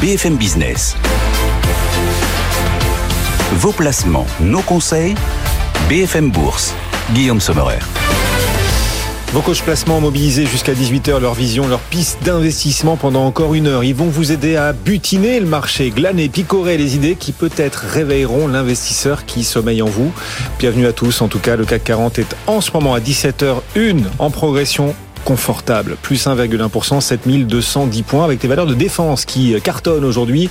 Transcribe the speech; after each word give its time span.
BFM 0.00 0.36
Business. 0.36 0.94
Vos 3.54 3.72
placements, 3.72 4.26
nos 4.38 4.60
conseils, 4.60 5.16
BFM 5.88 6.30
Bourse. 6.30 6.72
Guillaume 7.14 7.40
Sommerer. 7.40 7.80
Vos 9.32 9.40
coachs 9.40 9.60
placements 9.62 10.00
mobilisés 10.00 10.46
jusqu'à 10.46 10.72
18h, 10.72 11.18
leur 11.18 11.34
vision, 11.34 11.66
leur 11.66 11.80
piste 11.80 12.22
d'investissement 12.22 12.96
pendant 12.96 13.26
encore 13.26 13.54
une 13.54 13.66
heure. 13.66 13.82
Ils 13.82 13.94
vont 13.94 14.06
vous 14.06 14.30
aider 14.30 14.54
à 14.54 14.72
butiner 14.72 15.40
le 15.40 15.46
marché, 15.46 15.90
glaner, 15.90 16.28
picorer 16.28 16.76
les 16.78 16.94
idées 16.94 17.16
qui 17.16 17.32
peut-être 17.32 17.78
réveilleront 17.78 18.46
l'investisseur 18.46 19.26
qui 19.26 19.42
sommeille 19.42 19.82
en 19.82 19.88
vous. 19.88 20.12
Bienvenue 20.60 20.86
à 20.86 20.92
tous. 20.92 21.22
En 21.22 21.28
tout 21.28 21.40
cas, 21.40 21.56
le 21.56 21.64
CAC 21.64 21.82
40 21.82 22.20
est 22.20 22.36
en 22.46 22.60
ce 22.60 22.70
moment 22.72 22.94
à 22.94 23.00
17h01 23.00 24.04
en 24.20 24.30
progression 24.30 24.94
confortable. 25.28 25.98
Plus 26.00 26.26
1,1%, 26.26 27.02
7210 27.02 28.02
points 28.02 28.24
avec 28.24 28.40
des 28.40 28.48
valeurs 28.48 28.64
de 28.64 28.72
défense 28.72 29.26
qui 29.26 29.54
cartonnent 29.60 30.06
aujourd'hui. 30.06 30.48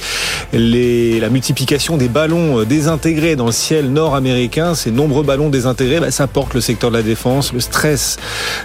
la 0.53 1.29
multiplication 1.29 1.97
des 1.97 2.07
ballons 2.07 2.61
désintégrés 2.63 3.35
dans 3.35 3.47
le 3.47 3.51
ciel 3.51 3.91
nord-américain, 3.91 4.75
ces 4.75 4.91
nombreux 4.91 5.23
ballons 5.23 5.49
désintégrés, 5.49 5.99
bah, 5.99 6.11
ça 6.11 6.27
porte 6.27 6.53
le 6.53 6.61
secteur 6.61 6.91
de 6.91 6.97
la 6.97 7.01
défense, 7.01 7.53
le 7.53 7.59
stress 7.59 8.17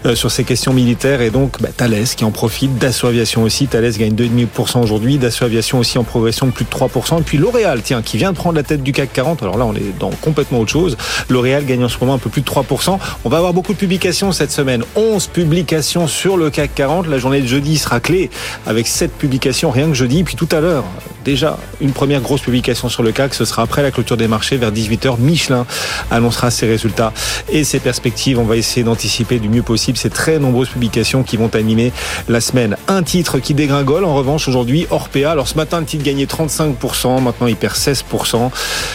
euh, 0.05 0.15
sur 0.15 0.31
ces 0.31 0.45
questions 0.45 0.75
militaires. 0.75 1.23
Et 1.23 1.31
donc 1.31 1.63
bah, 1.63 1.71
Thales 1.75 2.05
qui 2.15 2.27
en 2.27 2.31
profite, 2.31 2.77
Dassault 2.77 3.07
Aviation 3.07 3.43
aussi, 3.43 3.67
Thales 3.67 3.93
gagne 3.93 4.13
2,5% 4.13 4.83
aujourd'hui, 4.83 5.17
Dassault 5.17 5.47
Aviation 5.47 5.79
aussi 5.79 5.97
en 5.97 6.05
progression 6.05 6.45
de 6.45 6.53
plus 6.53 6.67
de 6.67 6.71
3%, 6.71 7.21
et 7.21 7.23
puis 7.23 7.39
L'Oréal, 7.39 7.81
tiens, 7.83 8.03
qui 8.03 8.19
vient 8.19 8.33
de 8.33 8.37
prendre 8.37 8.57
la 8.57 8.65
tête 8.65 8.83
du 8.83 8.93
CAC 8.93 9.15
40, 9.15 9.43
alors 9.43 9.57
là 9.57 9.65
on 9.65 9.75
est 9.75 9.99
dans 9.99 10.11
complètement 10.11 10.61
autre 10.61 10.73
chose, 10.73 10.99
L'Oréal 11.31 11.65
gagne 11.65 11.85
en 11.85 11.89
ce 11.89 11.97
moment 11.99 12.15
un 12.15 12.19
peu 12.19 12.29
plus 12.29 12.43
de 12.43 12.47
3%, 12.47 12.99
on 13.25 13.29
va 13.31 13.39
avoir 13.39 13.55
beaucoup 13.55 13.73
de 13.73 13.79
publications 13.79 14.31
cette 14.33 14.53
semaine, 14.53 14.85
11 14.95 15.29
publications 15.29 16.02
sur 16.07 16.37
le 16.37 16.51
CAC 16.51 16.75
40. 16.75 17.07
La 17.07 17.19
journée 17.19 17.41
de 17.41 17.47
jeudi 17.47 17.79
sera 17.79 18.01
clé 18.01 18.31
avec 18.67 18.87
cette 18.87 19.13
publication 19.13 19.71
rien 19.71 19.89
que 19.89 19.95
jeudi. 19.95 20.25
Puis 20.25 20.37
tout 20.37 20.49
à 20.53 20.61
l'heure, 20.61 20.85
déjà 21.25 21.59
une 21.81 21.93
première 21.93 22.21
grosse 22.21 22.41
publication 22.41 22.89
sur 22.89 23.03
le 23.03 23.13
CAC. 23.13 23.35
Ce 23.35 23.45
sera 23.45 23.63
après 23.63 23.83
la 23.83 23.91
clôture 23.91 24.17
des 24.17 24.29
marchés 24.29 24.57
vers 24.57 24.73
18h. 24.73 25.19
Michelin 25.19 25.67
annoncera 26.11 26.51
ses 26.51 26.67
résultats 26.67 27.13
et 27.51 27.65
ses 27.65 27.79
perspectives. 27.79 28.39
On 28.39 28.45
va 28.45 28.57
essayer 28.57 28.85
d'anticiper 28.85 29.39
du 29.39 29.49
mieux 29.49 29.63
possible 29.63 29.99
ces 29.99 30.11
très 30.11 30.39
nombreuses 30.39 30.69
publications 30.69 31.23
qui 31.23 31.37
vont 31.37 31.51
animer 31.55 31.93
la 32.29 32.41
semaine. 32.41 32.77
Un 32.89 33.03
titre 33.03 33.39
qui 33.39 33.55
dégringole 33.55 34.05
en 34.05 34.15
revanche 34.15 34.49
aujourd'hui, 34.49 34.87
Orpea. 34.91 35.31
Alors 35.31 35.49
ce 35.49 35.57
matin, 35.57 35.81
le 35.81 35.87
titre 35.87 36.05
gagnait 36.05 36.25
35%. 36.25 37.23
Maintenant, 37.23 37.47
il 37.47 37.57
perd 37.57 37.75
16%. 37.75 38.51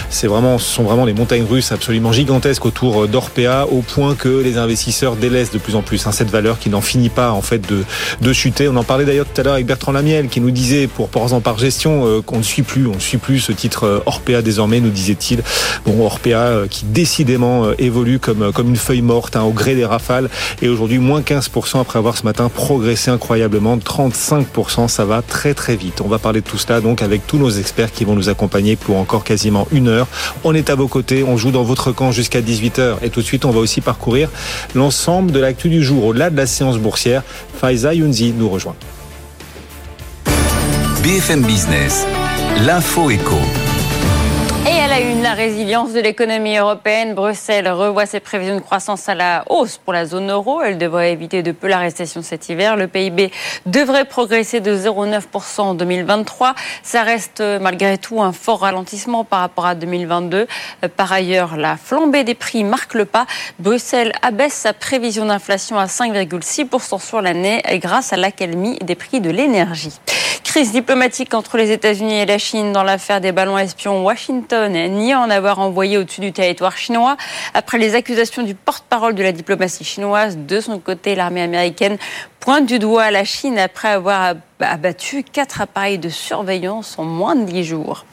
C'est 0.10 0.28
vraiment, 0.28 0.58
ce 0.58 0.66
sont 0.66 0.84
vraiment 0.84 1.06
les 1.06 1.14
montagnes 1.14 1.46
russes 1.46 1.72
absolument 1.72 2.12
gigantesques 2.12 2.66
autour 2.66 3.08
d'Orpea 3.08 3.68
au 3.72 3.82
point 3.82 4.16
que 4.16 4.30
les 4.30 4.58
investisseurs 4.58 5.16
délaissent 5.16 5.52
de 5.52 5.58
plus 5.58 5.76
en 5.76 5.82
plus 5.82 6.06
hein, 6.08 6.12
cette 6.12 6.30
valeur 6.30 6.60
qui 6.60 6.70
n'en 6.70 6.82
finit 6.82 6.97
pas 7.10 7.32
en 7.32 7.42
fait 7.42 7.68
de, 7.68 7.84
de 8.22 8.34
chuter. 8.34 8.68
On 8.68 8.76
en 8.76 8.84
parlait 8.84 9.06
d'ailleurs 9.06 9.26
tout 9.26 9.40
à 9.40 9.44
l'heure 9.44 9.54
avec 9.54 9.66
Bertrand 9.66 9.92
Lamiel 9.92 10.28
qui 10.28 10.42
nous 10.42 10.52
disait 10.52 10.88
pour 10.88 11.10
Porzan 11.10 11.42
par 11.42 11.58
gestion 11.58 12.06
euh, 12.06 12.22
qu'on 12.22 12.38
ne 12.38 12.44
suit 12.44 12.64
plus, 12.64 12.88
on 12.88 12.96
ne 12.96 13.00
suit 13.00 13.18
plus 13.18 13.40
ce 13.40 13.52
titre 13.52 13.86
euh, 13.86 14.00
Orpea 14.06 14.42
désormais, 14.42 14.80
nous 14.80 14.90
disait-il. 14.90 15.44
Bon, 15.86 16.06
Orpea 16.06 16.36
euh, 16.36 16.68
qui 16.68 16.86
décidément 16.86 17.72
évolue 17.78 18.20
comme, 18.20 18.52
comme 18.52 18.70
une 18.70 18.76
feuille 18.76 19.02
morte 19.02 19.36
hein, 19.36 19.44
au 19.44 19.52
gré 19.52 19.76
des 19.76 19.86
rafales 19.86 20.30
et 20.62 20.70
aujourd'hui 20.70 21.00
moins 21.00 21.22
15% 21.22 21.82
après 21.82 22.00
avoir 22.00 22.18
ce 22.18 22.24
matin 22.24 22.50
progressé 22.50 23.12
incroyablement, 23.12 23.78
35%, 23.78 24.88
ça 24.88 25.06
va 25.06 25.22
très 25.22 25.54
très 25.54 25.76
vite. 25.76 26.02
On 26.02 26.08
va 26.08 26.20
parler 26.20 26.42
de 26.42 26.46
tout 26.46 26.58
cela 26.58 26.82
donc 26.82 27.02
avec 27.02 27.26
tous 27.28 27.38
nos 27.38 27.50
experts 27.50 27.92
qui 27.92 28.06
vont 28.06 28.16
nous 28.16 28.30
accompagner 28.30 28.76
pour 28.76 28.98
encore 28.98 29.24
quasiment 29.24 29.68
une 29.72 29.88
heure. 29.88 30.08
On 30.44 30.54
est 30.54 30.70
à 30.70 30.76
vos 30.76 30.88
côtés, 30.88 31.24
on 31.24 31.38
joue 31.38 31.52
dans 31.52 31.64
votre 31.64 31.92
camp 31.92 32.12
jusqu'à 32.12 32.42
18h 32.42 32.96
et 33.02 33.10
tout 33.10 33.22
de 33.22 33.26
suite 33.26 33.46
on 33.46 33.52
va 33.52 33.60
aussi 33.60 33.82
parcourir 33.82 34.30
l'ensemble 34.76 35.32
de 35.32 35.40
l'actu 35.40 35.70
du 35.70 35.84
jour 35.84 36.06
au-delà 36.06 36.30
de 36.30 36.38
la 36.38 36.46
séance 36.46 36.78
boursière. 36.88 37.24
Faiza 37.60 37.94
Younzi 37.94 38.34
nous 38.34 38.48
rejoint. 38.48 38.76
BFM 41.04 41.44
Business, 41.44 42.06
l'info 42.66 43.10
éco 43.10 43.36
résilience 45.38 45.94
de 45.94 46.00
l'économie 46.00 46.58
européenne. 46.58 47.14
Bruxelles 47.14 47.70
revoit 47.70 48.08
ses 48.08 48.20
prévisions 48.20 48.56
de 48.56 48.60
croissance 48.60 49.08
à 49.08 49.14
la 49.14 49.44
hausse 49.52 49.78
pour 49.78 49.94
la 49.94 50.08
zone 50.08 50.32
euro. 50.32 50.64
Elle 50.64 50.80
devrait 50.80 51.12
éviter 51.12 51.44
de 51.44 51.52
peu 51.52 51.68
la 51.68 51.78
récession 51.78 52.24
cet 52.24 52.50
hiver. 52.50 52.76
Le 52.76 52.88
PIB 52.88 53.32
devrait 53.68 54.06
progresser 54.06 54.62
de 54.62 54.76
0,9% 54.76 55.62
en 55.62 55.74
2023. 55.76 56.56
Ça 56.82 57.04
reste 57.04 57.44
malgré 57.62 58.00
tout 58.00 58.20
un 58.20 58.32
fort 58.32 58.62
ralentissement 58.62 59.24
par 59.24 59.42
rapport 59.42 59.68
à 59.68 59.76
2022. 59.76 60.48
Par 60.96 61.14
ailleurs, 61.14 61.56
la 61.56 61.78
flambée 61.78 62.24
des 62.24 62.34
prix 62.34 62.64
marque 62.64 62.96
le 62.96 63.06
pas. 63.06 63.28
Bruxelles 63.60 64.14
abaisse 64.24 64.54
sa 64.54 64.74
prévision 64.74 65.28
d'inflation 65.28 65.78
à 65.78 65.86
5,6% 65.86 67.00
sur 67.00 67.22
l'année 67.22 67.62
grâce 67.74 68.12
à 68.12 68.18
l'accalmie 68.18 68.80
des 68.80 68.96
prix 68.96 69.22
de 69.22 69.30
l'énergie. 69.30 70.00
Crise 70.44 70.72
diplomatique 70.72 71.34
entre 71.34 71.58
les 71.58 71.72
États-Unis 71.72 72.22
et 72.22 72.26
la 72.26 72.38
Chine 72.38 72.72
dans 72.72 72.82
l'affaire 72.82 73.22
des 73.22 73.32
ballons 73.32 73.58
espions 73.58 74.04
Washington 74.04 74.72
ni 74.72 75.14
en 75.14 75.27
avoir 75.30 75.60
envoyé 75.60 75.98
au-dessus 75.98 76.22
du 76.22 76.32
territoire 76.32 76.78
chinois. 76.78 77.18
Après 77.54 77.78
les 77.78 77.96
accusations 77.96 78.44
du 78.44 78.56
porte-parole 78.56 79.16
de 79.16 79.24
la 79.24 79.32
diplomatie 79.32 79.84
chinoise, 79.84 80.38
de 80.38 80.60
son 80.62 80.80
côté, 80.80 81.16
l'armée 81.16 81.42
américaine 81.42 81.98
pointe 82.40 82.66
du 82.66 82.80
doigt 82.80 83.12
la 83.12 83.24
Chine 83.24 83.60
après 83.60 83.90
avoir 83.90 84.36
abattu 84.60 85.24
quatre 85.24 85.62
appareils 85.62 86.00
de 86.00 86.10
surveillance 86.10 86.96
en 86.98 87.04
moins 87.04 87.36
de 87.36 87.44
dix 87.44 87.64
jours. 87.64 88.06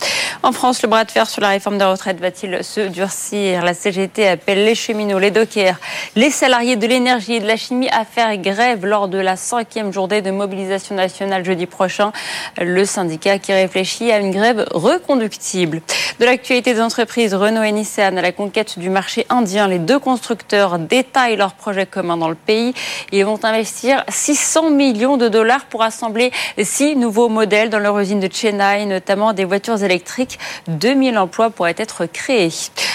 En 0.42 0.52
France, 0.52 0.82
le 0.82 0.88
bras 0.88 1.04
de 1.04 1.10
fer 1.10 1.26
sur 1.26 1.40
la 1.40 1.48
réforme 1.48 1.78
de 1.78 1.84
retraite 1.84 2.20
va-t-il 2.20 2.62
se 2.62 2.80
durcir? 2.80 3.64
La 3.64 3.72
CGT 3.72 4.28
appelle 4.28 4.62
les 4.62 4.74
cheminots, 4.74 5.18
les 5.18 5.30
dockers, 5.30 5.76
les 6.16 6.28
salariés 6.28 6.76
de 6.76 6.86
l'énergie 6.86 7.36
et 7.36 7.40
de 7.40 7.46
la 7.46 7.56
chimie 7.56 7.88
à 7.88 8.04
faire 8.04 8.36
grève 8.36 8.84
lors 8.84 9.08
de 9.08 9.16
la 9.16 9.36
cinquième 9.36 9.90
journée 9.90 10.20
de 10.20 10.30
mobilisation 10.30 10.94
nationale 10.94 11.46
jeudi 11.46 11.64
prochain. 11.64 12.12
Le 12.60 12.84
syndicat 12.84 13.38
qui 13.38 13.54
réfléchit 13.54 14.12
à 14.12 14.18
une 14.18 14.32
grève 14.32 14.66
reconductible. 14.72 15.80
De 16.20 16.26
l'actualité 16.26 16.74
des 16.74 16.80
entreprises, 16.82 17.34
Renault 17.34 17.62
et 17.62 17.72
Nissan 17.72 18.18
à 18.18 18.22
la 18.22 18.32
conquête 18.32 18.78
du 18.78 18.90
marché 18.90 19.26
indien, 19.30 19.66
les 19.66 19.78
deux 19.78 19.98
constructeurs 19.98 20.78
détaillent 20.78 21.36
leurs 21.36 21.54
projets 21.54 21.86
communs 21.86 22.18
dans 22.18 22.28
le 22.28 22.34
pays. 22.34 22.74
Ils 23.12 23.24
vont 23.24 23.42
investir 23.44 24.04
600 24.14 24.70
millions 24.70 25.16
de 25.16 25.28
dollars 25.28 25.66
pour 25.66 25.82
assembler 25.82 26.32
six 26.62 26.96
nouveaux 26.96 27.28
modèles 27.28 27.68
dans 27.68 27.78
leur 27.78 27.98
usine 27.98 28.20
de 28.20 28.32
Chennai, 28.32 28.86
notamment 28.86 29.32
des 29.32 29.44
voitures 29.44 29.82
électriques. 29.82 30.38
2000 30.68 31.18
emplois 31.18 31.50
pourraient 31.50 31.74
être 31.76 32.06
créés. 32.06 32.50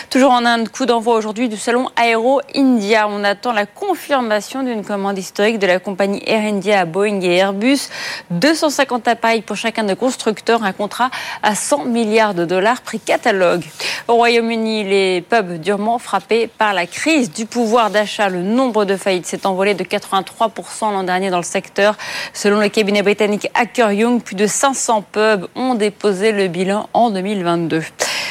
Toujours 0.10 0.32
en 0.32 0.46
Inde, 0.46 0.70
coup 0.70 0.86
d'envoi 0.86 1.16
aujourd'hui 1.16 1.50
du 1.50 1.58
salon 1.58 1.88
Aero 2.02 2.42
India. 2.56 3.08
On 3.10 3.24
attend 3.24 3.52
la 3.52 3.66
confirmation 3.66 4.64
d'une 4.64 4.84
commande 4.84 5.18
historique 5.18 5.60
de 5.60 5.68
la 5.68 5.80
compagnie 5.80 6.24
Air 6.26 6.42
India 6.42 6.80
à 6.80 6.86
Boeing 6.86 7.20
et 7.22 7.36
Airbus. 7.36 7.90
250 8.32 9.08
appareils 9.08 9.42
pour 9.42 9.56
chacun 9.56 9.84
des 9.84 9.96
constructeurs, 9.96 10.64
un 10.64 10.72
contrat 10.72 11.12
à 11.44 11.54
100 11.54 11.86
milliards 11.86 12.34
de 12.34 12.46
dollars, 12.46 12.82
prix 12.82 13.00
catalogue. 13.00 13.64
Au 14.08 14.16
Royaume-Uni, 14.16 14.86
les 14.86 15.22
pubs 15.22 15.60
durement 15.60 16.00
frappés 16.00 16.48
par 16.48 16.74
la 16.74 16.88
crise 16.88 17.32
du 17.32 17.46
pouvoir 17.46 17.90
d'achat. 17.90 18.30
Le 18.30 18.42
nombre 18.42 18.86
de 18.86 18.96
faillites 18.96 19.26
s'est 19.26 19.46
envolé 19.46 19.74
de 19.74 19.84
83% 19.84 20.92
l'an 20.92 21.09
dernier 21.10 21.32
dans 21.32 21.38
le 21.38 21.44
secteur. 21.44 21.98
Selon 22.34 22.60
le 22.60 22.70
cabinet 22.70 23.02
britannique 23.02 23.50
Hacker 23.56 23.92
Young, 23.92 24.22
plus 24.22 24.36
de 24.36 24.46
500 24.46 25.04
pubs 25.12 25.48
ont 25.56 25.74
déposé 25.74 26.32
le 26.32 26.48
bilan 26.48 26.88
en 26.94 27.10
2022. 27.10 27.82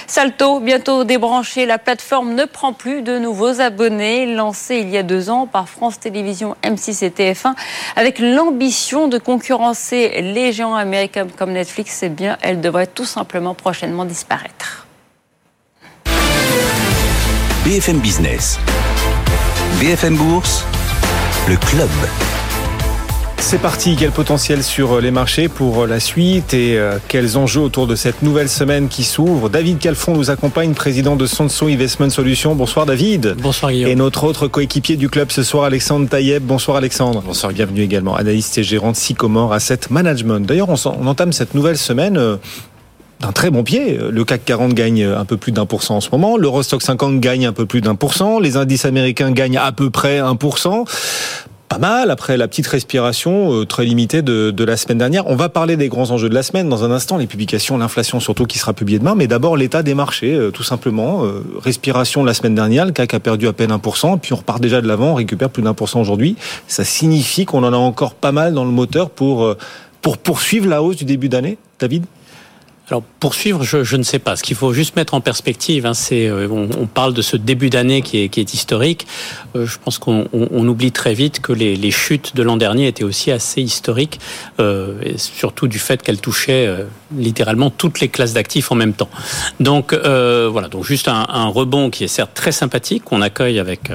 Salto, 0.07 0.61
bientôt 0.61 1.05
débranché, 1.05 1.67
la 1.67 1.77
plateforme 1.77 2.35
ne 2.35 2.45
prend 2.47 2.73
plus 2.73 3.03
de 3.03 3.19
nouveaux 3.19 3.61
abonnés. 3.61 4.27
Lancée 4.27 4.77
il 4.77 4.89
y 4.89 4.97
a 4.97 5.03
deux 5.03 5.29
ans 5.29 5.47
par 5.47 5.69
France 5.69 6.01
Télévisions, 6.01 6.57
M6 6.63 7.05
et 7.05 7.11
TF1, 7.11 7.55
avec 7.95 8.19
l'ambition 8.19 9.09
de 9.09 9.19
concurrencer 9.19 10.23
les 10.23 10.53
géants 10.53 10.77
américains 10.77 11.27
comme 11.37 11.53
Netflix, 11.53 12.03
eh 12.03 12.09
bien, 12.09 12.39
elle 12.41 12.61
devrait 12.61 12.87
tout 12.87 13.05
simplement 13.05 13.55
prochainement 13.55 14.07
disparaître. 14.07 14.87
BFM 17.65 17.99
Business, 17.99 18.59
BFM 19.79 20.17
Bourse, 20.17 20.65
le 21.49 21.57
club. 21.57 21.91
C'est 23.41 23.59
parti, 23.59 23.97
quel 23.97 24.11
potentiel 24.11 24.63
sur 24.63 25.01
les 25.01 25.11
marchés 25.11 25.49
pour 25.49 25.87
la 25.87 26.01
suite 26.01 26.53
et 26.53 26.77
euh, 26.77 26.99
quels 27.09 27.39
enjeux 27.39 27.61
autour 27.61 27.87
de 27.87 27.95
cette 27.95 28.23
nouvelle 28.23 28.49
semaine 28.49 28.89
qui 28.89 29.05
s'ouvre? 29.05 29.49
David 29.49 29.79
Calfon 29.79 30.15
nous 30.15 30.31
accompagne, 30.31 30.75
président 30.75 31.17
de 31.17 31.25
Sonso 31.25 31.69
Investment 31.69 32.11
Solutions. 32.11 32.55
Bonsoir 32.55 32.85
David. 32.85 33.37
Bonsoir 33.41 33.73
Guillaume. 33.73 33.91
Et 33.91 33.95
notre 33.95 34.25
autre 34.25 34.49
coéquipier 34.49 34.97
du 34.97 35.09
club 35.09 35.31
ce 35.31 35.43
soir, 35.43 35.65
Alexandre 35.65 36.09
Taïeb. 36.09 36.43
Bonsoir 36.43 36.77
Alexandre. 36.77 37.23
Bonsoir, 37.25 37.53
bienvenue 37.53 37.81
également. 37.81 38.17
Analyste 38.17 38.59
et 38.59 38.63
gérant 38.63 38.93
de 38.93 38.97
Sycomore 38.97 39.55
Asset 39.55 39.81
Management. 39.89 40.41
D'ailleurs, 40.41 40.69
on, 40.69 41.07
entame 41.07 41.33
cette 41.33 41.55
nouvelle 41.55 41.79
semaine 41.79 42.19
euh, 42.19 42.37
d'un 43.21 43.33
très 43.33 43.51
bon 43.51 43.63
pied. 43.63 43.99
Le 43.99 44.25
CAC 44.25 44.45
40 44.45 44.75
gagne 44.75 45.05
un 45.05 45.25
peu 45.25 45.39
plus 45.39 45.53
d'un 45.53 45.65
pour 45.65 45.83
cent 45.83 45.97
en 45.97 46.01
ce 46.01 46.11
moment. 46.11 46.37
L'Eurostock 46.37 46.83
50 46.83 47.21
gagne 47.21 47.47
un 47.47 47.53
peu 47.53 47.65
plus 47.65 47.81
d'un 47.81 47.95
pour 47.95 48.13
cent. 48.13 48.41
Les 48.41 48.57
indices 48.57 48.85
américains 48.85 49.31
gagnent 49.31 49.59
à 49.59 49.73
peu 49.73 49.89
près 49.89 50.19
un 50.19 50.37
pour 50.37 50.59
cent 50.59 50.85
pas 51.69 51.79
mal 51.79 52.11
après 52.11 52.37
la 52.37 52.49
petite 52.49 52.67
respiration 52.67 53.53
euh, 53.53 53.67
très 53.67 53.85
limitée 53.85 54.23
de, 54.23 54.51
de, 54.51 54.65
la 54.65 54.77
semaine 54.77 54.99
dernière. 54.99 55.27
On 55.27 55.37
va 55.37 55.49
parler 55.49 55.77
des 55.77 55.89
grands 55.89 56.11
enjeux 56.11 56.29
de 56.29 56.35
la 56.35 56.43
semaine 56.43 56.69
dans 56.69 56.85
un 56.85 56.91
instant, 56.91 57.19
les 57.19 57.27
publications, 57.27 57.77
l'inflation 57.77 58.21
surtout 58.21 58.47
qui 58.47 58.59
sera 58.59 58.73
publiée 58.73 58.99
demain, 58.99 59.15
mais 59.15 59.27
d'abord 59.27 59.57
l'état 59.57 59.83
des 59.83 59.95
marchés, 59.95 60.35
euh, 60.35 60.51
tout 60.51 60.63
simplement. 60.63 61.25
Euh, 61.25 61.45
respiration 61.63 62.25
la 62.25 62.35
semaine 62.35 62.55
dernière, 62.55 62.87
le 62.87 62.93
CAC 62.93 63.15
a 63.15 63.21
perdu 63.21 63.47
à 63.47 63.53
peine 63.53 63.71
1%, 63.71 64.19
puis 64.19 64.33
on 64.33 64.37
repart 64.37 64.61
déjà 64.61 64.81
de 64.81 64.89
l'avant, 64.89 65.13
on 65.13 65.15
récupère 65.15 65.51
plus 65.51 65.63
d'un 65.63 65.75
pour 65.75 65.89
cent 65.89 66.01
aujourd'hui. 66.01 66.37
Ça 66.67 66.85
signifie 66.85 67.45
qu'on 67.45 67.63
en 67.65 67.73
a 67.73 67.77
encore 67.77 68.15
pas 68.15 68.33
mal 68.33 68.55
dans 68.55 68.65
le 68.65 68.71
moteur 68.71 69.11
pour, 69.11 69.55
pour 70.01 70.19
poursuivre 70.19 70.69
la 70.69 70.83
hausse 70.83 70.97
du 70.97 71.05
début 71.05 71.29
d'année, 71.29 71.59
David? 71.79 72.05
Alors 72.91 73.03
poursuivre, 73.21 73.65
je, 73.65 73.85
je, 73.85 73.97
ne 73.97 74.03
sais 74.03 74.19
pas. 74.19 74.37
Ce 74.37 74.43
qu'il 74.43 74.57
faut 74.57 74.73
juste 74.73 74.97
mettre 74.97 75.13
en 75.13 75.21
perspective, 75.21 75.85
hein, 75.85 75.93
c'est 75.93 76.27
euh, 76.27 76.49
on, 76.49 76.87
parle 76.87 77.13
de 77.13 77.21
ce 77.21 77.37
début 77.37 77.69
d'année 77.69 78.01
qui 78.01 78.23
est, 78.23 78.29
qui 78.31 78.41
est, 78.41 78.55
historique. 78.55 79.07
Euh, 79.57 79.67
je 79.67 79.77
pense 79.79 79.99
qu'on 79.99 80.27
on, 80.33 80.67
oublie 80.67 80.91
très 80.91 81.13
vite 81.13 81.41
que 81.41 81.53
les, 81.53 81.77
les 81.77 81.91
chutes 81.91 82.35
de 82.35 82.43
l'an 82.43 82.57
dernier 82.57 82.87
étaient 82.87 83.05
aussi 83.05 83.31
assez 83.31 83.61
historiques, 83.61 84.21
euh, 84.59 85.01
et 85.03 85.19
surtout 85.19 85.69
du 85.69 85.79
fait 85.79 86.03
qu'elles 86.03 86.21
touchaient 86.21 86.67
euh, 86.67 86.85
littéralement 87.15 87.69
toutes 87.69 88.01
les 88.01 88.09
classes 88.09 88.33
d'actifs 88.33 88.73
en 88.73 88.75
même 88.75 88.95
temps. 88.95 89.11
Donc 89.61 89.93
voilà, 89.93 90.69
donc 90.69 90.85
juste 90.85 91.09
un, 91.09 91.27
un, 91.29 91.49
rebond 91.49 91.91
qui 91.91 92.05
est 92.05 92.09
certes 92.09 92.33
très 92.35 92.53
sympathique 92.53 93.05
qu'on 93.05 93.21
accueille 93.21 93.59
avec 93.59 93.91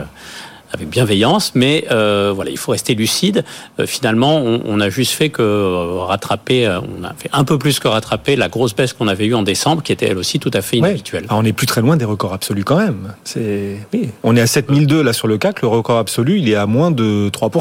avec 0.74 0.90
bienveillance, 0.90 1.54
mais 1.54 1.86
euh, 1.92 2.32
voilà, 2.34 2.50
il 2.50 2.58
faut 2.58 2.72
rester 2.72 2.96
lucide. 2.96 3.46
Euh, 3.80 3.86
finalement, 3.86 4.38
on, 4.38 4.62
on, 4.66 4.80
a 4.80 4.90
juste 4.90 5.12
fait 5.12 5.30
que 5.30 5.42
euh, 5.42 6.00
rattraper, 6.00 6.66
euh, 6.66 6.80
on 6.82 7.04
a 7.04 7.14
fait 7.14 7.30
un 7.32 7.44
peu 7.44 7.60
plus 7.60 7.80
que 7.80 7.88
rattraper 7.88 8.36
la 8.36 8.50
grosse 8.50 8.76
baisse 8.76 8.94
qu'on 8.94 9.08
avait 9.08 9.26
eue 9.26 9.36
en 9.36 9.44
décembre, 9.44 9.84
qui 9.84 9.92
était 9.92 10.08
elle 10.08 10.18
aussi 10.18 10.40
tout 10.40 10.52
à 10.54 10.62
fait 10.62 10.78
inhabituelle. 10.78 11.26
Ah, 11.30 11.36
on 11.38 11.46
est 11.46 11.54
plus 11.54 11.68
très 11.68 11.82
loin 11.82 11.96
des 11.96 12.06
records 12.06 12.34
absolus 12.34 12.64
quand 12.64 12.78
même. 12.78 13.14
C'est, 13.24 13.78
oui. 13.94 14.10
on 14.24 14.36
est 14.36 14.42
à 14.42 14.48
7002 14.48 15.04
là 15.04 15.14
sur 15.14 15.28
le 15.28 15.38
CAC, 15.38 15.62
le 15.62 15.68
record 15.68 16.00
absolu, 16.00 16.40
il 16.40 16.50
est 16.50 16.56
à 16.56 16.66
moins 16.66 16.90
de 16.90 17.30
3 17.30 17.52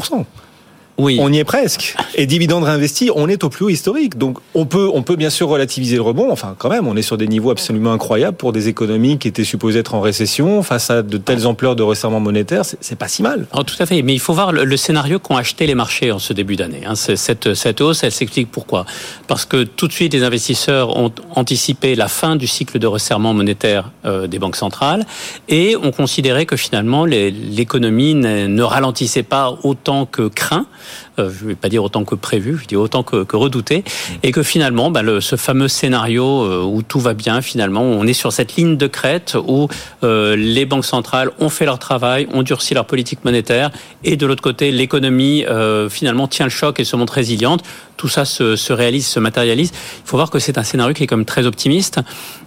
oui. 0.97 1.17
On 1.19 1.33
y 1.33 1.39
est 1.39 1.43
presque. 1.43 1.95
Et 2.15 2.27
dividendes 2.27 2.63
réinvestis, 2.63 3.09
on 3.15 3.27
est 3.27 3.43
au 3.43 3.49
plus 3.49 3.65
haut 3.65 3.69
historique. 3.69 4.17
Donc 4.17 4.37
on 4.53 4.65
peut, 4.65 4.89
on 4.93 5.01
peut 5.01 5.15
bien 5.15 5.31
sûr 5.31 5.47
relativiser 5.47 5.95
le 5.95 6.03
rebond. 6.03 6.31
Enfin, 6.31 6.55
quand 6.57 6.69
même, 6.69 6.87
on 6.87 6.95
est 6.95 7.01
sur 7.01 7.17
des 7.17 7.27
niveaux 7.27 7.49
absolument 7.49 7.93
incroyables 7.93 8.37
pour 8.37 8.53
des 8.53 8.67
économies 8.67 9.17
qui 9.17 9.27
étaient 9.27 9.43
supposées 9.43 9.79
être 9.79 9.95
en 9.95 10.01
récession 10.01 10.61
face 10.61 10.91
à 10.91 11.01
de 11.01 11.17
telles 11.17 11.47
ampleurs 11.47 11.75
de 11.75 11.81
resserrement 11.81 12.19
monétaire. 12.19 12.63
C'est 12.79 12.97
pas 12.97 13.07
si 13.07 13.23
mal. 13.23 13.47
Oh, 13.53 13.63
tout 13.63 13.75
à 13.79 13.85
fait. 13.87 14.03
Mais 14.03 14.13
il 14.13 14.19
faut 14.19 14.33
voir 14.33 14.51
le, 14.51 14.77
scénario 14.77 15.17
qu'ont 15.17 15.37
acheté 15.37 15.65
les 15.65 15.75
marchés 15.75 16.11
en 16.11 16.19
ce 16.19 16.33
début 16.33 16.55
d'année. 16.55 16.81
Hein. 16.85 16.95
Cette, 16.95 17.53
cette 17.53 17.81
hausse, 17.81 18.03
elle 18.03 18.11
s'explique 18.11 18.51
pourquoi. 18.51 18.85
Parce 19.27 19.45
que 19.45 19.63
tout 19.63 19.87
de 19.87 19.93
suite, 19.93 20.13
les 20.13 20.23
investisseurs 20.23 20.95
ont 20.95 21.11
anticipé 21.35 21.95
la 21.95 22.07
fin 22.07 22.35
du 22.35 22.45
cycle 22.45 22.77
de 22.77 22.87
resserrement 22.87 23.33
monétaire 23.33 23.91
euh, 24.05 24.27
des 24.27 24.37
banques 24.37 24.55
centrales 24.55 25.05
et 25.47 25.75
ont 25.75 25.91
considéré 25.91 26.45
que 26.45 26.55
finalement 26.55 27.05
l'économie 27.05 28.13
ne 28.13 28.61
ralentissait 28.61 29.23
pas 29.23 29.57
autant 29.63 30.05
que 30.05 30.27
craint. 30.27 30.67
Euh, 31.19 31.29
je 31.31 31.43
ne 31.43 31.49
vais 31.49 31.55
pas 31.55 31.69
dire 31.69 31.83
autant 31.83 32.03
que 32.05 32.15
prévu, 32.15 32.57
je 32.57 32.65
dis 32.65 32.75
autant 32.75 33.03
que, 33.03 33.23
que 33.23 33.35
redouté, 33.35 33.83
et 34.23 34.31
que 34.31 34.41
finalement, 34.41 34.89
bah, 34.89 35.03
le, 35.03 35.21
ce 35.21 35.35
fameux 35.35 35.67
scénario 35.67 36.25
euh, 36.25 36.63
où 36.63 36.81
tout 36.81 36.99
va 36.99 37.13
bien, 37.13 37.41
finalement, 37.41 37.83
on 37.83 38.07
est 38.07 38.13
sur 38.13 38.33
cette 38.33 38.55
ligne 38.55 38.77
de 38.77 38.87
crête 38.87 39.37
où 39.47 39.67
euh, 40.03 40.35
les 40.35 40.65
banques 40.65 40.85
centrales 40.85 41.29
ont 41.39 41.49
fait 41.49 41.65
leur 41.65 41.77
travail, 41.77 42.27
ont 42.33 42.41
durci 42.41 42.73
leur 42.73 42.85
politique 42.85 43.23
monétaire, 43.25 43.69
et 44.03 44.17
de 44.17 44.25
l'autre 44.25 44.41
côté, 44.41 44.71
l'économie 44.71 45.45
finalement 45.89 46.27
tient 46.27 46.45
le 46.45 46.51
choc 46.51 46.79
et 46.79 46.83
se 46.83 46.95
montre 46.95 47.13
résiliente. 47.13 47.63
Tout 47.97 48.07
ça 48.09 48.25
se, 48.25 48.55
se 48.55 48.73
réalise, 48.73 49.05
se 49.07 49.19
matérialise. 49.19 49.71
Il 49.71 50.07
faut 50.09 50.17
voir 50.17 50.29
que 50.29 50.39
c'est 50.39 50.57
un 50.57 50.63
scénario 50.63 50.93
qui 50.93 51.03
est 51.03 51.07
quand 51.07 51.17
même 51.17 51.25
très 51.25 51.45
optimiste. 51.45 51.99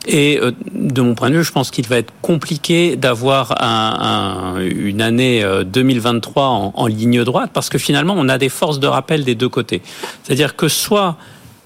Et 0.07 0.41
de 0.73 1.01
mon 1.01 1.15
point 1.15 1.31
de 1.31 1.37
vue, 1.37 1.45
je 1.45 1.51
pense 1.51 1.73
qu'il 1.73 1.87
va 1.89 1.99
être 1.99 2.13
compliqué 2.23 2.95
d'avoir 2.97 3.61
un, 3.61 4.57
un, 4.57 4.61
une 4.61 5.03
année 5.03 5.45
2023 5.67 6.45
en, 6.45 6.73
en 6.75 6.87
ligne 6.87 7.25
droite, 7.25 7.51
parce 7.53 7.69
que 7.69 7.79
finalement, 7.79 8.15
on 8.17 8.29
a 8.29 8.39
des 8.39 8.49
forces 8.49 8.79
de 8.79 8.87
rappel 8.87 9.25
des 9.25 9.35
deux 9.35 9.49
côtés. 9.49 9.83
C'est-à-dire 10.23 10.55
que 10.55 10.69
soit 10.69 11.17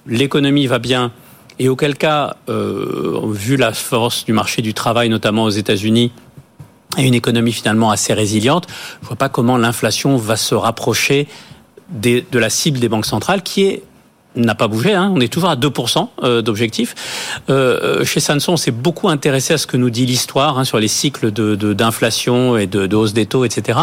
l'économie 0.07 0.67
va 0.67 0.79
bien, 0.79 1.13
et 1.61 1.69
auquel 1.69 1.97
cas, 1.97 2.37
euh, 2.49 3.21
vu 3.31 3.57
la 3.57 3.75
force 3.75 4.25
du 4.25 4.33
marché 4.33 4.63
du 4.63 4.73
travail, 4.73 5.11
notamment 5.11 5.45
aux 5.45 5.51
États-Unis, 5.51 6.11
et 6.97 7.07
une 7.07 7.15
économie 7.15 7.53
finalement 7.53 7.91
assez 7.91 8.15
résiliente, 8.15 8.67
je 8.69 9.05
ne 9.05 9.09
vois 9.09 9.17
pas 9.17 9.29
comment 9.29 9.59
l'inflation 9.59 10.17
va 10.17 10.37
se 10.37 10.55
rapprocher 10.55 11.29
de 11.91 12.39
la 12.39 12.49
cible 12.51 12.79
des 12.79 12.89
banques 12.89 13.05
centrales, 13.05 13.43
qui 13.43 13.65
est 13.65 13.83
n'a 14.37 14.55
pas 14.55 14.69
bougé. 14.69 14.95
Hein. 14.95 15.13
On 15.15 15.21
est 15.21 15.33
toujours 15.33 15.51
à 15.51 15.57
2% 15.57 16.09
euh, 16.23 16.43
d'objectif. 16.43 16.95
Euh, 17.49 18.05
chez 18.05 18.21
Sanson, 18.21 18.53
on 18.53 18.57
s'est 18.57 18.71
beaucoup 18.71 19.09
intéressé 19.09 19.55
à 19.55 19.59
ce 19.59 19.67
que 19.67 19.77
nous 19.77 19.91
dit 19.91 20.07
l'histoire 20.07 20.59
hein, 20.59 20.65
sur 20.65 20.79
les 20.79 20.89
cycles 20.89 21.33
de, 21.33 21.55
d'inflation 21.73 22.57
et 22.57 22.67
de, 22.67 22.87
de, 22.87 22.97
hausse 22.97 23.13
des 23.13 23.27
taux, 23.27 23.45
etc. 23.45 23.81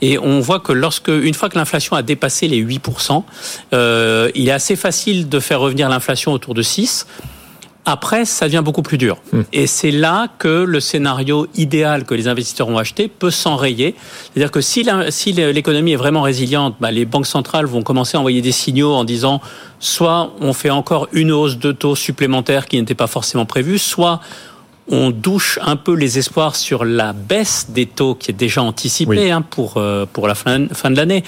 Et 0.00 0.18
on 0.18 0.40
voit 0.40 0.60
que 0.60 0.72
lorsque, 0.72 1.08
une 1.08 1.34
fois 1.34 1.48
que 1.48 1.58
l'inflation 1.58 1.96
a 1.96 2.02
dépassé 2.02 2.48
les 2.48 2.64
8%, 2.64 3.22
euh, 3.72 4.30
il 4.34 4.48
est 4.48 4.52
assez 4.52 4.76
facile 4.76 5.28
de 5.28 5.40
faire 5.40 5.60
revenir 5.60 5.88
l'inflation 5.88 6.32
autour 6.32 6.54
de 6.54 6.62
6%. 6.62 7.04
Après, 7.90 8.26
ça 8.26 8.44
devient 8.44 8.60
beaucoup 8.62 8.82
plus 8.82 8.98
dur. 8.98 9.16
Hmm. 9.32 9.44
Et 9.54 9.66
c'est 9.66 9.90
là 9.90 10.28
que 10.38 10.48
le 10.48 10.78
scénario 10.78 11.46
idéal 11.54 12.04
que 12.04 12.12
les 12.12 12.28
investisseurs 12.28 12.68
ont 12.68 12.76
acheté 12.76 13.08
peut 13.08 13.30
s'enrayer. 13.30 13.94
C'est-à-dire 14.34 14.50
que 14.50 14.60
si 14.60 14.82
l'économie 15.32 15.92
est 15.92 15.96
vraiment 15.96 16.20
résiliente, 16.20 16.76
bah, 16.80 16.90
les 16.90 17.06
banques 17.06 17.26
centrales 17.26 17.64
vont 17.64 17.80
commencer 17.80 18.18
à 18.18 18.20
envoyer 18.20 18.42
des 18.42 18.52
signaux 18.52 18.92
en 18.92 19.04
disant 19.04 19.40
soit 19.80 20.32
on 20.42 20.52
fait 20.52 20.68
encore 20.68 21.08
une 21.12 21.32
hausse 21.32 21.56
de 21.56 21.72
taux 21.72 21.94
supplémentaire 21.94 22.66
qui 22.66 22.78
n'était 22.78 22.94
pas 22.94 23.06
forcément 23.06 23.46
prévue, 23.46 23.78
soit 23.78 24.20
on 24.90 25.10
douche 25.10 25.58
un 25.62 25.76
peu 25.76 25.94
les 25.94 26.18
espoirs 26.18 26.56
sur 26.56 26.84
la 26.84 27.14
baisse 27.14 27.68
des 27.70 27.86
taux 27.86 28.14
qui 28.14 28.30
est 28.30 28.34
déjà 28.34 28.62
anticipée 28.62 29.30
hein, 29.30 29.42
pour 29.42 29.74
euh, 29.76 30.04
pour 30.12 30.28
la 30.28 30.34
fin, 30.34 30.66
fin 30.68 30.90
de 30.90 30.96
l'année. 30.96 31.24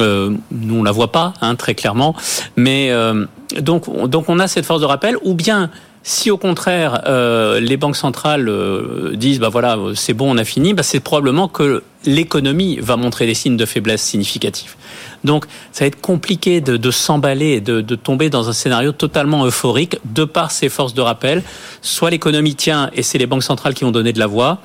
Euh, 0.00 0.34
nous 0.50 0.76
on 0.76 0.82
la 0.82 0.92
voit 0.92 1.12
pas 1.12 1.34
hein, 1.42 1.54
très 1.54 1.74
clairement, 1.74 2.14
mais 2.56 2.90
euh, 2.90 3.26
donc 3.60 4.08
donc 4.08 4.28
on 4.28 4.38
a 4.38 4.48
cette 4.48 4.64
force 4.64 4.80
de 4.80 4.86
rappel 4.86 5.16
ou 5.22 5.34
bien 5.34 5.70
si 6.02 6.30
au 6.30 6.36
contraire 6.36 7.02
euh, 7.06 7.60
les 7.60 7.76
banques 7.76 7.96
centrales 7.96 8.48
euh, 8.48 9.14
disent 9.14 9.40
bah 9.40 9.48
voilà 9.48 9.76
c'est 9.94 10.14
bon 10.14 10.34
on 10.34 10.38
a 10.38 10.44
fini, 10.44 10.74
bah, 10.74 10.82
c'est 10.82 11.00
probablement 11.00 11.48
que 11.48 11.82
l'économie 12.04 12.78
va 12.80 12.96
montrer 12.96 13.26
des 13.26 13.34
signes 13.34 13.56
de 13.56 13.66
faiblesse 13.66 14.02
significatifs. 14.02 14.76
Donc 15.24 15.46
ça 15.72 15.84
va 15.84 15.88
être 15.88 16.00
compliqué 16.00 16.60
de, 16.60 16.90
s'emballer 16.90 17.60
de, 17.60 17.80
de, 17.80 17.94
tomber 17.96 18.30
dans 18.30 18.48
un 18.48 18.52
scénario 18.52 18.92
totalement 18.92 19.44
euphorique 19.44 19.98
de 20.04 20.24
par 20.24 20.50
ces 20.50 20.68
forces 20.68 20.94
de 20.94 21.00
rappel. 21.00 21.42
Soit 21.82 22.10
l'économie 22.10 22.54
tient 22.54 22.90
et 22.94 23.02
c'est 23.02 23.18
les 23.18 23.26
banques 23.26 23.42
centrales 23.42 23.74
qui 23.74 23.84
vont 23.84 23.90
donner 23.90 24.12
de 24.12 24.20
la 24.20 24.28
voix, 24.28 24.58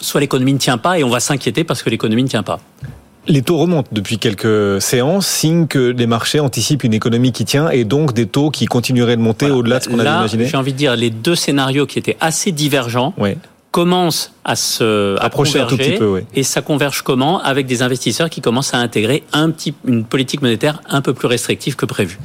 soit 0.00 0.20
l'économie 0.20 0.54
ne 0.54 0.58
tient 0.58 0.78
pas 0.78 0.98
et 0.98 1.04
on 1.04 1.10
va 1.10 1.20
s'inquiéter 1.20 1.64
parce 1.64 1.82
que 1.82 1.90
l'économie 1.90 2.24
ne 2.24 2.28
tient 2.28 2.42
pas. 2.42 2.60
Les 3.26 3.42
taux 3.42 3.58
remontent 3.58 3.88
depuis 3.92 4.18
quelques 4.18 4.80
séances, 4.80 5.26
signe 5.26 5.66
que 5.66 5.78
les 5.78 6.06
marchés 6.06 6.40
anticipent 6.40 6.84
une 6.84 6.94
économie 6.94 7.32
qui 7.32 7.44
tient 7.44 7.68
et 7.68 7.84
donc 7.84 8.14
des 8.14 8.26
taux 8.26 8.50
qui 8.50 8.66
continueraient 8.66 9.16
de 9.16 9.22
monter 9.22 9.50
au-delà 9.50 9.78
de 9.78 9.84
ce 9.84 9.88
qu'on 9.88 9.98
avait 9.98 10.08
imaginé. 10.08 10.46
J'ai 10.46 10.56
envie 10.56 10.72
de 10.72 10.78
dire 10.78 10.96
les 10.96 11.10
deux 11.10 11.34
scénarios 11.34 11.86
qui 11.86 11.98
étaient 11.98 12.16
assez 12.20 12.52
divergents. 12.52 13.14
commencent 13.70 14.32
à 14.44 14.56
se 14.56 15.16
approcher 15.20 15.60
un 15.60 15.66
tout 15.66 15.76
petit 15.76 15.96
peu, 15.96 16.24
et 16.34 16.42
ça 16.42 16.60
converge 16.60 17.02
comment 17.02 17.40
avec 17.40 17.66
des 17.66 17.82
investisseurs 17.82 18.28
qui 18.28 18.40
commencent 18.40 18.74
à 18.74 18.78
intégrer 18.78 19.22
un 19.32 19.50
petit, 19.50 19.74
une 19.86 20.04
politique 20.04 20.42
monétaire 20.42 20.82
un 20.88 21.02
peu 21.02 21.14
plus 21.14 21.28
restrictive 21.28 21.76
que 21.76 21.86
prévu. 21.86 22.18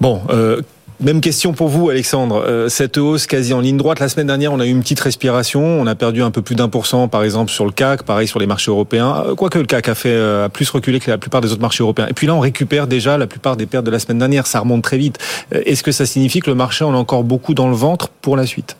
Bon, 0.00 0.22
euh, 0.30 0.62
même 1.00 1.20
question 1.20 1.52
pour 1.52 1.68
vous, 1.68 1.88
Alexandre. 1.88 2.44
Euh, 2.46 2.68
cette 2.68 2.98
hausse 2.98 3.26
quasi 3.26 3.52
en 3.52 3.60
ligne 3.60 3.76
droite, 3.76 4.00
la 4.00 4.08
semaine 4.08 4.26
dernière, 4.26 4.52
on 4.52 4.60
a 4.60 4.66
eu 4.66 4.70
une 4.70 4.80
petite 4.80 5.00
respiration. 5.00 5.62
On 5.62 5.86
a 5.86 5.94
perdu 5.94 6.22
un 6.22 6.30
peu 6.30 6.42
plus 6.42 6.54
d'un 6.54 6.68
pour 6.68 6.86
cent, 6.86 7.08
par 7.08 7.24
exemple, 7.24 7.50
sur 7.50 7.64
le 7.64 7.72
CAC, 7.72 8.02
pareil 8.02 8.28
sur 8.28 8.38
les 8.38 8.46
marchés 8.46 8.70
européens. 8.70 9.24
Euh, 9.26 9.34
quoique 9.34 9.58
le 9.58 9.64
CAC 9.64 9.88
a 9.88 9.94
fait 9.94 10.10
euh, 10.10 10.48
plus 10.48 10.68
reculé 10.70 11.00
que 11.00 11.10
la 11.10 11.18
plupart 11.18 11.40
des 11.40 11.52
autres 11.52 11.60
marchés 11.60 11.82
européens. 11.82 12.06
Et 12.08 12.12
puis 12.12 12.26
là, 12.26 12.34
on 12.34 12.40
récupère 12.40 12.86
déjà 12.86 13.18
la 13.18 13.26
plupart 13.26 13.56
des 13.56 13.66
pertes 13.66 13.84
de 13.84 13.90
la 13.90 13.98
semaine 13.98 14.18
dernière. 14.18 14.46
Ça 14.46 14.60
remonte 14.60 14.82
très 14.82 14.98
vite. 14.98 15.18
Est-ce 15.52 15.82
que 15.82 15.92
ça 15.92 16.06
signifie 16.06 16.40
que 16.40 16.50
le 16.50 16.56
marché 16.56 16.84
en 16.84 16.94
a 16.94 16.96
encore 16.96 17.24
beaucoup 17.24 17.54
dans 17.54 17.68
le 17.68 17.76
ventre 17.76 18.08
pour 18.08 18.36
la 18.36 18.46
suite? 18.46 18.76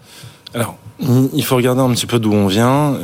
Alors, 0.55 0.77
il 1.33 1.45
faut 1.45 1.57
regarder 1.57 1.81
un 1.81 1.91
petit 1.91 2.07
peu 2.07 2.19
d'où 2.19 2.33
on 2.33 2.47
vient. 2.47 2.99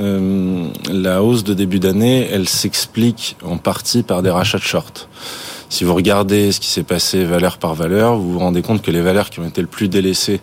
la 0.93 1.23
hausse 1.23 1.45
de 1.45 1.55
début 1.55 1.79
d'année, 1.79 2.29
elle 2.31 2.49
s'explique 2.49 3.37
en 3.45 3.57
partie 3.57 4.03
par 4.03 4.23
des 4.23 4.31
rachats 4.31 4.59
de 4.59 4.63
short. 4.63 5.09
Si 5.69 5.85
vous 5.85 5.95
regardez 5.95 6.53
ce 6.53 6.61
qui 6.61 6.69
s'est 6.69 6.83
passé 6.83 7.25
valeur 7.25 7.59
par 7.59 7.75
valeur, 7.75 8.17
vous 8.17 8.33
vous 8.33 8.39
rendez 8.39 8.63
compte 8.63 8.83
que 8.83 8.91
les 8.91 9.01
valeurs 9.01 9.31
qui 9.31 9.41
ont 9.41 9.47
été 9.47 9.61
le 9.61 9.67
plus 9.67 9.89
délaissées 9.89 10.41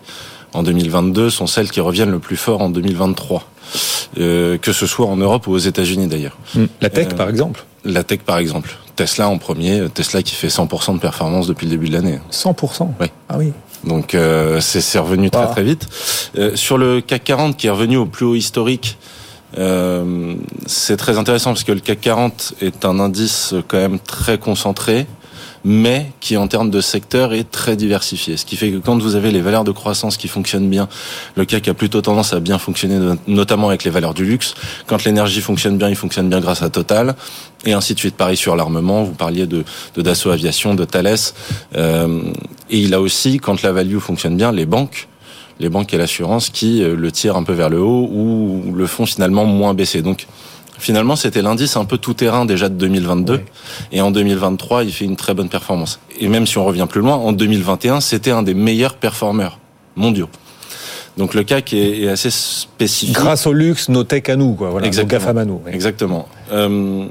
en 0.52 0.62
2022 0.62 1.30
sont 1.30 1.46
celles 1.46 1.70
qui 1.70 1.80
reviennent 1.80 2.10
le 2.10 2.18
plus 2.18 2.36
fort 2.36 2.60
en 2.62 2.70
2023. 2.70 3.48
Euh, 4.18 4.58
que 4.58 4.72
ce 4.72 4.86
soit 4.86 5.06
en 5.06 5.16
Europe 5.16 5.46
ou 5.46 5.52
aux 5.52 5.58
États-Unis 5.58 6.06
d'ailleurs. 6.06 6.36
Hmm. 6.54 6.66
La 6.80 6.90
tech 6.90 7.08
euh, 7.12 7.16
par 7.16 7.28
exemple 7.28 7.64
La 7.84 8.04
tech 8.04 8.20
par 8.20 8.38
exemple. 8.38 8.76
Tesla 8.94 9.28
en 9.28 9.38
premier, 9.38 9.88
Tesla 9.92 10.22
qui 10.22 10.34
fait 10.34 10.48
100% 10.48 10.94
de 10.94 11.00
performance 11.00 11.48
depuis 11.48 11.66
le 11.66 11.70
début 11.70 11.88
de 11.88 11.94
l'année. 11.94 12.20
100% 12.30 12.90
Oui. 13.00 13.06
Ah 13.28 13.36
oui. 13.38 13.52
Donc 13.86 14.14
euh, 14.14 14.60
c'est 14.60 14.98
revenu 14.98 15.30
très 15.30 15.46
très 15.46 15.62
vite. 15.62 15.86
Euh, 16.38 16.56
sur 16.56 16.78
le 16.78 17.00
CAC 17.00 17.24
40 17.24 17.56
qui 17.56 17.66
est 17.66 17.70
revenu 17.70 17.96
au 17.96 18.06
plus 18.06 18.24
haut 18.24 18.34
historique, 18.34 18.98
euh, 19.58 20.34
c'est 20.66 20.96
très 20.96 21.18
intéressant 21.18 21.50
parce 21.50 21.64
que 21.64 21.72
le 21.72 21.80
CAC 21.80 22.00
40 22.00 22.54
est 22.60 22.84
un 22.84 22.98
indice 22.98 23.54
quand 23.68 23.78
même 23.78 23.98
très 23.98 24.38
concentré 24.38 25.06
mais 25.64 26.12
qui 26.20 26.36
en 26.36 26.46
termes 26.46 26.70
de 26.70 26.80
secteur 26.80 27.32
est 27.32 27.50
très 27.50 27.74
diversifié. 27.74 28.36
Ce 28.36 28.44
qui 28.44 28.56
fait 28.56 28.70
que 28.70 28.76
quand 28.76 29.00
vous 29.00 29.16
avez 29.16 29.30
les 29.30 29.40
valeurs 29.40 29.64
de 29.64 29.72
croissance 29.72 30.18
qui 30.18 30.28
fonctionnent 30.28 30.68
bien, 30.68 30.88
le 31.36 31.46
CAC 31.46 31.68
a 31.68 31.74
plutôt 31.74 32.02
tendance 32.02 32.34
à 32.34 32.40
bien 32.40 32.58
fonctionner, 32.58 33.16
notamment 33.26 33.68
avec 33.68 33.84
les 33.84 33.90
valeurs 33.90 34.12
du 34.12 34.26
luxe. 34.26 34.54
Quand 34.86 35.04
l'énergie 35.04 35.40
fonctionne 35.40 35.78
bien, 35.78 35.88
il 35.88 35.96
fonctionne 35.96 36.28
bien 36.28 36.40
grâce 36.40 36.62
à 36.62 36.68
Total, 36.68 37.14
et 37.64 37.72
ainsi 37.72 37.94
de 37.94 37.98
suite. 37.98 38.14
Pareil 38.14 38.36
sur 38.36 38.56
l'armement, 38.56 39.04
vous 39.04 39.14
parliez 39.14 39.46
de, 39.46 39.64
de 39.94 40.02
Dassault 40.02 40.30
Aviation, 40.30 40.74
de 40.74 40.84
Thales, 40.84 41.16
euh, 41.76 42.20
et 42.68 42.78
il 42.78 42.92
a 42.92 43.00
aussi, 43.00 43.38
quand 43.38 43.62
la 43.62 43.72
value 43.72 43.98
fonctionne 43.98 44.36
bien, 44.36 44.52
les 44.52 44.66
banques 44.66 45.08
les 45.60 45.68
banques 45.68 45.94
et 45.94 45.98
l'assurance 45.98 46.50
qui 46.50 46.82
euh, 46.82 46.96
le 46.96 47.12
tirent 47.12 47.36
un 47.36 47.44
peu 47.44 47.52
vers 47.52 47.68
le 47.68 47.80
haut 47.80 48.08
ou 48.10 48.72
le 48.74 48.86
font 48.86 49.06
finalement 49.06 49.44
moins 49.44 49.74
baisser. 49.74 50.02
Donc 50.02 50.26
finalement, 50.78 51.16
c'était 51.16 51.42
l'indice 51.42 51.76
un 51.76 51.84
peu 51.84 51.98
tout 51.98 52.14
terrain 52.14 52.44
déjà 52.44 52.68
de 52.68 52.74
2022. 52.74 53.40
Et 53.92 54.00
en 54.00 54.10
2023, 54.10 54.84
il 54.84 54.92
fait 54.92 55.04
une 55.04 55.16
très 55.16 55.34
bonne 55.34 55.48
performance. 55.48 56.00
Et 56.18 56.28
même 56.28 56.46
si 56.46 56.58
on 56.58 56.64
revient 56.64 56.86
plus 56.88 57.00
loin, 57.00 57.14
en 57.14 57.32
2021, 57.32 58.00
c'était 58.00 58.30
un 58.30 58.42
des 58.42 58.54
meilleurs 58.54 58.94
performeurs 58.94 59.58
mondiaux. 59.96 60.28
Donc 61.16 61.34
le 61.34 61.44
CAC 61.44 61.72
est, 61.74 62.08
assez 62.08 62.30
spécifique. 62.30 63.14
Grâce 63.14 63.46
au 63.46 63.52
luxe, 63.52 63.88
nos 63.88 64.02
tech 64.02 64.28
à 64.28 64.36
nous, 64.36 64.54
quoi. 64.54 64.70
Voilà, 64.70 64.86
Exactement. 64.86 65.38
à 65.38 65.44
nous. 65.44 65.60
Exactement. 65.70 66.28
Euh, 66.52 67.06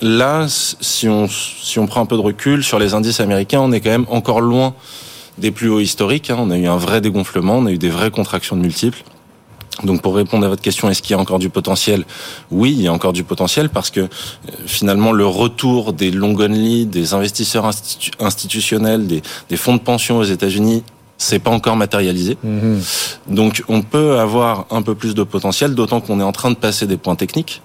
là, 0.00 0.46
si 0.48 1.08
on, 1.08 1.26
si 1.28 1.80
on 1.80 1.86
prend 1.86 2.00
un 2.00 2.06
peu 2.06 2.16
de 2.16 2.22
recul 2.22 2.62
sur 2.62 2.78
les 2.78 2.94
indices 2.94 3.18
américains, 3.18 3.60
on 3.60 3.72
est 3.72 3.80
quand 3.80 3.90
même 3.90 4.06
encore 4.10 4.40
loin 4.40 4.74
des 5.38 5.50
plus 5.50 5.70
hauts 5.70 5.80
historiques. 5.80 6.30
Hein. 6.30 6.36
On 6.38 6.50
a 6.50 6.58
eu 6.58 6.66
un 6.66 6.76
vrai 6.76 7.00
dégonflement, 7.00 7.58
on 7.58 7.66
a 7.66 7.72
eu 7.72 7.78
des 7.78 7.90
vraies 7.90 8.10
contractions 8.10 8.56
de 8.56 8.62
multiples. 8.62 9.02
Donc 9.84 10.02
pour 10.02 10.16
répondre 10.16 10.44
à 10.44 10.48
votre 10.48 10.62
question, 10.62 10.90
est-ce 10.90 11.02
qu'il 11.02 11.14
y 11.14 11.18
a 11.18 11.20
encore 11.20 11.38
du 11.38 11.50
potentiel? 11.50 12.04
Oui, 12.50 12.74
il 12.76 12.82
y 12.82 12.88
a 12.88 12.92
encore 12.92 13.12
du 13.12 13.22
potentiel 13.22 13.68
parce 13.68 13.90
que 13.90 14.00
euh, 14.00 14.06
finalement 14.66 15.12
le 15.12 15.26
retour 15.26 15.92
des 15.92 16.10
long 16.10 16.34
only, 16.36 16.84
des 16.84 17.14
investisseurs 17.14 17.70
institutionnels, 18.18 19.06
des, 19.06 19.22
des 19.48 19.56
fonds 19.56 19.74
de 19.74 19.80
pension 19.80 20.18
aux 20.18 20.24
États-Unis 20.24 20.82
c'est 21.18 21.40
pas 21.40 21.50
encore 21.50 21.76
matérialisé. 21.76 22.38
Mhm. 22.42 22.80
Donc 23.26 23.64
on 23.68 23.82
peut 23.82 24.18
avoir 24.20 24.66
un 24.70 24.82
peu 24.82 24.94
plus 24.94 25.14
de 25.14 25.24
potentiel, 25.24 25.74
d'autant 25.74 26.00
qu'on 26.00 26.20
est 26.20 26.24
en 26.24 26.32
train 26.32 26.50
de 26.50 26.56
passer 26.56 26.86
des 26.86 26.96
points 26.96 27.16
techniques. 27.16 27.60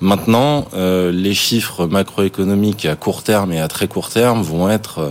Maintenant, 0.00 0.66
euh, 0.74 1.10
les 1.10 1.34
chiffres 1.34 1.86
macroéconomiques 1.86 2.84
à 2.84 2.94
court 2.94 3.22
terme 3.22 3.52
et 3.52 3.60
à 3.60 3.68
très 3.68 3.88
court 3.88 4.10
terme 4.10 4.42
vont 4.42 4.68
être 4.68 4.98
euh, 4.98 5.10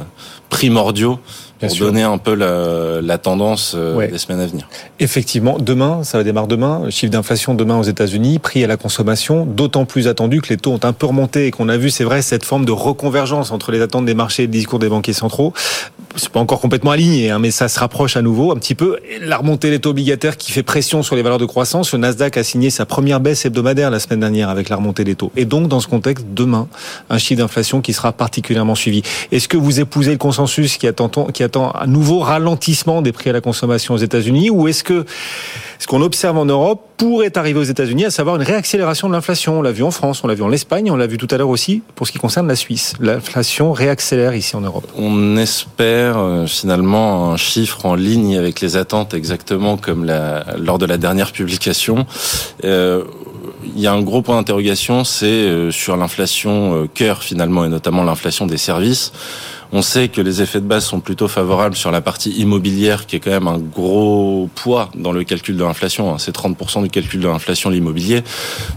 pour 1.68 1.78
donner 1.78 2.04
un 2.04 2.18
peu 2.18 2.34
la, 2.34 3.02
la 3.02 3.18
tendance 3.18 3.74
euh, 3.76 4.08
des 4.08 4.18
semaines 4.18 4.40
à 4.40 4.46
venir. 4.46 4.68
Effectivement, 5.00 5.58
demain, 5.60 6.04
ça 6.04 6.18
va 6.18 6.24
démarrer 6.24 6.48
demain. 6.48 6.90
Chiffre 6.90 7.12
d'inflation 7.12 7.54
demain 7.54 7.80
aux 7.80 7.84
États-Unis, 7.84 8.40
prix 8.40 8.64
à 8.64 8.68
la 8.68 8.78
consommation, 8.78 9.46
d'autant 9.46 9.86
plus 9.86 10.08
attendu 10.08 10.42
que 10.42 10.50
les 10.50 10.58
taux 10.58 10.74
ont 10.74 10.80
un 10.84 10.94
peu 10.94 11.06
remonté 11.06 11.48
et 11.48 11.52
qu'on 11.52 11.70
a 11.70 11.78
vu, 11.78 11.90
c'est 11.90 12.04
vrai, 12.04 12.22
cette 12.22 12.46
forme 12.46 12.66
de 12.66 12.72
reconvergence 12.72 13.52
entre 13.52 13.72
les 13.72 13.82
attentes 13.82 14.06
des 14.06 14.14
marchés 14.14 14.44
et 14.44 14.46
le 14.48 14.52
discours 14.52 14.80
des 14.80 14.90
banquiers 14.90 15.14
centraux. 15.14 15.54
C'est 16.16 16.30
pas 16.30 16.42
encore 16.42 16.60
complètement 16.60 16.92
aligné, 16.92 17.30
hein, 17.30 17.40
mais 17.40 17.52
ça 17.52 17.70
se 17.70 17.80
rapproche 17.80 18.18
à 18.18 18.22
nouveau 18.22 18.52
un 18.52 18.56
petit 18.56 18.76
peu. 18.76 18.98
La 19.22 19.38
remontée 19.38 19.70
des 19.70 19.80
taux 19.80 19.92
obligataires 19.92 20.38
qui 20.38 20.52
fait 20.52 20.64
pression 20.64 21.04
sur 21.04 21.16
les 21.16 21.22
valeurs 21.22 21.38
de 21.38 21.46
croissance. 21.46 21.94
Le 21.94 22.00
Nasdaq 22.00 22.36
a 22.38 22.44
signé 22.44 22.70
sa 22.70 22.86
première 22.86 23.20
baisse 23.20 23.46
hebdomadaire 23.46 23.90
la 23.90 24.00
semaine 24.00 24.20
dernière 24.20 24.50
avec 24.50 24.70
la 24.70 24.76
remontée 24.76 25.04
des 25.04 25.16
taux. 25.16 25.32
Et 25.36 25.46
donc, 25.46 25.68
dans 25.68 25.80
ce 25.80 25.88
contexte, 25.88 26.26
demain, 26.32 26.68
un 27.10 27.18
chiffre 27.18 27.42
d'inflation 27.42 27.82
qui 27.82 27.94
sera 27.94 28.12
particulièrement 28.12 28.76
suivi. 28.76 29.04
Est-ce 29.32 29.48
que 29.48 29.58
vous 29.58 29.80
épousez 29.80 30.12
le 30.12 30.18
consensus 30.18 30.78
qui 30.78 30.88
attend, 30.88 31.10
qui 31.10 31.44
attend 31.44 31.51
un 31.58 31.88
nouveau 31.88 32.20
ralentissement 32.20 33.02
des 33.02 33.12
prix 33.12 33.30
à 33.30 33.34
la 33.34 33.42
consommation 33.42 33.94
aux 33.94 33.98
États-Unis 33.98 34.50
ou 34.50 34.68
est-ce 34.68 34.84
que 34.84 35.06
ce 35.80 35.88
qu'on 35.88 36.02
observe 36.02 36.38
en 36.38 36.46
Europe 36.46 36.86
pourrait 36.98 37.36
arriver 37.38 37.60
aux 37.60 37.64
États-Unis, 37.64 38.06
à 38.06 38.12
savoir 38.12 38.36
une 38.36 38.44
réaccélération 38.44 39.08
de 39.08 39.14
l'inflation? 39.14 39.60
On 39.60 39.62
l'a 39.64 39.72
vu 39.72 39.82
en 39.82 39.90
France, 39.90 40.24
on 40.24 40.28
l'a 40.28 40.36
vu 40.36 40.44
en 40.44 40.52
Espagne, 40.52 40.92
on 40.92 40.96
l'a 40.96 41.08
vu 41.08 41.18
tout 41.18 41.28
à 41.32 41.38
l'heure 41.38 41.50
aussi 41.50 41.82
pour 41.96 42.06
ce 42.06 42.12
qui 42.12 42.20
concerne 42.20 42.48
la 42.48 42.56
Suisse. 42.56 42.94
L'inflation 43.00 43.72
réaccélère 43.72 44.36
ici 44.36 44.56
en 44.56 44.62
Europe. 44.62 44.88
On 44.96 45.38
espère 45.38 46.20
euh, 46.20 46.46
finalement 46.46 47.32
un 47.32 47.38
chiffre 47.38 47.86
en 47.88 47.96
ligne 47.96 48.38
avec 48.38 48.62
les 48.62 48.78
attentes 48.78 49.16
exactement 49.16 49.78
comme 49.78 50.06
lors 50.60 50.78
de 50.78 50.86
la 50.86 50.98
dernière 50.98 51.32
publication. 51.32 52.06
Euh, 52.64 53.04
il 53.76 53.82
y 53.82 53.88
a 53.88 53.94
un 53.94 54.02
gros 54.02 54.22
point 54.22 54.36
d'interrogation, 54.36 55.04
c'est 55.04 55.26
euh, 55.26 55.72
sur 55.72 55.98
l'inflation 55.98 56.88
cœur 56.94 57.24
finalement 57.24 57.66
et 57.66 57.70
notamment 57.70 58.04
l'inflation 58.04 58.46
des 58.46 58.58
services. 58.58 59.12
On 59.74 59.82
sait 59.82 60.10
que 60.10 60.20
les 60.20 60.42
effets 60.42 60.60
de 60.60 60.66
base 60.66 60.84
sont 60.84 61.00
plutôt 61.00 61.30
favorables 61.30 61.76
sur 61.76 61.92
la 61.92 62.02
partie 62.02 62.32
immobilière, 62.32 63.06
qui 63.06 63.16
est 63.16 63.20
quand 63.20 63.32
même 63.32 63.48
un 63.48 63.58
gros 63.58 64.50
poids 64.54 64.90
dans 64.96 65.14
le 65.14 65.24
calcul 65.24 65.56
de 65.56 65.64
l'inflation. 65.64 66.14
Hein. 66.14 66.18
C'est 66.20 66.36
30% 66.36 66.84
du 66.84 66.90
calcul 66.90 67.22
de 67.22 67.28
l'inflation, 67.28 67.70
l'immobilier. 67.70 68.24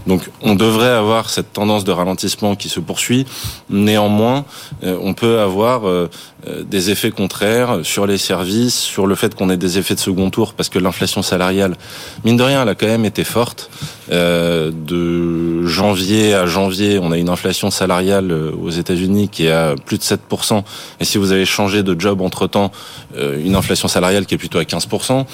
Donc 0.07 0.29
on 0.41 0.55
devrait 0.55 0.89
avoir 0.89 1.29
cette 1.29 1.51
tendance 1.51 1.83
de 1.83 1.91
ralentissement 1.91 2.55
qui 2.55 2.69
se 2.69 2.79
poursuit. 2.79 3.25
Néanmoins, 3.69 4.45
euh, 4.83 4.97
on 5.01 5.13
peut 5.13 5.39
avoir 5.39 5.85
euh, 5.85 6.09
euh, 6.47 6.63
des 6.63 6.91
effets 6.91 7.11
contraires 7.11 7.79
sur 7.83 8.07
les 8.07 8.17
services, 8.17 8.79
sur 8.79 9.05
le 9.05 9.15
fait 9.15 9.35
qu'on 9.35 9.49
ait 9.49 9.57
des 9.57 9.77
effets 9.77 9.95
de 9.95 9.99
second 9.99 10.29
tour, 10.29 10.53
parce 10.53 10.69
que 10.69 10.79
l'inflation 10.79 11.21
salariale, 11.21 11.75
mine 12.23 12.37
de 12.37 12.43
rien, 12.43 12.63
elle 12.63 12.69
a 12.69 12.75
quand 12.75 12.87
même 12.87 13.05
été 13.05 13.23
forte. 13.23 13.69
de 14.09 15.65
janvier 15.65 16.35
à 16.35 16.45
janvier, 16.45 16.99
on 16.99 17.11
a 17.11 17.17
une 17.17 17.29
inflation 17.29 17.71
salariale 17.71 18.31
aux 18.31 18.69
États-Unis 18.69 19.29
qui 19.29 19.47
est 19.47 19.51
à 19.51 19.75
plus 19.83 19.97
de 19.97 20.03
7%. 20.03 20.63
Et 20.99 21.05
si 21.05 21.17
vous 21.17 21.31
avez 21.31 21.45
changé 21.45 21.83
de 21.83 21.99
job 21.99 22.21
entre-temps, 22.21 22.71
euh, 23.17 23.43
une 23.43 23.55
inflation 23.55 23.87
salariale 23.87 24.25
qui 24.25 24.35
est 24.35 24.37
plutôt 24.37 24.59
à 24.59 24.63
15%. 24.63 25.25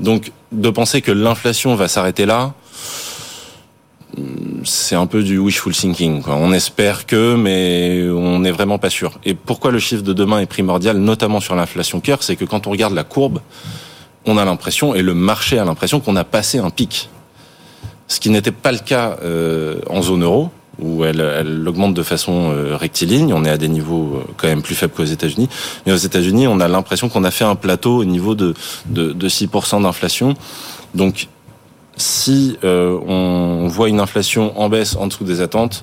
Donc 0.00 0.32
de 0.52 0.70
penser 0.70 1.02
que 1.02 1.12
l'inflation 1.12 1.74
va 1.74 1.88
s'arrêter 1.88 2.26
là, 2.26 2.54
c'est 4.64 4.96
un 4.96 5.06
peu 5.06 5.22
du 5.22 5.38
wishful 5.38 5.74
thinking. 5.74 6.22
On 6.26 6.52
espère 6.52 7.06
que, 7.06 7.34
mais 7.34 8.08
on 8.10 8.40
n'est 8.40 8.50
vraiment 8.50 8.78
pas 8.78 8.90
sûr. 8.90 9.18
Et 9.24 9.34
pourquoi 9.34 9.70
le 9.70 9.78
chiffre 9.78 10.02
de 10.02 10.12
demain 10.12 10.40
est 10.40 10.46
primordial, 10.46 10.96
notamment 10.98 11.40
sur 11.40 11.54
l'inflation 11.54 12.00
cœur, 12.00 12.22
c'est 12.22 12.36
que 12.36 12.44
quand 12.44 12.66
on 12.66 12.70
regarde 12.70 12.94
la 12.94 13.04
courbe, 13.04 13.40
on 14.24 14.36
a 14.36 14.44
l'impression, 14.44 14.94
et 14.94 15.02
le 15.02 15.14
marché 15.14 15.58
a 15.58 15.64
l'impression 15.64 16.00
qu'on 16.00 16.16
a 16.16 16.24
passé 16.24 16.58
un 16.58 16.70
pic. 16.70 17.08
Ce 18.08 18.20
qui 18.20 18.30
n'était 18.30 18.52
pas 18.52 18.72
le 18.72 18.78
cas 18.78 19.18
euh, 19.22 19.80
en 19.88 20.02
zone 20.02 20.24
euro 20.24 20.50
où 20.78 21.04
elle, 21.04 21.20
elle, 21.20 21.66
augmente 21.66 21.94
de 21.94 22.02
façon 22.02 22.52
euh, 22.52 22.76
rectiligne. 22.76 23.32
On 23.32 23.44
est 23.44 23.50
à 23.50 23.58
des 23.58 23.68
niveaux 23.68 24.16
euh, 24.16 24.32
quand 24.36 24.48
même 24.48 24.62
plus 24.62 24.74
faibles 24.74 24.92
qu'aux 24.92 25.04
États-Unis. 25.04 25.48
Mais 25.86 25.92
aux 25.92 25.96
États-Unis, 25.96 26.46
on 26.46 26.60
a 26.60 26.68
l'impression 26.68 27.08
qu'on 27.08 27.24
a 27.24 27.30
fait 27.30 27.44
un 27.44 27.56
plateau 27.56 27.96
au 27.96 28.04
niveau 28.04 28.34
de, 28.34 28.54
de, 28.86 29.12
de 29.12 29.28
6% 29.28 29.82
d'inflation. 29.82 30.34
Donc, 30.94 31.28
si 31.96 32.56
euh, 32.62 32.98
on 33.06 33.66
voit 33.68 33.88
une 33.88 34.00
inflation 34.00 34.58
en 34.58 34.68
baisse 34.68 34.96
en 34.96 35.08
dessous 35.08 35.24
des 35.24 35.40
attentes, 35.40 35.82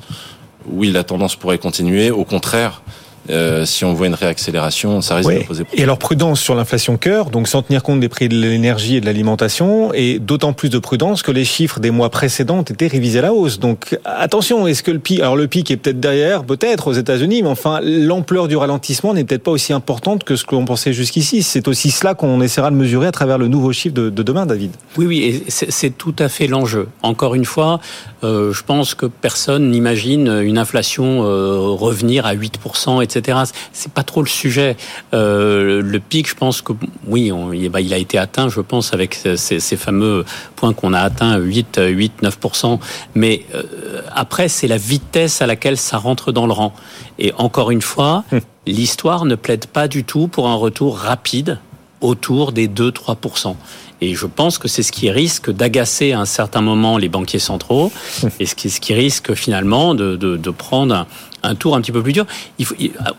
oui, 0.67 0.91
la 0.91 1.03
tendance 1.03 1.35
pourrait 1.35 1.57
continuer. 1.57 2.09
Au 2.09 2.23
contraire, 2.23 2.81
euh, 3.29 3.65
si 3.65 3.85
on 3.85 3.93
voit 3.93 4.07
une 4.07 4.13
réaccélération, 4.13 5.01
ça 5.01 5.15
risque 5.15 5.31
de 5.31 5.43
poser 5.43 5.63
problème. 5.63 5.81
Et 5.81 5.83
alors 5.83 5.97
prudence 5.97 6.39
sur 6.39 6.55
l'inflation 6.55 6.97
cœur, 6.97 7.29
donc 7.29 7.47
sans 7.47 7.61
tenir 7.61 7.81
compte 7.83 7.99
des 7.99 8.09
prix 8.09 8.29
de 8.29 8.39
l'énergie 8.39 8.97
et 8.97 9.01
de 9.01 9.05
l'alimentation, 9.05 9.93
et 9.93 10.19
d'autant 10.19 10.53
plus 10.53 10.69
de 10.69 10.77
prudence 10.79 11.23
que 11.23 11.31
les 11.31 11.45
chiffres 11.45 11.79
des 11.79 11.91
mois 11.91 12.09
précédents 12.09 12.59
ont 12.59 12.63
été 12.63 12.87
révisés 12.87 13.19
à 13.19 13.23
la 13.23 13.33
hausse. 13.33 13.59
Donc 13.59 13.97
attention, 14.05 14.67
est-ce 14.67 14.83
que 14.83 14.91
le 14.91 14.99
pic, 14.99 15.19
alors 15.19 15.35
le 15.35 15.47
pic 15.47 15.71
est 15.71 15.77
peut-être 15.77 15.99
derrière, 15.99 16.43
peut-être 16.43 16.87
aux 16.87 16.93
États-Unis, 16.93 17.41
mais 17.43 17.49
enfin 17.49 17.79
l'ampleur 17.81 18.47
du 18.47 18.57
ralentissement 18.57 19.13
n'est 19.13 19.23
peut-être 19.23 19.43
pas 19.43 19.51
aussi 19.51 19.73
importante 19.73 20.23
que 20.23 20.35
ce 20.35 20.45
qu'on 20.45 20.65
pensait 20.65 20.93
jusqu'ici. 20.93 21.41
C'est 21.41 21.67
aussi 21.67 21.91
cela 21.91 22.13
qu'on 22.13 22.41
essaiera 22.41 22.69
de 22.69 22.75
mesurer 22.75 23.07
à 23.07 23.11
travers 23.11 23.37
le 23.37 23.47
nouveau 23.47 23.71
chiffre 23.73 23.95
de, 23.95 24.09
de 24.09 24.23
demain, 24.23 24.45
David. 24.45 24.71
Oui, 24.97 25.05
oui, 25.05 25.23
et 25.23 25.43
c'est 25.49 25.97
tout 25.97 26.15
à 26.19 26.29
fait 26.29 26.47
l'enjeu. 26.47 26.87
Encore 27.01 27.35
une 27.35 27.45
fois, 27.45 27.79
euh, 28.23 28.53
je 28.53 28.63
pense 28.63 28.93
que 28.93 29.05
personne 29.05 29.71
n'imagine 29.71 30.27
une 30.27 30.57
inflation 30.57 31.23
euh, 31.23 31.57
revenir 31.69 32.25
à 32.25 32.35
8%, 32.35 33.03
etc 33.03 33.14
etc. 33.15 33.39
C'est 33.71 33.91
pas 33.91 34.03
trop 34.03 34.21
le 34.21 34.27
sujet. 34.27 34.75
Euh, 35.13 35.81
le 35.81 35.99
pic, 35.99 36.29
je 36.29 36.35
pense 36.35 36.61
que 36.61 36.73
oui, 37.07 37.31
bah, 37.69 37.81
il 37.81 37.93
a 37.93 37.97
été 37.97 38.17
atteint, 38.17 38.49
je 38.49 38.61
pense, 38.61 38.93
avec 38.93 39.15
ces, 39.35 39.59
fameux 39.77 40.25
points 40.55 40.73
qu'on 40.73 40.93
a 40.93 40.99
atteints, 40.99 41.37
8, 41.37 41.79
8, 41.87 42.23
9%. 42.23 42.79
Mais 43.15 43.45
euh, 43.53 44.01
après, 44.13 44.47
c'est 44.47 44.67
la 44.67 44.77
vitesse 44.77 45.41
à 45.41 45.47
laquelle 45.47 45.77
ça 45.77 45.97
rentre 45.97 46.31
dans 46.31 46.47
le 46.47 46.53
rang. 46.53 46.73
Et 47.19 47.33
encore 47.37 47.71
une 47.71 47.81
fois, 47.81 48.23
hum. 48.31 48.41
l'histoire 48.65 49.25
ne 49.25 49.35
plaide 49.35 49.67
pas 49.67 49.87
du 49.87 50.03
tout 50.03 50.27
pour 50.27 50.47
un 50.47 50.55
retour 50.55 50.97
rapide 50.97 51.59
autour 52.01 52.51
des 52.51 52.67
2-3%. 52.67 53.55
Et 54.01 54.13
je 54.13 54.25
pense 54.25 54.57
que 54.57 54.67
c'est 54.67 54.83
ce 54.83 54.91
qui 54.91 55.09
risque 55.09 55.49
d'agacer 55.49 56.11
à 56.11 56.19
un 56.19 56.25
certain 56.25 56.61
moment 56.61 56.97
les 56.97 57.09
banquiers 57.09 57.39
centraux 57.39 57.91
hum. 58.23 58.29
et 58.39 58.45
ce 58.45 58.55
qui, 58.55 58.69
ce 58.69 58.79
qui 58.79 58.93
risque 58.93 59.33
finalement 59.33 59.95
de, 59.95 60.15
de, 60.15 60.37
de 60.37 60.49
prendre 60.49 61.07
un 61.45 61.55
tour 61.55 61.75
un 61.75 61.81
petit 61.81 61.91
peu 61.91 62.01
plus 62.01 62.13
dur. 62.13 62.25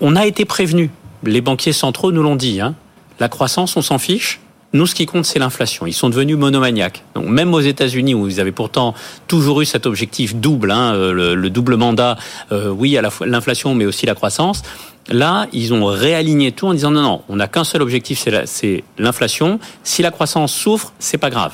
on 0.01 0.17
a 0.17 0.27
été 0.27 0.45
prévenu. 0.45 0.91
Les 1.25 1.41
banquiers 1.41 1.73
centraux 1.73 2.13
nous 2.13 2.23
l'ont 2.23 2.37
dit. 2.37 2.61
Hein. 2.61 2.75
La 3.19 3.29
croissance, 3.29 3.77
on 3.77 3.83
s'en 3.83 3.99
fiche. 3.99 4.41
Nous, 4.73 4.87
ce 4.87 4.95
qui 4.95 5.07
compte, 5.07 5.25
c'est 5.25 5.39
l'inflation. 5.39 5.87
Ils 5.87 5.95
sont 5.95 6.11
devenus 6.11 6.37
monomaniaques. 6.37 7.03
Donc, 7.15 7.27
même 7.27 7.55
aux 7.55 7.61
États-Unis, 7.61 8.15
où 8.15 8.29
ils 8.29 8.41
avaient 8.41 8.53
pourtant 8.53 8.95
toujours 9.27 9.63
eu 9.63 9.65
cet 9.65 9.87
objectif 9.87 10.35
double, 10.35 10.71
hein, 10.71 10.93
euh, 10.95 11.35
le, 11.35 11.51
double 11.51 11.77
mandat, 11.77 12.19
euh, 12.53 12.69
oui, 12.69 12.97
à 12.99 13.03
la 13.03 13.11
fois 13.11 13.27
l'inflation, 13.27 13.75
mais 13.75 13.87
aussi 13.87 14.07
la 14.07 14.15
croissance. 14.15 14.63
Là, 15.09 15.47
ils 15.53 15.73
ont 15.73 15.87
réaligné 15.87 16.53
tout 16.53 16.67
en 16.67 16.75
disant 16.75 16.91
non, 16.91 17.03
non, 17.03 17.23
on 17.29 17.37
n'a 17.37 17.47
qu'un 17.47 17.65
seul 17.65 17.81
objectif, 17.81 18.27
c'est 18.45 18.85
l'inflation. 18.99 19.61
Si 19.85 20.03
la 20.03 20.11
croissance 20.11 20.53
souffre, 20.53 20.93
c'est 20.99 21.19
pas 21.19 21.31
grave. 21.31 21.53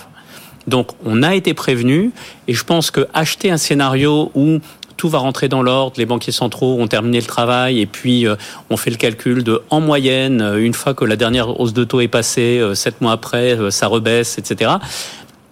Donc, 0.67 0.89
on 1.05 1.23
a 1.23 1.35
été 1.35 1.55
prévenu, 1.55 2.13
et 2.49 2.55
je 2.55 2.65
pense 2.65 2.91
que 2.91 3.07
acheter 3.15 3.51
un 3.51 3.57
scénario 3.57 4.31
où 4.35 4.61
tout 5.03 5.09
va 5.09 5.19
rentrer 5.19 5.49
dans 5.49 5.63
l'ordre, 5.63 5.95
les 5.99 6.07
banquiers 6.07 6.31
centraux 6.31 6.81
ont 6.81 6.87
terminé 6.87 7.19
le 7.19 7.27
travail 7.27 7.81
et 7.81 7.87
puis 7.87 8.25
euh, 8.25 8.37
on 8.71 8.77
fait 8.77 8.91
le 8.91 8.97
calcul 8.97 9.43
de 9.43 9.61
en 9.69 9.81
moyenne, 9.81 10.41
euh, 10.41 10.65
une 10.65 10.75
fois 10.75 10.95
que 10.95 11.05
la 11.05 11.17
dernière 11.17 11.59
hausse 11.59 11.73
de 11.73 11.83
taux 11.83 12.01
est 12.01 12.07
passée, 12.07 12.61
euh, 12.61 12.77
sept 12.77 13.01
mois 13.01 13.11
après, 13.11 13.59
ça 13.73 13.89
rebaisse, 13.89 14.39
etc 14.39 14.75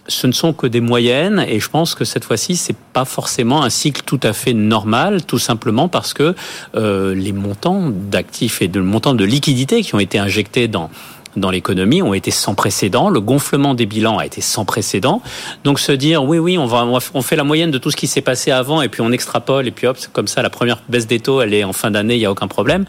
ce 0.06 0.26
ne 0.26 0.32
sont 0.32 0.52
que 0.52 0.66
des 0.66 0.80
moyennes 0.80 1.44
et 1.46 1.60
je 1.60 1.68
pense 1.68 1.94
que 1.94 2.04
cette 2.04 2.24
fois-ci 2.24 2.56
c'est 2.56 2.76
pas 2.92 3.04
forcément 3.04 3.62
un 3.62 3.70
cycle 3.70 4.02
tout 4.04 4.18
à 4.24 4.32
fait 4.32 4.54
normal, 4.54 5.24
tout 5.24 5.38
simplement 5.38 5.86
parce 5.86 6.14
que 6.14 6.34
les 6.74 7.32
montants 7.32 7.90
d'actifs 7.90 8.60
et 8.60 8.66
de 8.66 8.80
montants 8.80 9.14
de 9.14 9.24
liquidités 9.24 9.82
qui 9.82 9.94
ont 9.94 10.00
été 10.00 10.18
injectés 10.18 10.66
dans 10.66 10.90
dans 11.36 11.50
l'économie 11.50 12.02
ont 12.02 12.14
été 12.14 12.30
sans 12.30 12.54
précédent. 12.54 13.08
Le 13.08 13.20
gonflement 13.20 13.74
des 13.74 13.86
bilans 13.86 14.18
a 14.18 14.26
été 14.26 14.40
sans 14.40 14.64
précédent. 14.64 15.22
Donc 15.64 15.78
se 15.80 15.92
dire 15.92 16.24
oui, 16.24 16.38
oui, 16.38 16.58
on 16.58 16.66
va, 16.66 16.86
on 17.14 17.22
fait 17.22 17.36
la 17.36 17.44
moyenne 17.44 17.70
de 17.70 17.78
tout 17.78 17.90
ce 17.90 17.96
qui 17.96 18.06
s'est 18.06 18.20
passé 18.20 18.50
avant 18.50 18.82
et 18.82 18.88
puis 18.88 19.00
on 19.00 19.12
extrapole 19.12 19.66
et 19.66 19.70
puis 19.70 19.86
hop, 19.86 19.96
comme 20.12 20.28
ça, 20.28 20.42
la 20.42 20.50
première 20.50 20.82
baisse 20.88 21.06
des 21.06 21.20
taux, 21.20 21.40
elle 21.40 21.54
est 21.54 21.64
en 21.64 21.72
fin 21.72 21.90
d'année, 21.90 22.14
il 22.14 22.18
n'y 22.18 22.26
a 22.26 22.30
aucun 22.30 22.48
problème. 22.48 22.84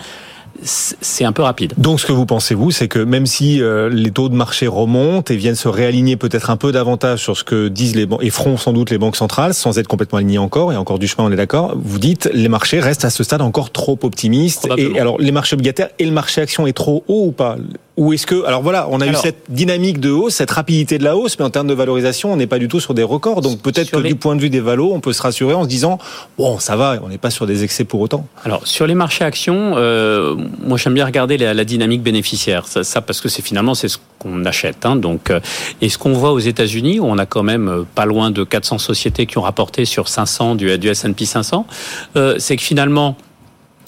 c'est 0.63 1.25
un 1.25 1.31
peu 1.31 1.41
rapide. 1.41 1.73
Donc 1.77 1.99
ce 1.99 2.05
que 2.05 2.11
vous 2.11 2.25
pensez 2.25 2.55
vous, 2.55 2.71
c'est 2.71 2.87
que 2.87 2.99
même 2.99 3.25
si 3.25 3.61
euh, 3.61 3.89
les 3.89 4.11
taux 4.11 4.29
de 4.29 4.35
marché 4.35 4.67
remontent 4.67 5.33
et 5.33 5.37
viennent 5.37 5.55
se 5.55 5.67
réaligner 5.67 6.17
peut-être 6.17 6.49
un 6.49 6.57
peu 6.57 6.71
davantage 6.71 7.19
sur 7.19 7.37
ce 7.37 7.43
que 7.43 7.67
disent 7.67 7.95
les 7.95 8.05
banques 8.05 8.23
et 8.23 8.29
feront 8.29 8.57
sans 8.57 8.73
doute 8.73 8.89
les 8.89 8.97
banques 8.97 9.15
centrales, 9.15 9.53
sans 9.53 9.79
être 9.79 9.87
complètement 9.87 10.19
alignés 10.19 10.37
encore, 10.37 10.71
et 10.73 10.77
encore 10.77 10.99
du 10.99 11.07
chemin, 11.07 11.27
on 11.27 11.31
est 11.31 11.37
d'accord. 11.37 11.75
Vous 11.81 11.99
dites 11.99 12.29
les 12.33 12.49
marchés 12.49 12.79
restent 12.79 13.05
à 13.05 13.09
ce 13.09 13.23
stade 13.23 13.41
encore 13.41 13.71
trop 13.71 13.97
optimistes. 14.03 14.67
Et 14.77 14.99
alors 14.99 15.19
les 15.19 15.31
marchés 15.31 15.55
obligataires 15.55 15.89
et 15.99 16.05
le 16.05 16.11
marché 16.11 16.41
action 16.41 16.67
est 16.67 16.73
trop 16.73 17.03
haut 17.07 17.27
ou 17.27 17.31
pas? 17.31 17.57
Ou 17.97 18.13
est-ce 18.13 18.25
que 18.25 18.45
alors 18.45 18.61
voilà, 18.61 18.87
on 18.89 19.01
a 19.01 19.07
eu 19.07 19.15
cette 19.15 19.43
dynamique 19.49 19.99
de 19.99 20.09
hausse, 20.09 20.35
cette 20.35 20.51
rapidité 20.51 20.97
de 20.97 21.03
la 21.03 21.17
hausse, 21.17 21.37
mais 21.37 21.45
en 21.45 21.49
termes 21.49 21.67
de 21.67 21.73
valorisation, 21.73 22.31
on 22.31 22.37
n'est 22.37 22.47
pas 22.47 22.57
du 22.57 22.69
tout 22.69 22.79
sur 22.79 22.93
des 22.93 23.03
records. 23.03 23.41
Donc 23.41 23.61
peut-être 23.61 23.91
que 23.91 23.99
du 23.99 24.15
point 24.15 24.35
de 24.35 24.41
vue 24.41 24.49
des 24.49 24.61
valos, 24.61 24.93
on 24.93 25.01
peut 25.01 25.11
se 25.11 25.21
rassurer 25.21 25.53
en 25.53 25.63
se 25.63 25.67
disant 25.67 25.99
bon, 26.37 26.57
ça 26.57 26.77
va, 26.77 26.99
on 27.03 27.09
n'est 27.09 27.17
pas 27.17 27.31
sur 27.31 27.45
des 27.45 27.63
excès 27.63 27.83
pour 27.83 27.99
autant. 27.99 28.25
Alors 28.45 28.65
sur 28.65 28.87
les 28.87 28.95
marchés 28.95 29.25
actions, 29.25 29.73
euh, 29.75 30.35
moi 30.65 30.77
j'aime 30.77 30.93
bien 30.93 31.05
regarder 31.05 31.37
la, 31.37 31.65
dynamique 31.65 32.01
bénéficiaire. 32.01 32.65
Ça, 32.65 33.01
parce 33.01 33.19
que 33.19 33.27
c'est 33.27 33.41
finalement 33.41 33.75
c'est 33.75 33.89
ce 33.89 33.97
qu'on 34.19 34.45
achète. 34.45 34.85
Hein, 34.85 34.95
donc 34.95 35.29
euh, 35.29 35.41
et 35.81 35.89
ce 35.89 35.97
qu'on 35.97 36.13
voit 36.13 36.31
aux 36.31 36.39
États-Unis, 36.39 37.01
où 37.01 37.05
on 37.05 37.17
a 37.17 37.25
quand 37.25 37.43
même 37.43 37.67
euh, 37.67 37.83
pas 37.93 38.05
loin 38.05 38.31
de 38.31 38.43
400 38.43 38.77
sociétés 38.77 39.25
qui 39.25 39.37
ont 39.37 39.41
rapporté 39.43 39.83
sur 39.83 40.07
500 40.07 40.55
du, 40.55 40.77
du 40.77 40.87
S&P 40.87 41.25
500, 41.25 41.65
c'est 42.37 42.55
que 42.55 42.63
finalement 42.63 43.17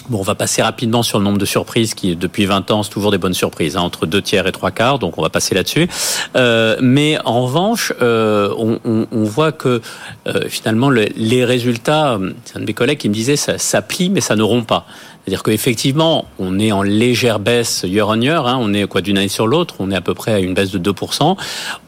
Bon, 0.10 0.20
on 0.20 0.24
va 0.24 0.36
passer 0.36 0.62
rapidement 0.62 1.02
sur 1.02 1.18
le 1.18 1.24
nombre 1.24 1.38
de 1.38 1.46
surprises 1.46 1.94
qui, 1.94 2.18
depuis 2.18 2.46
20 2.46 2.72
ans, 2.72 2.84
c'est 2.84 2.90
toujours 2.90 3.12
des 3.12 3.18
bonnes 3.18 3.34
surprises, 3.34 3.78
hein, 3.78 3.82
entre 3.82 4.06
deux 4.06 4.22
tiers 4.22 4.46
et 4.48 4.52
trois 4.52 4.72
quarts, 4.72 5.00
donc 5.00 5.18
on 5.18 5.22
va 5.22 5.30
passer 5.30 5.56
là-dessus. 5.56 5.88
Euh, 6.36 6.78
mais 6.82 7.18
en 7.24 7.46
revanche, 7.46 7.94
euh, 8.02 8.54
on, 8.58 8.80
on, 8.84 9.08
on, 9.14 9.24
voit 9.24 9.54
que 9.54 9.82
euh, 10.28 10.50
finalement, 10.50 10.90
les 10.90 11.46
résultats, 11.46 12.20
c'est 12.44 12.58
un 12.58 12.60
de 12.60 12.66
mes 12.66 12.74
collègues 12.74 12.98
qui 12.98 13.08
me 13.08 13.14
disait, 13.14 13.38
ça, 13.38 13.58
ça 13.58 13.82
plie, 13.82 14.10
mais 14.10 14.20
ça 14.20 14.36
ne 14.36 14.44
rompt 14.44 14.68
pas. 14.68 14.86
C'est-à-dire 15.24 15.44
qu'effectivement, 15.44 16.26
on 16.38 16.60
est 16.60 16.74
en 16.74 16.82
légère 16.82 17.40
baisse 17.40 17.86
year 17.88 18.10
on 18.10 18.20
year, 18.20 18.46
hein, 18.46 18.58
on 18.60 18.74
est 18.74 18.86
quoi 18.88 19.00
d'une 19.00 19.18
année 19.18 19.30
sur 19.30 19.48
l'autre, 19.48 19.76
on 19.80 19.90
est 19.90 19.96
à 19.96 20.02
peu 20.02 20.14
près 20.14 20.34
à 20.34 20.40
une 20.40 20.54
baisse 20.54 20.72
de 20.72 20.92
2%. 20.92 21.38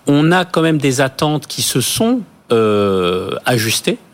On 0.07 0.31
a 0.31 0.45
quand 0.45 0.61
même 0.61 0.77
des 0.77 1.01
attentes 1.01 1.47
qui 1.47 1.61
se 1.61 1.81
sont 1.81 2.21
euh, 2.51 3.35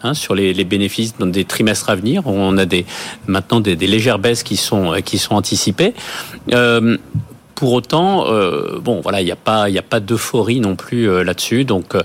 hein, 0.03 0.13
sur 0.13 0.35
les, 0.35 0.63
bénéfices 0.63 1.17
dans 1.17 1.27
des 1.27 1.45
trimestres 1.45 1.89
à 1.89 1.95
venir. 1.95 2.25
On 2.25 2.57
a 2.57 2.65
des, 2.65 2.85
maintenant 3.27 3.59
des, 3.59 3.75
légères 3.75 4.19
baisses 4.19 4.43
qui 4.43 4.57
sont, 4.57 4.95
qui 5.03 5.17
sont 5.17 5.35
anticipées. 5.35 5.93
Euh, 6.53 6.97
pour 7.61 7.73
autant, 7.73 8.25
euh, 8.25 8.79
bon, 8.79 9.01
voilà, 9.01 9.21
il 9.21 9.25
n'y 9.25 9.31
a 9.31 9.35
pas, 9.35 9.69
il 9.69 9.77
a 9.77 9.83
pas 9.83 9.99
d'euphorie 9.99 10.59
non 10.59 10.75
plus 10.75 11.07
euh, 11.07 11.23
là-dessus. 11.23 11.63
Donc, 11.63 11.93
euh, 11.93 12.01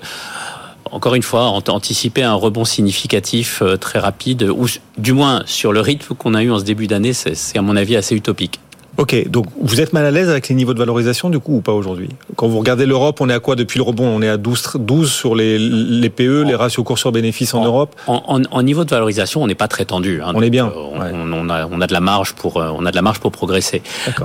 encore 0.90 1.14
une 1.14 1.23
fois, 1.23 1.45
anticiper 1.45 2.23
un 2.23 2.35
rebond 2.35 2.66
significatif 2.66 3.62
euh, 3.62 3.78
très 3.78 3.99
rapide, 3.99 4.50
ou 4.54 4.66
du 4.99 5.14
moins 5.14 5.42
sur 5.47 5.73
le 5.73 5.80
rythme 5.80 6.14
qu'on 6.14 6.35
a 6.35 6.42
eu 6.42 6.50
en 6.50 6.59
ce 6.59 6.64
début 6.64 6.87
d'année, 6.87 7.14
c'est 7.14 7.59
à 7.59 7.62
mon 7.62 7.75
avis 7.75 7.97
assez 7.97 8.14
utopique. 8.14 8.61
Ok, 8.99 9.29
donc 9.29 9.47
vous 9.61 9.81
êtes 9.83 9.93
mal 9.93 10.07
à 10.07 10.11
l'aise 10.11 10.31
avec 10.31 10.49
les 10.49 10.55
niveaux 10.55 10.73
de 10.73 10.79
valorisation 10.79 11.29
du 11.29 11.38
coup 11.38 11.57
ou 11.57 11.61
pas 11.61 11.73
aujourd'hui? 11.73 12.09
Quand 12.35 12.49
vous 12.49 12.59
regardez 12.59 12.87
l'Europe, 12.87 13.21
on 13.21 13.29
est 13.29 13.35
à 13.35 13.41
quoi 13.41 13.55
depuis 13.55 13.79
le 13.79 13.83
rebond? 13.83 14.07
On 14.07 14.23
est 14.23 14.29
à 14.29 14.38
12, 14.38 14.79
12 14.79 15.12
sur 15.12 15.35
les, 15.35 15.59
les 15.59 16.09
PE, 16.09 16.45
les 16.47 16.55
ratios 16.55 16.85
cours 16.85 16.99
sur 16.99 17.12
bénéfice 17.12 17.53
en, 17.53 17.62
Europe? 17.62 17.95
en, 18.07 18.43
en, 18.50 18.62
niveau 18.62 18.85
de 18.85 18.91
valorisation, 18.91 19.43
on 19.43 19.47
n'est 19.47 19.55
pas 19.55 19.69
très 19.69 19.85
tendu. 19.85 20.23
Hein, 20.23 20.33
on 20.35 20.41
est 20.41 20.49
bien. 20.49 20.73
On, 20.75 21.33
on, 21.33 21.50
a, 21.50 21.67
on 21.67 21.81
a 21.81 21.87
de 21.87 21.93
la 21.93 22.00
marge 22.00 22.33
pour, 22.33 22.57
on 22.57 22.87
a 22.87 22.91
de 22.91 22.97
la 22.97 23.03
marge 23.03 23.21
pour 23.21 23.33
progresser. 23.33 23.83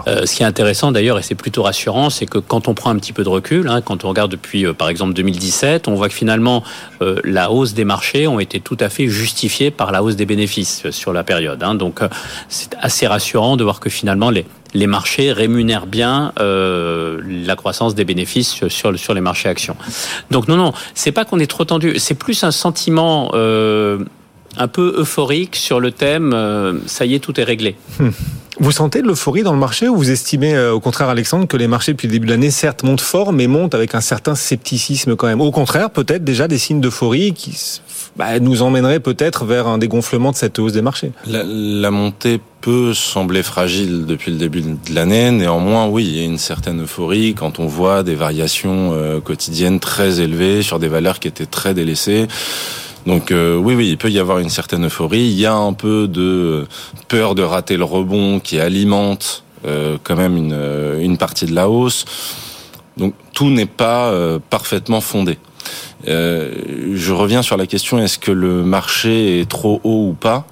Euh, 0.07 0.25
ce 0.25 0.35
qui 0.35 0.43
est 0.43 0.45
intéressant 0.45 0.93
d'ailleurs, 0.93 1.19
et 1.19 1.21
c'est 1.21 1.35
plutôt 1.35 1.63
rassurant, 1.63 2.09
c'est 2.09 2.25
que 2.25 2.37
quand 2.37 2.69
on 2.69 2.73
prend 2.73 2.91
un 2.91 2.97
petit 2.97 3.13
peu 3.13 3.23
de 3.23 3.29
recul, 3.29 3.67
hein, 3.67 3.81
quand 3.81 4.05
on 4.05 4.09
regarde 4.09 4.31
depuis 4.31 4.65
euh, 4.65 4.73
par 4.73 4.87
exemple 4.87 5.13
2017, 5.13 5.89
on 5.89 5.95
voit 5.95 6.07
que 6.07 6.15
finalement 6.15 6.63
euh, 7.01 7.19
la 7.25 7.51
hausse 7.51 7.73
des 7.73 7.85
marchés 7.85 8.25
ont 8.27 8.39
été 8.39 8.61
tout 8.61 8.77
à 8.79 8.87
fait 8.87 9.07
justifiée 9.07 9.69
par 9.69 9.91
la 9.91 10.01
hausse 10.01 10.15
des 10.15 10.25
bénéfices 10.25 10.89
sur 10.91 11.11
la 11.11 11.23
période. 11.23 11.61
Hein, 11.61 11.75
donc 11.75 11.99
c'est 12.47 12.75
assez 12.79 13.05
rassurant 13.05 13.57
de 13.57 13.63
voir 13.63 13.79
que 13.81 13.89
finalement 13.89 14.29
les 14.29 14.45
les 14.73 14.87
marchés 14.87 15.31
rémunèrent 15.31 15.87
bien 15.87 16.33
euh, 16.39 17.19
la 17.25 17.55
croissance 17.55 17.95
des 17.95 18.05
bénéfices 18.05 18.67
sur, 18.67 18.97
sur 18.97 19.13
les 19.13 19.21
marchés 19.21 19.49
actions. 19.49 19.75
Donc 20.29 20.47
non, 20.47 20.57
non, 20.57 20.73
c'est 20.93 21.11
pas 21.11 21.25
qu'on 21.25 21.39
est 21.39 21.49
trop 21.49 21.65
tendu, 21.65 21.99
c'est 21.99 22.15
plus 22.15 22.43
un 22.43 22.51
sentiment 22.51 23.31
euh, 23.33 23.99
un 24.57 24.67
peu 24.67 24.95
euphorique 24.97 25.55
sur 25.55 25.79
le 25.79 25.91
thème 25.91 26.33
euh, 26.33 26.73
ça 26.85 27.05
y 27.05 27.15
est, 27.15 27.19
tout 27.19 27.39
est 27.39 27.43
réglé. 27.43 27.75
Vous 28.59 28.71
sentez 28.71 29.01
de 29.01 29.07
l'euphorie 29.07 29.43
dans 29.43 29.53
le 29.53 29.59
marché 29.59 29.87
ou 29.87 29.95
vous 29.95 30.11
estimez, 30.11 30.53
euh, 30.53 30.73
au 30.73 30.79
contraire, 30.79 31.09
Alexandre, 31.09 31.47
que 31.47 31.57
les 31.57 31.67
marchés 31.67 31.93
depuis 31.93 32.07
le 32.07 32.11
début 32.11 32.27
de 32.27 32.31
l'année, 32.31 32.51
certes, 32.51 32.83
montent 32.83 33.01
fort, 33.01 33.31
mais 33.31 33.47
montent 33.47 33.73
avec 33.73 33.95
un 33.95 34.01
certain 34.01 34.35
scepticisme 34.35 35.15
quand 35.15 35.27
même? 35.27 35.41
Au 35.41 35.51
contraire, 35.51 35.89
peut-être 35.89 36.23
déjà 36.23 36.47
des 36.47 36.57
signes 36.57 36.81
d'euphorie 36.81 37.33
qui 37.33 37.57
bah, 38.17 38.39
nous 38.39 38.61
emmèneraient 38.61 38.99
peut-être 38.99 39.45
vers 39.45 39.67
un 39.67 39.77
dégonflement 39.77 40.31
de 40.31 40.35
cette 40.35 40.59
hausse 40.59 40.73
des 40.73 40.81
marchés? 40.81 41.11
La, 41.25 41.43
la 41.43 41.91
montée 41.91 42.41
peut 42.59 42.93
sembler 42.93 43.41
fragile 43.41 44.05
depuis 44.05 44.31
le 44.31 44.37
début 44.37 44.61
de 44.61 44.93
l'année. 44.93 45.31
Néanmoins, 45.31 45.87
oui, 45.87 46.05
il 46.05 46.17
y 46.17 46.21
a 46.21 46.25
une 46.25 46.37
certaine 46.37 46.83
euphorie 46.83 47.33
quand 47.33 47.59
on 47.59 47.65
voit 47.65 48.03
des 48.03 48.15
variations 48.15 48.91
euh, 48.93 49.21
quotidiennes 49.21 49.79
très 49.79 50.19
élevées 50.19 50.61
sur 50.61 50.77
des 50.77 50.89
valeurs 50.89 51.19
qui 51.19 51.27
étaient 51.27 51.45
très 51.45 51.73
délaissées. 51.73 52.27
Donc 53.05 53.31
euh, 53.31 53.55
oui, 53.55 53.73
oui, 53.75 53.89
il 53.89 53.97
peut 53.97 54.11
y 54.11 54.19
avoir 54.19 54.39
une 54.39 54.49
certaine 54.49 54.85
euphorie. 54.85 55.21
Il 55.21 55.39
y 55.39 55.45
a 55.45 55.55
un 55.55 55.73
peu 55.73 56.07
de 56.07 56.67
peur 57.07 57.35
de 57.35 57.41
rater 57.41 57.77
le 57.77 57.83
rebond 57.83 58.39
qui 58.39 58.59
alimente 58.59 59.43
euh, 59.65 59.97
quand 60.03 60.15
même 60.15 60.37
une, 60.37 60.53
euh, 60.53 61.01
une, 61.01 61.17
partie 61.17 61.45
de 61.45 61.55
la 61.55 61.69
hausse. 61.69 62.05
Donc 62.97 63.13
tout 63.33 63.49
n'est 63.49 63.65
pas 63.65 64.13
parfaitement 64.49 65.01
fondé. 65.01 65.39
Je 66.05 67.13
reviens 67.13 67.41
sur 67.41 67.57
la 67.57 67.65
question 67.65 67.97
est-ce 67.99 68.19
que 68.19 68.31
le 68.31 68.63
marché 68.63 69.39
est 69.39 69.49
trop 69.49 69.79
haut 69.83 70.09
ou 70.09 70.13
pas? 70.13 70.45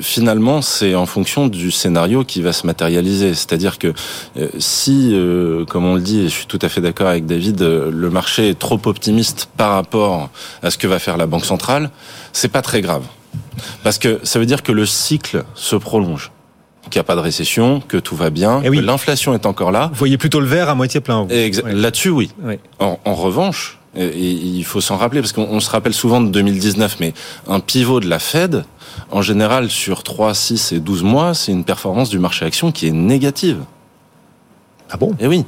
Finalement, 0.00 0.62
c'est 0.62 0.94
en 0.94 1.06
fonction 1.06 1.46
du 1.46 1.70
scénario 1.70 2.24
qui 2.24 2.42
va 2.42 2.52
se 2.52 2.66
matérialiser. 2.66 3.34
C'est-à-dire 3.34 3.78
que 3.78 3.92
euh, 4.36 4.48
si, 4.58 5.10
euh, 5.12 5.64
comme 5.64 5.84
on 5.84 5.94
le 5.94 6.00
dit, 6.00 6.20
et 6.20 6.24
je 6.24 6.34
suis 6.34 6.46
tout 6.46 6.58
à 6.62 6.68
fait 6.68 6.80
d'accord 6.80 7.08
avec 7.08 7.26
David, 7.26 7.60
le 7.60 8.10
marché 8.10 8.50
est 8.50 8.58
trop 8.58 8.80
optimiste 8.84 9.48
par 9.56 9.72
rapport 9.72 10.30
à 10.62 10.70
ce 10.70 10.78
que 10.78 10.86
va 10.86 10.98
faire 10.98 11.16
la 11.16 11.26
Banque 11.26 11.44
centrale, 11.44 11.90
c'est 12.32 12.48
pas 12.48 12.62
très 12.62 12.80
grave. 12.80 13.02
Parce 13.82 13.98
que 13.98 14.20
ça 14.22 14.38
veut 14.38 14.46
dire 14.46 14.62
que 14.62 14.72
le 14.72 14.86
cycle 14.86 15.44
se 15.54 15.76
prolonge 15.76 16.30
qu'il 16.90 16.98
n'y 16.98 17.00
a 17.00 17.04
pas 17.04 17.16
de 17.16 17.20
récession, 17.20 17.82
que 17.86 17.98
tout 17.98 18.16
va 18.16 18.30
bien, 18.30 18.62
eh 18.64 18.70
oui. 18.70 18.78
que 18.78 18.82
l'inflation 18.82 19.34
est 19.34 19.44
encore 19.44 19.70
là. 19.70 19.88
Vous 19.92 19.98
voyez 19.98 20.16
plutôt 20.16 20.40
le 20.40 20.46
verre 20.46 20.70
à 20.70 20.74
moitié 20.74 21.00
plein. 21.00 21.26
Oui. 21.28 21.52
Là-dessus, 21.64 22.08
oui. 22.08 22.30
oui. 22.42 22.54
En, 22.78 22.98
en, 23.04 23.14
revanche, 23.14 23.78
et 23.94 24.16
il 24.16 24.64
faut 24.64 24.80
s'en 24.80 24.96
rappeler, 24.96 25.20
parce 25.20 25.32
qu'on 25.32 25.60
se 25.60 25.70
rappelle 25.70 25.92
souvent 25.92 26.20
de 26.20 26.30
2019, 26.30 26.96
mais 27.00 27.12
un 27.46 27.60
pivot 27.60 28.00
de 28.00 28.08
la 28.08 28.18
Fed, 28.18 28.64
en 29.10 29.22
général, 29.22 29.70
sur 29.70 30.02
3, 30.02 30.34
6 30.34 30.72
et 30.72 30.80
12 30.80 31.02
mois, 31.02 31.34
c'est 31.34 31.52
une 31.52 31.64
performance 31.64 32.10
du 32.10 32.18
marché 32.18 32.44
action 32.44 32.72
qui 32.72 32.88
est 32.88 32.92
négative. 32.92 33.58
Ah 34.90 34.96
bon? 34.96 35.14
Eh 35.20 35.26
oui. 35.26 35.44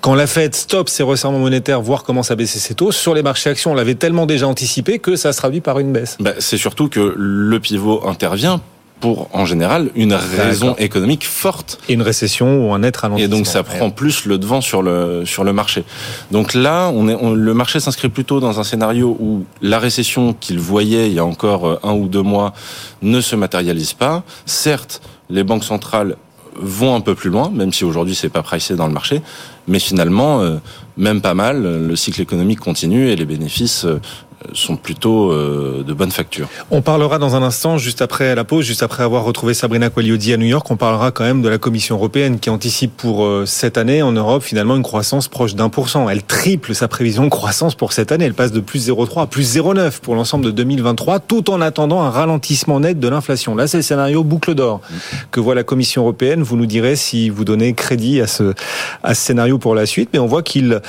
Quand 0.00 0.14
la 0.14 0.26
Fed 0.26 0.54
stoppe 0.54 0.88
ses 0.88 1.02
resserrements 1.02 1.38
monétaires, 1.38 1.82
voire 1.82 2.04
commence 2.04 2.30
à 2.30 2.36
baisser 2.36 2.58
ses 2.58 2.74
taux, 2.74 2.90
sur 2.90 3.12
les 3.14 3.22
marchés 3.22 3.50
actions, 3.50 3.72
on 3.72 3.74
l'avait 3.74 3.96
tellement 3.96 4.24
déjà 4.24 4.48
anticipé 4.48 4.98
que 4.98 5.14
ça 5.14 5.32
se 5.32 5.38
traduit 5.38 5.60
par 5.60 5.78
une 5.78 5.92
baisse. 5.92 6.16
Bah, 6.20 6.32
c'est 6.38 6.56
surtout 6.56 6.88
que 6.88 7.14
le 7.16 7.60
pivot 7.60 8.06
intervient 8.06 8.62
pour, 9.00 9.28
en 9.32 9.46
général, 9.46 9.90
une 9.94 10.14
raison 10.14 10.76
économique 10.78 11.26
forte. 11.26 11.78
Et 11.88 11.94
une 11.94 12.02
récession 12.02 12.68
ou 12.68 12.74
un 12.74 12.80
net 12.80 12.96
ralentissement. 12.96 13.34
Et 13.34 13.36
donc 13.36 13.46
ça 13.46 13.62
prend 13.62 13.90
plus 13.90 14.26
le 14.26 14.38
devant 14.38 14.60
sur 14.60 14.82
le, 14.82 15.24
sur 15.24 15.42
le 15.42 15.52
marché. 15.52 15.84
Donc 16.30 16.54
là, 16.54 16.90
on 16.94 17.08
est, 17.08 17.14
on, 17.14 17.32
le 17.32 17.54
marché 17.54 17.80
s'inscrit 17.80 18.08
plutôt 18.08 18.40
dans 18.40 18.60
un 18.60 18.64
scénario 18.64 19.16
où 19.18 19.44
la 19.62 19.78
récession 19.78 20.34
qu'il 20.34 20.58
voyait 20.58 21.08
il 21.08 21.14
y 21.14 21.18
a 21.18 21.24
encore 21.24 21.66
euh, 21.66 21.80
un 21.82 21.92
ou 21.92 22.08
deux 22.08 22.22
mois 22.22 22.52
ne 23.02 23.20
se 23.20 23.36
matérialise 23.36 23.94
pas. 23.94 24.22
Certes, 24.44 25.00
les 25.30 25.44
banques 25.44 25.64
centrales 25.64 26.16
vont 26.56 26.94
un 26.94 27.00
peu 27.00 27.14
plus 27.14 27.30
loin, 27.30 27.50
même 27.50 27.72
si 27.72 27.84
aujourd'hui 27.84 28.14
c'est 28.14 28.28
pas 28.28 28.42
pricé 28.42 28.76
dans 28.76 28.86
le 28.86 28.92
marché, 28.92 29.22
mais 29.68 29.78
finalement, 29.78 30.40
euh, 30.40 30.56
même 30.96 31.20
pas 31.20 31.34
mal, 31.34 31.62
le 31.62 31.96
cycle 31.96 32.20
économique 32.20 32.60
continue 32.60 33.08
et 33.08 33.16
les 33.16 33.24
bénéfices 33.24 33.84
euh, 33.84 34.00
sont 34.52 34.76
plutôt 34.76 35.30
euh, 35.30 35.84
de 35.86 35.92
bonne 35.92 36.10
facture. 36.10 36.48
On 36.70 36.82
parlera 36.82 37.18
dans 37.18 37.36
un 37.36 37.42
instant, 37.42 37.78
juste 37.78 38.02
après 38.02 38.34
la 38.34 38.44
pause, 38.44 38.64
juste 38.64 38.82
après 38.82 39.02
avoir 39.02 39.24
retrouvé 39.24 39.54
Sabrina 39.54 39.90
Quagliodi 39.90 40.32
à 40.32 40.36
New 40.36 40.46
York, 40.46 40.70
on 40.70 40.76
parlera 40.76 41.10
quand 41.10 41.24
même 41.24 41.42
de 41.42 41.48
la 41.48 41.58
Commission 41.58 41.96
européenne 41.96 42.38
qui 42.38 42.50
anticipe 42.50 42.96
pour 42.96 43.24
euh, 43.24 43.44
cette 43.46 43.78
année 43.78 44.02
en 44.02 44.12
Europe 44.12 44.42
finalement 44.42 44.76
une 44.76 44.82
croissance 44.82 45.28
proche 45.28 45.54
d'un 45.54 45.68
pour 45.68 45.88
cent. 45.88 46.08
Elle 46.08 46.22
triple 46.22 46.74
sa 46.74 46.88
prévision 46.88 47.24
de 47.24 47.28
croissance 47.28 47.74
pour 47.74 47.92
cette 47.92 48.12
année. 48.12 48.24
Elle 48.24 48.34
passe 48.34 48.52
de 48.52 48.60
plus 48.60 48.88
0,3 48.88 49.22
à 49.22 49.26
plus 49.26 49.56
0,9 49.56 50.00
pour 50.00 50.14
l'ensemble 50.14 50.44
de 50.44 50.50
2023, 50.50 51.20
tout 51.20 51.50
en 51.50 51.60
attendant 51.60 52.02
un 52.02 52.10
ralentissement 52.10 52.80
net 52.80 52.98
de 52.98 53.08
l'inflation. 53.08 53.54
Là, 53.54 53.66
c'est 53.66 53.78
le 53.78 53.82
scénario 53.82 54.24
boucle 54.24 54.54
d'or 54.54 54.80
que 55.30 55.40
voit 55.40 55.54
la 55.54 55.64
Commission 55.64 56.02
européenne. 56.02 56.42
Vous 56.42 56.56
nous 56.56 56.66
direz 56.66 56.96
si 56.96 57.28
vous 57.28 57.44
donnez 57.44 57.74
crédit 57.74 58.20
à 58.20 58.26
ce, 58.26 58.54
scénario 59.12 59.58
pour 59.58 59.74
la 59.74 59.86
suite, 59.86 60.10
mais 60.12 60.18
on 60.18 60.26
voit 60.26 60.42
qu'il 60.42 60.80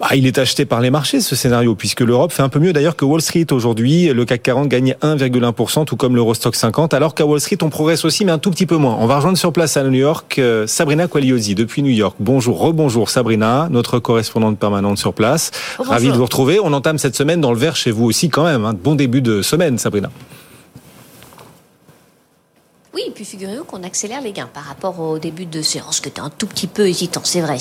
bah, 0.00 0.08
est 0.12 0.38
acheté 0.38 0.64
par 0.64 0.80
les 0.80 0.90
marchés, 0.90 1.20
ce 1.20 1.34
scénario, 1.34 1.74
puisque 1.74 2.00
l'Europe 2.00 2.32
fait 2.32 2.42
un 2.42 2.48
peu 2.48 2.58
mieux 2.58 2.72
d'ailleurs 2.72 2.96
que 3.00 3.06
Wall 3.06 3.22
Street 3.22 3.46
aujourd'hui. 3.50 4.08
Le 4.08 4.26
CAC 4.26 4.42
40 4.42 4.68
gagne 4.68 4.94
1,1%, 5.00 5.86
tout 5.86 5.96
comme 5.96 6.14
l'Eurostock 6.16 6.54
50, 6.54 6.92
alors 6.92 7.14
qu'à 7.14 7.24
Wall 7.24 7.40
Street, 7.40 7.56
on 7.62 7.70
progresse 7.70 8.04
aussi, 8.04 8.26
mais 8.26 8.32
un 8.32 8.38
tout 8.38 8.50
petit 8.50 8.66
peu 8.66 8.76
moins. 8.76 8.98
On 9.00 9.06
va 9.06 9.16
rejoindre 9.16 9.38
sur 9.38 9.54
place 9.54 9.78
à 9.78 9.84
New 9.84 9.92
York 9.92 10.38
euh, 10.38 10.66
Sabrina 10.66 11.08
Quagliosi 11.08 11.54
depuis 11.54 11.82
New 11.82 11.92
York. 11.92 12.16
Bonjour, 12.20 12.60
rebonjour 12.60 13.08
Sabrina, 13.08 13.68
notre 13.70 14.00
correspondante 14.00 14.58
permanente 14.58 14.98
sur 14.98 15.14
place. 15.14 15.50
Ravi 15.78 16.08
de 16.08 16.12
vous 16.12 16.24
retrouver. 16.24 16.60
On 16.62 16.74
entame 16.74 16.98
cette 16.98 17.16
semaine 17.16 17.40
dans 17.40 17.52
le 17.52 17.58
vert 17.58 17.74
chez 17.74 17.90
vous 17.90 18.04
aussi 18.04 18.28
quand 18.28 18.44
même. 18.44 18.66
Hein. 18.66 18.74
Bon 18.74 18.94
début 18.94 19.22
de 19.22 19.40
semaine, 19.40 19.78
Sabrina. 19.78 20.10
Oui, 22.92 23.02
et 23.06 23.10
puis 23.12 23.24
figurez-vous 23.24 23.62
qu'on 23.62 23.84
accélère 23.84 24.20
les 24.20 24.32
gains 24.32 24.48
par 24.52 24.64
rapport 24.64 24.98
au 24.98 25.20
début 25.20 25.46
de 25.46 25.62
séance, 25.62 26.00
que 26.00 26.08
tu 26.08 26.20
un 26.20 26.28
tout 26.28 26.48
petit 26.48 26.66
peu 26.66 26.88
hésitant, 26.88 27.20
c'est 27.22 27.40
vrai, 27.40 27.56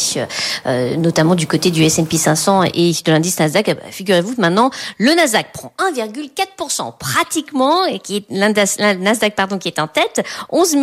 euh, 0.66 0.96
notamment 0.96 1.36
du 1.36 1.46
côté 1.46 1.70
du 1.70 1.84
S&P 1.84 2.18
500 2.18 2.64
et 2.74 2.92
de 2.92 3.12
l'indice 3.12 3.40
Nasdaq. 3.40 3.68
Eh 3.68 3.74
ben, 3.76 3.92
figurez-vous 3.92 4.36
que 4.36 4.42
maintenant, 4.42 4.72
le 4.98 5.14
Nasdaq 5.14 5.52
prend 5.54 5.72
1,4% 5.78 6.98
pratiquement, 6.98 7.86
et 7.86 8.00
qui 8.00 8.18
est 8.18 8.30
Nasdaq 8.32 9.36
pardon 9.36 9.60
qui 9.60 9.68
est 9.68 9.78
en 9.78 9.88
tête, 9.88 10.26
11 10.50 10.76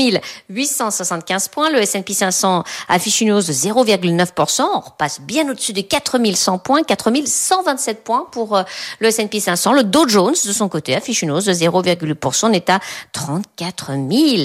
875 0.48 1.48
points. 1.48 1.70
Le 1.70 1.80
S&P 1.80 2.14
500 2.14 2.62
affiche 2.88 3.20
une 3.22 3.32
hausse 3.32 3.48
de 3.48 3.52
0,9%, 3.52 4.62
on 4.62 4.78
repasse 4.78 5.20
bien 5.20 5.50
au-dessus 5.50 5.72
des 5.72 5.82
4100 5.82 6.58
points, 6.58 6.84
4127 6.84 8.04
points 8.04 8.28
pour 8.30 8.56
euh, 8.56 8.62
le 9.00 9.08
S&P 9.08 9.40
500. 9.40 9.72
Le 9.72 9.82
Dow 9.82 10.06
Jones 10.06 10.36
de 10.46 10.52
son 10.52 10.68
côté 10.68 10.94
affiche 10.94 11.22
une 11.22 11.32
hausse 11.32 11.46
de 11.46 11.52
0,8%, 11.52 12.46
on 12.46 12.52
est 12.52 12.70
à 12.70 12.78
34 13.12 13.92
000. 14.08 14.36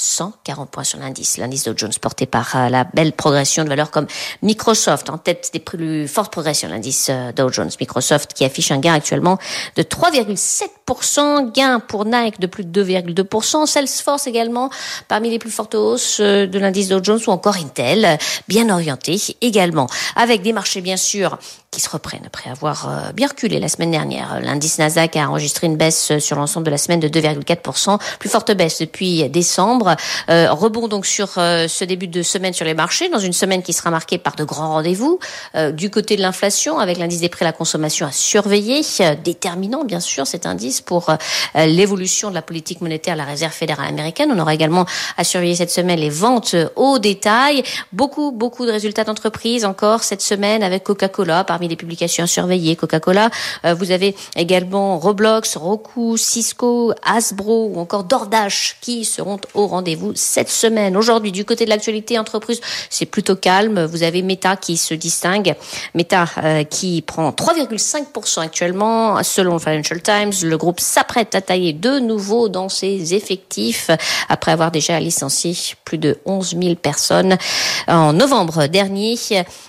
140 0.00 0.70
points 0.70 0.84
sur 0.84 1.00
l'indice. 1.00 1.38
L'indice 1.38 1.64
Dow 1.64 1.72
Jones 1.76 1.92
porté 2.00 2.26
par 2.26 2.54
euh, 2.54 2.68
la 2.68 2.84
belle 2.84 3.12
progression 3.12 3.64
de 3.64 3.68
valeurs 3.68 3.90
comme 3.90 4.06
Microsoft 4.42 5.10
en 5.10 5.18
tête 5.18 5.50
des 5.52 5.58
plus 5.58 6.06
fortes 6.06 6.30
progressions. 6.30 6.68
L'indice 6.68 7.08
euh, 7.10 7.32
Dow 7.32 7.50
Jones 7.50 7.70
Microsoft 7.80 8.32
qui 8.32 8.44
affiche 8.44 8.70
un 8.70 8.78
gain 8.78 8.94
actuellement 8.94 9.38
de 9.74 9.82
3,7%, 9.82 11.50
gain 11.52 11.80
pour 11.80 12.04
Nike 12.04 12.38
de 12.38 12.46
plus 12.46 12.64
de 12.64 12.84
2,2%, 12.84 13.66
Salesforce 13.66 14.28
également 14.28 14.70
parmi 15.08 15.30
les 15.30 15.40
plus 15.40 15.50
fortes 15.50 15.74
hausses 15.74 16.20
euh, 16.20 16.46
de 16.46 16.58
l'indice 16.60 16.88
Dow 16.88 17.02
Jones 17.02 17.20
ou 17.26 17.30
encore 17.30 17.56
Intel 17.56 18.18
bien 18.46 18.70
orienté 18.70 19.20
également 19.40 19.88
avec 20.14 20.42
des 20.42 20.52
marchés 20.52 20.80
bien 20.80 20.96
sûr 20.96 21.38
qui 21.70 21.80
se 21.80 21.90
reprennent 21.90 22.24
après 22.26 22.50
avoir 22.50 23.12
bien 23.14 23.28
reculé 23.28 23.60
la 23.60 23.68
semaine 23.68 23.90
dernière. 23.90 24.40
L'indice 24.40 24.78
Nasdaq 24.78 25.16
a 25.16 25.28
enregistré 25.28 25.66
une 25.66 25.76
baisse 25.76 26.18
sur 26.18 26.36
l'ensemble 26.36 26.66
de 26.66 26.70
la 26.70 26.78
semaine 26.78 27.00
de 27.00 27.08
2,4%, 27.08 27.98
plus 28.18 28.28
forte 28.28 28.52
baisse 28.52 28.80
depuis 28.80 29.28
décembre. 29.28 29.96
Euh, 30.30 30.50
rebond 30.50 30.88
donc 30.88 31.06
sur 31.06 31.38
euh, 31.38 31.68
ce 31.68 31.84
début 31.84 32.08
de 32.08 32.22
semaine 32.22 32.52
sur 32.52 32.64
les 32.64 32.74
marchés, 32.74 33.08
dans 33.08 33.18
une 33.18 33.32
semaine 33.32 33.62
qui 33.62 33.72
sera 33.72 33.90
marquée 33.90 34.18
par 34.18 34.34
de 34.34 34.44
grands 34.44 34.72
rendez-vous. 34.72 35.18
Euh, 35.54 35.70
du 35.72 35.90
côté 35.90 36.16
de 36.16 36.22
l'inflation, 36.22 36.78
avec 36.78 36.98
l'indice 36.98 37.20
des 37.20 37.28
prix 37.28 37.44
à 37.44 37.48
la 37.48 37.52
consommation 37.52 38.06
à 38.06 38.12
surveiller, 38.12 38.82
déterminant 39.24 39.84
bien 39.84 40.00
sûr 40.00 40.26
cet 40.26 40.46
indice 40.46 40.80
pour 40.80 41.10
l'évolution 41.54 42.30
de 42.30 42.34
la 42.34 42.42
politique 42.42 42.80
monétaire 42.80 43.14
de 43.14 43.18
la 43.18 43.24
Réserve 43.24 43.52
fédérale 43.52 43.88
américaine. 43.88 44.30
On 44.32 44.38
aura 44.38 44.54
également 44.54 44.86
à 45.16 45.24
surveiller 45.24 45.56
cette 45.56 45.70
semaine 45.70 45.98
les 45.98 46.10
ventes 46.10 46.56
au 46.76 46.98
détail. 46.98 47.62
Beaucoup, 47.92 48.32
beaucoup 48.32 48.66
de 48.66 48.70
résultats 48.70 49.04
d'entreprise 49.04 49.64
encore 49.64 50.02
cette 50.02 50.22
semaine 50.22 50.62
avec 50.62 50.84
Coca-Cola 50.84 51.44
parmi 51.58 51.68
les 51.68 51.76
publications 51.76 52.24
à 52.24 52.28
surveiller. 52.28 52.76
Coca-Cola, 52.76 53.30
vous 53.64 53.90
avez 53.90 54.14
également 54.36 54.98
Roblox, 54.98 55.56
Roku, 55.56 56.16
Cisco, 56.16 56.92
Hasbro 57.04 57.72
ou 57.74 57.80
encore 57.80 58.04
DoorDash 58.04 58.76
qui 58.80 59.04
seront 59.04 59.40
au 59.54 59.66
rendez 59.66 59.78
rendez-vous 59.78 60.12
cette 60.16 60.50
semaine. 60.50 60.96
Aujourd'hui, 60.96 61.30
du 61.32 61.44
côté 61.44 61.64
de 61.64 61.70
l'actualité 61.70 62.18
entreprise, 62.18 62.60
c'est 62.90 63.06
plutôt 63.06 63.36
calme. 63.36 63.84
Vous 63.84 64.02
avez 64.02 64.22
Meta 64.22 64.56
qui 64.56 64.76
se 64.76 64.92
distingue. 64.92 65.54
Meta 65.94 66.26
euh, 66.42 66.64
qui 66.64 67.00
prend 67.02 67.30
3,5% 67.30 68.40
actuellement. 68.40 69.22
Selon 69.22 69.58
Financial 69.58 70.02
Times, 70.02 70.32
le 70.42 70.56
groupe 70.58 70.80
s'apprête 70.80 71.34
à 71.34 71.40
tailler 71.40 71.72
de 71.72 72.00
nouveau 72.00 72.48
dans 72.48 72.68
ses 72.68 73.14
effectifs 73.14 73.90
après 74.28 74.52
avoir 74.52 74.70
déjà 74.70 74.98
licencié 75.00 75.56
plus 75.84 75.98
de 75.98 76.18
11 76.24 76.56
000 76.60 76.74
personnes 76.74 77.36
en 77.86 78.12
novembre 78.12 78.66
dernier. 78.66 79.16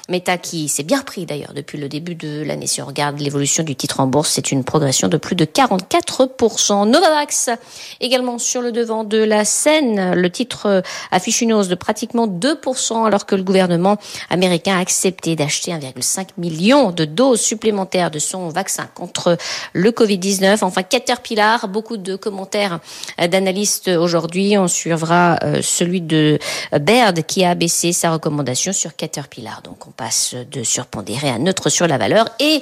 Meta 0.09 0.37
qui 0.37 0.67
s'est 0.69 0.83
bien 0.83 1.01
pris 1.01 1.25
d'ailleurs 1.25 1.53
depuis 1.53 1.77
le 1.79 1.89
début 1.89 2.15
de 2.15 2.43
l'année. 2.43 2.67
Si 2.67 2.81
on 2.81 2.85
regarde 2.85 3.19
l'évolution 3.19 3.63
du 3.63 3.75
titre 3.75 3.99
en 3.99 4.07
bourse, 4.07 4.31
c'est 4.31 4.51
une 4.51 4.63
progression 4.63 5.07
de 5.07 5.17
plus 5.17 5.35
de 5.35 5.45
44%. 5.45 6.87
Novavax 6.89 7.49
également 8.01 8.37
sur 8.37 8.61
le 8.61 8.71
devant 8.71 9.03
de 9.03 9.17
la 9.17 9.45
scène 9.45 10.13
le 10.13 10.29
titre 10.29 10.83
affiche 11.11 11.41
une 11.41 11.53
hausse 11.53 11.67
de 11.67 11.75
pratiquement 11.75 12.27
2% 12.27 13.05
alors 13.05 13.25
que 13.25 13.35
le 13.35 13.43
gouvernement 13.43 13.97
américain 14.29 14.77
a 14.77 14.79
accepté 14.79 15.35
d'acheter 15.35 15.71
1,5 15.71 16.29
million 16.37 16.91
de 16.91 17.05
doses 17.05 17.41
supplémentaires 17.41 18.11
de 18.11 18.19
son 18.19 18.49
vaccin 18.49 18.87
contre 18.93 19.37
le 19.73 19.91
Covid-19. 19.91 20.59
Enfin, 20.61 20.83
Caterpillar, 20.83 21.67
beaucoup 21.67 21.97
de 21.97 22.15
commentaires 22.15 22.79
d'analystes 23.17 23.87
aujourd'hui. 23.87 24.57
On 24.57 24.67
suivra 24.67 25.37
euh, 25.43 25.61
celui 25.61 26.01
de 26.01 26.39
Baird 26.71 27.23
qui 27.23 27.43
a 27.45 27.55
baissé 27.55 27.93
sa 27.93 28.11
recommandation 28.11 28.73
sur 28.73 28.95
Caterpillar. 28.95 29.61
Donc 29.63 29.87
on 29.87 29.91
passe 29.91 30.35
de 30.51 30.63
surpondéré 30.63 31.29
à 31.29 31.39
neutre 31.39 31.68
sur 31.69 31.87
la 31.87 31.97
valeur 31.97 32.25
et 32.39 32.61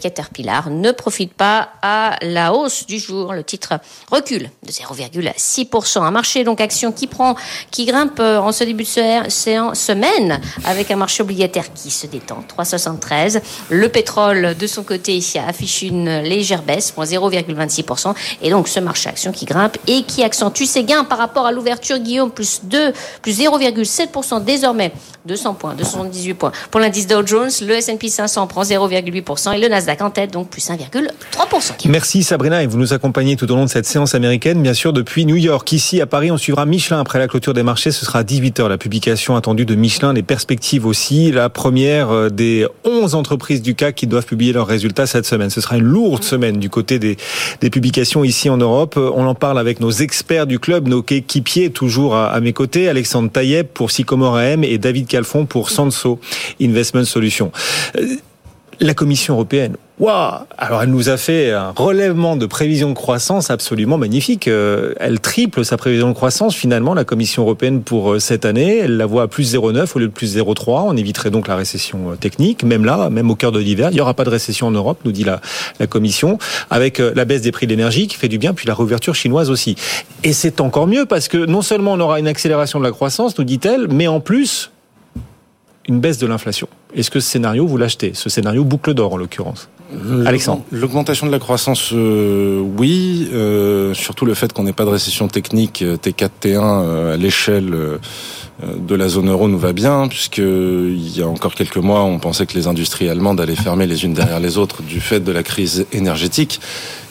Caterpillar 0.00 0.70
ne 0.70 0.92
profite 0.92 1.34
pas 1.34 1.68
à 1.82 2.16
la 2.22 2.54
hausse 2.54 2.86
du 2.86 2.98
jour. 2.98 3.34
Le 3.34 3.44
titre 3.44 3.74
recule 4.10 4.50
de 4.62 4.72
0,6%. 4.72 6.02
Un 6.02 6.10
marché 6.10 6.44
donc 6.44 6.60
qui 6.96 7.06
prend, 7.06 7.34
qui 7.70 7.84
grimpe 7.84 8.18
euh, 8.20 8.38
en 8.38 8.52
ce 8.52 8.64
début 8.64 8.84
de 8.84 8.88
semaine 8.88 10.40
avec 10.64 10.90
un 10.90 10.96
marché 10.96 11.22
obligataire 11.22 11.72
qui 11.74 11.90
se 11.90 12.06
détend, 12.06 12.42
3,73. 12.56 13.40
Le 13.70 13.88
pétrole, 13.88 14.56
de 14.56 14.66
son 14.66 14.82
côté, 14.82 15.20
affiche 15.46 15.82
une 15.82 16.20
légère 16.20 16.62
baisse, 16.62 16.94
0,26%. 16.96 18.14
Et 18.42 18.50
donc, 18.50 18.68
ce 18.68 18.80
marché 18.80 19.08
action 19.08 19.32
qui 19.32 19.44
grimpe 19.44 19.76
et 19.86 20.02
qui 20.04 20.22
accentue 20.22 20.64
ses 20.64 20.84
gains 20.84 21.04
par 21.04 21.18
rapport 21.18 21.46
à 21.46 21.52
l'ouverture, 21.52 21.98
Guillaume, 21.98 22.30
plus 22.30 22.60
2, 22.64 22.92
plus 23.20 23.38
0,7% 23.38 24.42
désormais. 24.44 24.92
200 25.26 25.54
points, 25.54 25.74
278 25.74 26.34
points. 26.34 26.52
Pour 26.70 26.80
l'indice 26.80 27.06
Dow 27.06 27.26
Jones, 27.26 27.50
le 27.62 27.74
S&P 27.74 28.08
500 28.08 28.43
prend 28.46 28.62
0,8% 28.62 29.54
et 29.54 29.60
le 29.60 29.68
Nasdaq 29.68 30.02
en 30.02 30.10
tête, 30.10 30.32
donc 30.32 30.48
plus 30.48 30.68
1,3%. 30.68 31.88
Merci 31.88 32.22
Sabrina 32.22 32.62
et 32.62 32.66
vous 32.66 32.78
nous 32.78 32.92
accompagnez 32.92 33.36
tout 33.36 33.50
au 33.50 33.56
long 33.56 33.64
de 33.64 33.70
cette 33.70 33.86
séance 33.86 34.14
américaine, 34.14 34.62
bien 34.62 34.74
sûr, 34.74 34.92
depuis 34.92 35.26
New 35.26 35.36
York. 35.36 35.70
Ici, 35.72 36.00
à 36.00 36.06
Paris, 36.06 36.30
on 36.30 36.36
suivra 36.36 36.66
Michelin 36.66 37.00
après 37.00 37.18
la 37.18 37.28
clôture 37.28 37.54
des 37.54 37.62
marchés. 37.62 37.90
Ce 37.90 38.04
sera 38.04 38.20
à 38.20 38.22
18h 38.22 38.68
la 38.68 38.78
publication 38.78 39.36
attendue 39.36 39.64
de 39.64 39.74
Michelin. 39.74 40.12
Les 40.12 40.22
perspectives 40.22 40.86
aussi. 40.86 41.32
La 41.32 41.48
première 41.48 42.10
euh, 42.10 42.28
des 42.28 42.66
11 42.84 43.14
entreprises 43.14 43.62
du 43.62 43.74
CAC 43.74 43.94
qui 43.94 44.06
doivent 44.06 44.26
publier 44.26 44.52
leurs 44.52 44.66
résultats 44.66 45.06
cette 45.06 45.26
semaine. 45.26 45.50
Ce 45.50 45.60
sera 45.60 45.76
une 45.76 45.84
lourde 45.84 46.24
semaine 46.24 46.58
du 46.58 46.70
côté 46.70 46.98
des, 46.98 47.16
des 47.60 47.70
publications 47.70 48.24
ici 48.24 48.50
en 48.50 48.56
Europe. 48.56 48.94
Euh, 48.96 49.10
on 49.14 49.26
en 49.26 49.34
parle 49.34 49.58
avec 49.58 49.80
nos 49.80 49.90
experts 49.90 50.46
du 50.46 50.58
club, 50.58 50.88
nos 50.88 51.04
équipiers 51.08 51.70
toujours 51.70 52.16
à, 52.16 52.40
mes 52.40 52.52
côtés. 52.52 52.88
Alexandre 52.88 53.30
Taïeb 53.30 53.66
pour 53.66 53.90
Sycomore 53.90 54.36
AM 54.36 54.64
et 54.64 54.78
David 54.78 55.06
Calfon 55.06 55.46
pour 55.46 55.70
Sanso 55.70 56.18
Investment 56.60 57.04
Solutions. 57.04 57.52
La 58.80 58.94
Commission 58.94 59.34
européenne, 59.34 59.76
waouh 60.00 60.44
Alors 60.58 60.82
elle 60.82 60.90
nous 60.90 61.08
a 61.08 61.16
fait 61.16 61.52
un 61.52 61.72
relèvement 61.76 62.36
de 62.36 62.46
prévision 62.46 62.88
de 62.88 62.94
croissance 62.94 63.50
absolument 63.50 63.98
magnifique. 63.98 64.48
Euh, 64.48 64.94
elle 64.98 65.20
triple 65.20 65.64
sa 65.64 65.76
prévision 65.76 66.08
de 66.08 66.14
croissance 66.14 66.54
finalement, 66.54 66.94
la 66.94 67.04
Commission 67.04 67.42
européenne 67.42 67.82
pour 67.82 68.12
euh, 68.14 68.18
cette 68.18 68.44
année. 68.44 68.78
Elle 68.78 68.96
la 68.96 69.06
voit 69.06 69.22
à 69.22 69.28
plus 69.28 69.54
0,9 69.54 69.88
au 69.94 69.98
lieu 69.98 70.06
de 70.06 70.12
plus 70.12 70.36
0,3. 70.36 70.84
On 70.86 70.96
éviterait 70.96 71.30
donc 71.30 71.46
la 71.46 71.56
récession 71.56 72.12
euh, 72.12 72.16
technique. 72.16 72.64
Même 72.64 72.84
là, 72.84 73.10
même 73.10 73.30
au 73.30 73.36
cœur 73.36 73.52
de 73.52 73.60
l'hiver, 73.60 73.90
il 73.90 73.94
n'y 73.94 74.00
aura 74.00 74.14
pas 74.14 74.24
de 74.24 74.30
récession 74.30 74.66
en 74.66 74.72
Europe, 74.72 75.00
nous 75.04 75.12
dit 75.12 75.24
la, 75.24 75.40
la 75.78 75.86
Commission, 75.86 76.38
avec 76.70 76.98
la 76.98 77.24
baisse 77.24 77.42
des 77.42 77.52
prix 77.52 77.66
de 77.66 77.72
l'énergie 77.72 78.08
qui 78.08 78.16
fait 78.16 78.28
du 78.28 78.38
bien, 78.38 78.54
puis 78.54 78.66
la 78.66 78.74
réouverture 78.74 79.14
chinoise 79.14 79.50
aussi. 79.50 79.76
Et 80.22 80.32
c'est 80.32 80.60
encore 80.60 80.86
mieux 80.86 81.06
parce 81.06 81.28
que 81.28 81.36
non 81.36 81.62
seulement 81.62 81.92
on 81.92 82.00
aura 82.00 82.18
une 82.18 82.28
accélération 82.28 82.78
de 82.78 82.84
la 82.84 82.90
croissance, 82.90 83.38
nous 83.38 83.44
dit-elle, 83.44 83.88
mais 83.88 84.06
en 84.08 84.20
plus 84.20 84.70
une 85.88 86.00
baisse 86.00 86.18
de 86.18 86.26
l'inflation. 86.26 86.68
Est-ce 86.94 87.10
que 87.10 87.20
ce 87.20 87.28
scénario, 87.28 87.66
vous 87.66 87.76
l'achetez? 87.76 88.12
Ce 88.14 88.28
scénario 88.28 88.64
boucle 88.64 88.94
d'or, 88.94 89.14
en 89.14 89.16
l'occurrence. 89.16 89.68
Alexandre. 90.26 90.62
L'augmentation 90.72 91.26
de 91.26 91.32
la 91.32 91.38
croissance, 91.38 91.90
euh, 91.92 92.60
oui. 92.60 93.28
Euh, 93.32 93.94
surtout 93.94 94.24
le 94.24 94.34
fait 94.34 94.52
qu'on 94.52 94.64
n'ait 94.64 94.72
pas 94.72 94.84
de 94.84 94.90
récession 94.90 95.28
technique 95.28 95.82
T4, 95.82 96.30
T1 96.42 96.60
euh, 96.62 97.14
à 97.14 97.16
l'échelle 97.16 97.74
de 98.62 98.94
la 98.94 99.08
zone 99.08 99.30
euro 99.30 99.48
nous 99.48 99.58
va 99.58 99.72
bien, 99.72 100.08
puisque 100.08 100.38
il 100.38 101.16
y 101.16 101.22
a 101.22 101.28
encore 101.28 101.54
quelques 101.54 101.76
mois, 101.76 102.02
on 102.02 102.18
pensait 102.18 102.46
que 102.46 102.54
les 102.54 102.66
industries 102.66 103.08
allemandes 103.08 103.40
allaient 103.40 103.56
fermer 103.56 103.86
les 103.86 104.04
unes 104.04 104.14
derrière 104.14 104.40
les 104.40 104.58
autres 104.58 104.82
du 104.82 105.00
fait 105.00 105.20
de 105.20 105.32
la 105.32 105.42
crise 105.42 105.86
énergétique 105.92 106.60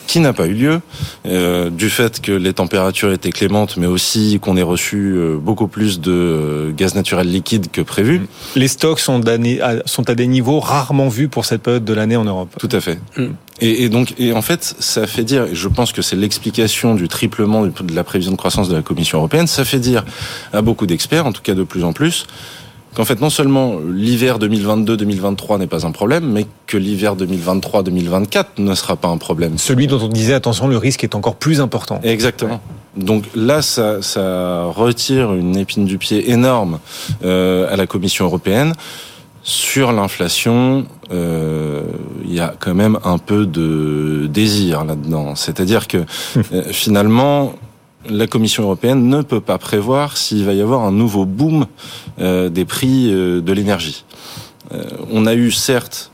qui 0.07 0.19
n'a 0.19 0.33
pas 0.33 0.47
eu 0.47 0.53
lieu, 0.53 0.81
euh, 1.25 1.69
du 1.69 1.89
fait 1.89 2.21
que 2.21 2.31
les 2.31 2.53
températures 2.53 3.11
étaient 3.11 3.31
clémentes, 3.31 3.77
mais 3.77 3.87
aussi 3.87 4.39
qu'on 4.41 4.57
ait 4.57 4.63
reçu 4.63 5.13
euh, 5.15 5.37
beaucoup 5.37 5.67
plus 5.67 5.99
de 5.99 6.11
euh, 6.11 6.71
gaz 6.71 6.95
naturel 6.95 7.29
liquide 7.29 7.71
que 7.71 7.81
prévu. 7.81 8.19
Mm. 8.19 8.27
Les 8.55 8.67
stocks 8.67 8.99
sont, 8.99 9.21
sont 9.85 10.09
à 10.09 10.15
des 10.15 10.27
niveaux 10.27 10.59
rarement 10.59 11.09
vus 11.09 11.27
pour 11.27 11.45
cette 11.45 11.61
période 11.61 11.85
de 11.85 11.93
l'année 11.93 12.15
en 12.15 12.25
Europe. 12.25 12.49
Tout 12.59 12.69
à 12.71 12.81
fait. 12.81 12.99
Mm. 13.17 13.27
Et, 13.61 13.83
et, 13.83 13.89
donc, 13.89 14.13
et 14.17 14.33
en 14.33 14.41
fait, 14.41 14.75
ça 14.79 15.07
fait 15.07 15.23
dire, 15.23 15.45
et 15.45 15.55
je 15.55 15.67
pense 15.67 15.91
que 15.91 16.01
c'est 16.01 16.15
l'explication 16.15 16.95
du 16.95 17.07
triplement 17.07 17.65
de 17.65 17.95
la 17.95 18.03
prévision 18.03 18.31
de 18.31 18.37
croissance 18.37 18.67
de 18.67 18.75
la 18.75 18.81
Commission 18.81 19.19
européenne, 19.19 19.47
ça 19.47 19.63
fait 19.63 19.79
dire 19.79 20.03
à 20.51 20.61
beaucoup 20.61 20.85
d'experts, 20.85 21.25
en 21.25 21.31
tout 21.31 21.41
cas 21.41 21.53
de 21.53 21.63
plus 21.63 21.83
en 21.83 21.93
plus, 21.93 22.25
qu'en 22.93 23.05
fait 23.05 23.19
non 23.21 23.29
seulement 23.29 23.77
l'hiver 23.79 24.39
2022-2023 24.39 25.59
n'est 25.59 25.67
pas 25.67 25.85
un 25.85 25.91
problème, 25.91 26.31
mais 26.31 26.45
que 26.67 26.77
l'hiver 26.77 27.15
2023-2024 27.15 28.45
ne 28.59 28.75
sera 28.75 28.95
pas 28.95 29.07
un 29.07 29.17
problème. 29.17 29.57
Celui 29.57 29.87
dont 29.87 29.99
on 29.99 30.07
disait 30.07 30.33
attention, 30.33 30.67
le 30.67 30.77
risque 30.77 31.03
est 31.03 31.15
encore 31.15 31.35
plus 31.35 31.61
important. 31.61 31.99
Exactement. 32.03 32.61
Donc 32.95 33.25
là, 33.35 33.61
ça, 33.61 34.01
ça, 34.01 34.65
retire 34.65 35.33
une 35.33 35.57
épine 35.57 35.85
du 35.85 35.97
pied 35.97 36.29
énorme 36.31 36.79
euh, 37.23 37.71
à 37.71 37.75
la 37.75 37.87
Commission 37.87 38.25
européenne. 38.25 38.73
Sur 39.41 39.91
l'inflation, 39.91 40.85
euh, 41.11 41.81
il 42.23 42.33
y 42.33 42.39
a 42.39 42.53
quand 42.57 42.73
même 42.73 42.97
un 43.03 43.17
peu 43.17 43.45
de 43.45 44.27
désir 44.31 44.85
là-dedans. 44.85 45.35
C'est-à-dire 45.35 45.87
que 45.87 45.97
euh, 46.53 46.63
finalement, 46.71 47.55
la 48.09 48.27
Commission 48.27 48.63
européenne 48.63 49.07
ne 49.07 49.21
peut 49.21 49.41
pas 49.41 49.57
prévoir 49.57 50.17
s'il 50.17 50.43
va 50.45 50.53
y 50.53 50.61
avoir 50.61 50.81
un 50.81 50.91
nouveau 50.91 51.25
boom 51.25 51.65
euh, 52.19 52.49
des 52.49 52.65
prix 52.65 53.09
euh, 53.11 53.41
de 53.41 53.53
l'énergie. 53.53 54.05
Euh, 54.73 54.83
on 55.11 55.25
a 55.25 55.33
eu 55.33 55.51
certes 55.51 56.11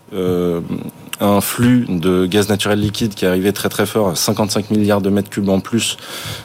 un 1.21 1.39
flux 1.39 1.85
de 1.87 2.25
gaz 2.25 2.49
naturel 2.49 2.79
liquide 2.79 3.13
qui 3.13 3.25
est 3.25 3.27
arrivé 3.27 3.53
très 3.53 3.69
très 3.69 3.85
fort, 3.85 4.17
55 4.17 4.71
milliards 4.71 5.01
de 5.01 5.11
mètres 5.11 5.29
cubes 5.29 5.49
en 5.49 5.59
plus 5.59 5.97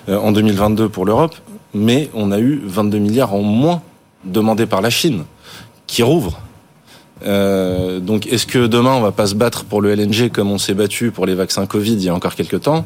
en 0.06 0.32
2022 0.32 0.90
pour 0.90 1.06
l'Europe, 1.06 1.34
mais 1.72 2.10
on 2.12 2.30
a 2.30 2.38
eu 2.40 2.60
22 2.62 2.98
milliards 2.98 3.32
en 3.32 3.40
moins 3.40 3.80
demandés 4.26 4.66
par 4.66 4.82
la 4.82 4.90
Chine, 4.90 5.24
qui 5.86 6.02
rouvre. 6.02 6.38
donc, 7.22 8.26
est-ce 8.26 8.46
que 8.46 8.66
demain 8.66 8.92
on 8.92 9.00
va 9.00 9.12
pas 9.12 9.28
se 9.28 9.34
battre 9.34 9.64
pour 9.64 9.80
le 9.80 9.94
LNG 9.94 10.30
comme 10.30 10.50
on 10.50 10.58
s'est 10.58 10.74
battu 10.74 11.10
pour 11.10 11.24
les 11.24 11.34
vaccins 11.34 11.64
Covid 11.64 11.94
il 11.94 12.04
y 12.04 12.10
a 12.10 12.14
encore 12.14 12.34
quelques 12.34 12.60
temps? 12.60 12.84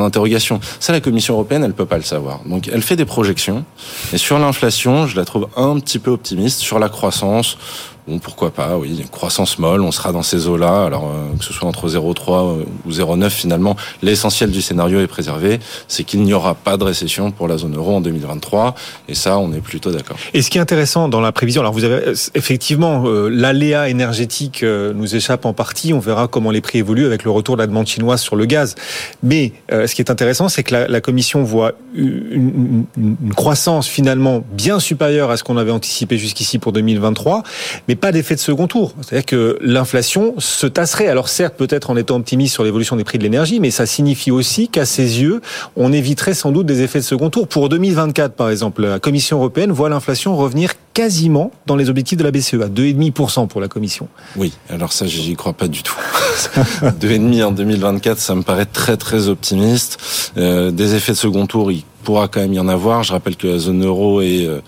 D'interrogation. 0.00 0.60
Ça, 0.80 0.92
la 0.92 1.00
Commission 1.00 1.34
européenne, 1.34 1.64
elle 1.64 1.74
peut 1.74 1.86
pas 1.86 1.96
le 1.96 2.02
savoir. 2.02 2.40
Donc, 2.46 2.68
elle 2.72 2.82
fait 2.82 2.96
des 2.96 3.04
projections. 3.04 3.64
Et 4.12 4.18
sur 4.18 4.38
l'inflation, 4.38 5.06
je 5.06 5.16
la 5.16 5.24
trouve 5.24 5.48
un 5.56 5.78
petit 5.78 5.98
peu 5.98 6.10
optimiste. 6.10 6.60
Sur 6.60 6.78
la 6.78 6.88
croissance, 6.88 7.58
Bon, 8.06 8.18
pourquoi 8.18 8.50
pas, 8.50 8.76
oui, 8.76 9.02
croissance 9.10 9.58
molle, 9.58 9.80
on 9.80 9.90
sera 9.90 10.12
dans 10.12 10.22
ces 10.22 10.46
eaux-là, 10.46 10.84
alors 10.84 11.06
euh, 11.06 11.38
que 11.38 11.44
ce 11.44 11.54
soit 11.54 11.66
entre 11.66 11.88
0,3 11.88 12.60
euh, 12.60 12.64
ou 12.84 12.90
0,9 12.90 13.30
finalement, 13.30 13.76
l'essentiel 14.02 14.50
du 14.50 14.60
scénario 14.60 15.00
est 15.00 15.06
préservé, 15.06 15.58
c'est 15.88 16.04
qu'il 16.04 16.20
n'y 16.20 16.34
aura 16.34 16.54
pas 16.54 16.76
de 16.76 16.84
récession 16.84 17.30
pour 17.30 17.48
la 17.48 17.56
zone 17.56 17.74
euro 17.74 17.96
en 17.96 18.02
2023, 18.02 18.74
et 19.08 19.14
ça, 19.14 19.38
on 19.38 19.54
est 19.54 19.62
plutôt 19.62 19.90
d'accord. 19.90 20.18
Et 20.34 20.42
ce 20.42 20.50
qui 20.50 20.58
est 20.58 20.60
intéressant 20.60 21.08
dans 21.08 21.22
la 21.22 21.32
prévision, 21.32 21.62
alors 21.62 21.72
vous 21.72 21.84
avez 21.84 22.08
euh, 22.08 22.14
effectivement 22.34 23.04
l'aléa 23.04 23.88
énergétique 23.88 24.62
nous 24.62 25.16
échappe 25.16 25.46
en 25.46 25.54
partie, 25.54 25.94
on 25.94 25.98
verra 25.98 26.28
comment 26.28 26.50
les 26.50 26.60
prix 26.60 26.80
évoluent 26.80 27.06
avec 27.06 27.24
le 27.24 27.30
retour 27.30 27.56
de 27.56 27.62
la 27.62 27.66
demande 27.66 27.86
chinoise 27.86 28.20
sur 28.20 28.36
le 28.36 28.44
gaz, 28.44 28.74
mais 29.22 29.52
ce 29.70 29.94
qui 29.94 30.02
est 30.02 30.10
intéressant, 30.10 30.50
c'est 30.50 30.62
que 30.62 30.74
la, 30.74 31.00
Commission 31.00 31.42
voit 31.42 31.72
une, 31.94 32.84
une, 32.96 33.34
croissance 33.34 33.86
finalement 33.86 34.42
bien 34.52 34.78
supérieure 34.78 35.30
à 35.30 35.36
ce 35.36 35.44
qu'on 35.44 35.56
avait 35.56 35.70
anticipé 35.70 36.18
jusqu'ici 36.18 36.58
pour 36.58 36.72
2023, 36.72 37.42
mais 37.88 37.93
pas 37.94 38.12
d'effet 38.12 38.34
de 38.34 38.40
second 38.40 38.66
tour. 38.66 38.94
C'est-à-dire 39.00 39.26
que 39.26 39.58
l'inflation 39.60 40.34
se 40.38 40.66
tasserait. 40.66 41.08
Alors 41.08 41.28
certes, 41.28 41.54
peut-être 41.56 41.90
en 41.90 41.96
étant 41.96 42.16
optimiste 42.16 42.54
sur 42.54 42.64
l'évolution 42.64 42.96
des 42.96 43.04
prix 43.04 43.18
de 43.18 43.22
l'énergie, 43.22 43.60
mais 43.60 43.70
ça 43.70 43.86
signifie 43.86 44.30
aussi 44.30 44.68
qu'à 44.68 44.86
ses 44.86 45.20
yeux, 45.20 45.40
on 45.76 45.92
éviterait 45.92 46.34
sans 46.34 46.52
doute 46.52 46.66
des 46.66 46.82
effets 46.82 47.00
de 47.00 47.04
second 47.04 47.30
tour. 47.30 47.48
Pour 47.48 47.68
2024, 47.68 48.34
par 48.34 48.50
exemple, 48.50 48.82
la 48.82 48.98
Commission 48.98 49.38
européenne 49.38 49.72
voit 49.72 49.88
l'inflation 49.88 50.36
revenir 50.36 50.72
quasiment 50.92 51.50
dans 51.66 51.76
les 51.76 51.90
objectifs 51.90 52.18
de 52.18 52.24
la 52.24 52.30
BCE, 52.30 52.54
à 52.54 52.68
2,5% 52.68 53.48
pour 53.48 53.60
la 53.60 53.68
Commission. 53.68 54.08
Oui, 54.36 54.52
alors 54.70 54.92
ça, 54.92 55.06
j'y 55.06 55.34
crois 55.34 55.52
pas 55.52 55.68
du 55.68 55.82
tout. 55.82 55.96
2,5% 56.82 57.44
en 57.44 57.52
2024, 57.52 58.18
ça 58.18 58.34
me 58.34 58.42
paraît 58.42 58.66
très 58.66 58.96
très 58.96 59.28
optimiste. 59.28 59.98
Euh, 60.36 60.70
des 60.70 60.94
effets 60.94 61.12
de 61.12 61.18
second 61.18 61.46
tour, 61.46 61.72
il 61.72 61.82
pourra 62.04 62.28
quand 62.28 62.40
même 62.40 62.52
y 62.52 62.60
en 62.60 62.68
avoir. 62.68 63.02
Je 63.02 63.12
rappelle 63.12 63.36
que 63.36 63.46
la 63.46 63.58
zone 63.58 63.84
euro 63.84 64.20
est... 64.20 64.46
Euh, 64.46 64.60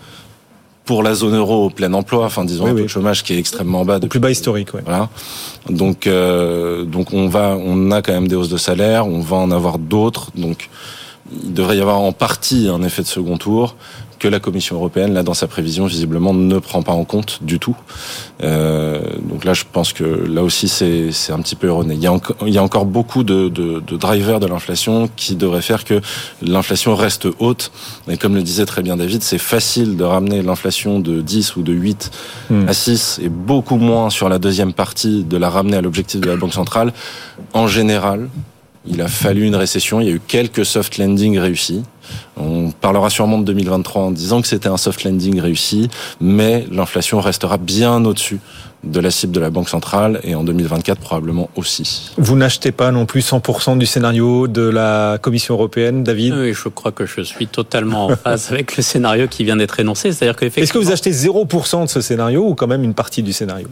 pour 0.87 1.03
la 1.03 1.15
zone 1.15 1.35
euro 1.35 1.67
au 1.67 1.71
plein 1.71 1.93
emploi, 1.93 2.25
enfin 2.25 2.45
disons 2.45 2.67
un 2.67 2.75
peu 2.75 2.83
de 2.83 2.87
chômage 2.87 3.23
qui 3.25 3.35
est 3.35 3.39
extrêmement 3.39 3.85
bas. 3.85 3.97
Depuis, 3.99 4.09
plus 4.09 4.21
bas 4.21 4.31
historique, 4.31 4.73
ouais. 4.73 4.83
Voilà. 4.85 5.11
Donc 5.69 6.07
euh, 6.07 6.85
donc 6.85 7.13
on 7.13 7.29
va, 7.29 7.59
on 7.61 7.91
a 7.91 8.01
quand 8.03 8.13
même 8.13 8.29
des 8.29 8.37
hausses 8.37 8.49
de 8.49 8.57
salaire, 8.57 9.07
on 9.07 9.21
va 9.21 9.37
en 9.37 9.51
avoir 9.51 9.79
d'autres. 9.79 10.31
Donc 10.37 10.71
il 11.45 11.53
devrait 11.53 11.77
y 11.77 11.81
avoir 11.81 11.99
en 11.99 12.13
partie 12.13 12.69
un 12.69 12.83
effet 12.85 13.03
de 13.03 13.09
second 13.09 13.37
tour 13.37 13.75
que 14.19 14.29
la 14.29 14.41
Commission 14.41 14.77
européenne, 14.77 15.15
là, 15.15 15.23
dans 15.23 15.35
sa 15.35 15.47
prévision, 15.47 15.87
visiblement, 15.87 16.35
ne 16.35 16.59
prend 16.59 16.83
pas 16.83 16.93
en 16.93 17.05
compte 17.05 17.43
du 17.43 17.59
tout. 17.59 17.77
Euh, 18.43 19.01
donc 19.23 19.45
là, 19.45 19.55
je 19.55 19.65
pense 19.71 19.93
que 19.93 20.05
là 20.05 20.43
aussi, 20.43 20.69
c'est 20.69 21.33
un 21.33 21.41
petit 21.41 21.57
peu 21.57 21.69
erroné. 21.69 21.95
Il 21.95 22.03
y 22.03 22.07
a, 22.07 22.19
il 22.47 22.53
y 22.53 22.59
a 22.59 22.63
encore 22.63 22.87
beaucoup 22.87 23.25
de, 23.25 23.49
de, 23.49 23.81
de 23.81 23.97
drivers 23.97 24.41
de 24.41 24.47
l'inflation 24.47 25.09
qui 25.17 25.37
devraient 25.37 25.63
faire 25.63 25.85
que 25.85 26.01
l'inflation 26.43 26.95
reste 26.95 27.29
haute. 27.39 27.71
Et 28.09 28.17
comme 28.17 28.35
le 28.35 28.43
disait 28.43 28.67
très 28.67 28.83
bien 28.83 28.97
David, 28.97 29.23
c'est 29.23 29.39
facile 29.39 29.97
de 29.97 30.05
ramener 30.05 30.43
l'inflation 30.43 31.01
de 31.01 31.21
10 31.21 31.57
ou 31.57 31.63
de 31.63 31.73
8 31.73 32.11
hmm. 32.51 32.69
à 32.69 32.73
6 32.73 33.21
et 33.23 33.29
beaucoup 33.29 33.77
moins 33.77 34.11
sur 34.11 34.29
la 34.29 34.39
deuxième 34.39 34.73
partie 34.73 35.25
de 35.25 35.37
la 35.37 35.51
ramener 35.51 35.77
à 35.77 35.81
l'objectif 35.81 36.21
de 36.21 36.29
la 36.29 36.37
Banque 36.37 36.55
centrale. 36.55 36.93
En 37.53 37.67
général, 37.67 38.29
il 38.89 39.01
a 39.03 39.09
fallu 39.09 39.45
une 39.45 39.57
récession. 39.57 40.01
Il 40.01 40.07
y 40.07 40.11
a 40.11 40.15
eu 40.15 40.21
quelques 40.27 40.65
soft 40.65 40.99
landing 40.99 41.39
réussis. 41.39 41.83
On 42.37 42.71
parlera 42.71 43.11
sûrement 43.11 43.39
de 43.39 43.45
2023 43.45 44.03
en 44.03 44.11
disant 44.11 44.41
que 44.41 44.47
c'était 44.47 44.69
un 44.69 44.77
soft 44.77 45.05
landing 45.05 45.41
réussi, 45.41 45.89
mais 46.21 46.67
l'inflation 46.71 47.21
restera 47.21 47.57
bien 47.57 48.05
au-dessus 48.05 48.39
de 48.85 49.01
la 49.01 49.11
cible 49.11 49.33
de 49.33 49.41
la 49.41 49.51
Banque 49.51 49.69
centrale 49.69 50.21
et 50.23 50.35
en 50.35 50.45
2024 50.45 51.01
probablement 51.01 51.51
aussi. 51.57 52.13
Vous 52.19 52.37
n'achetez 52.37 52.71
pas 52.71 52.93
non 52.93 53.07
plus 53.07 53.21
100% 53.21 53.79
du 53.79 53.87
scénario 53.87 54.47
de 54.47 54.63
la 54.63 55.19
Commission 55.21 55.55
européenne, 55.55 56.05
David? 56.05 56.35
Oui, 56.35 56.53
je 56.55 56.69
crois 56.69 56.93
que 56.93 57.07
je 57.07 57.23
suis 57.23 57.49
totalement 57.49 58.07
en 58.07 58.17
phase 58.17 58.49
avec 58.53 58.77
le 58.77 58.83
scénario 58.83 59.27
qui 59.27 59.45
vient 59.45 59.57
d'être 59.57 59.81
énoncé. 59.81 60.13
C'est-à-dire 60.13 60.37
que 60.37 60.45
Est-ce 60.45 60.73
que 60.73 60.79
vous 60.79 60.93
achetez 60.93 61.11
0% 61.11 61.85
de 61.85 61.89
ce 61.89 62.01
scénario 62.01 62.47
ou 62.47 62.55
quand 62.55 62.69
même 62.69 62.85
une 62.85 62.95
partie 62.95 63.23
du 63.23 63.33
scénario? 63.33 63.69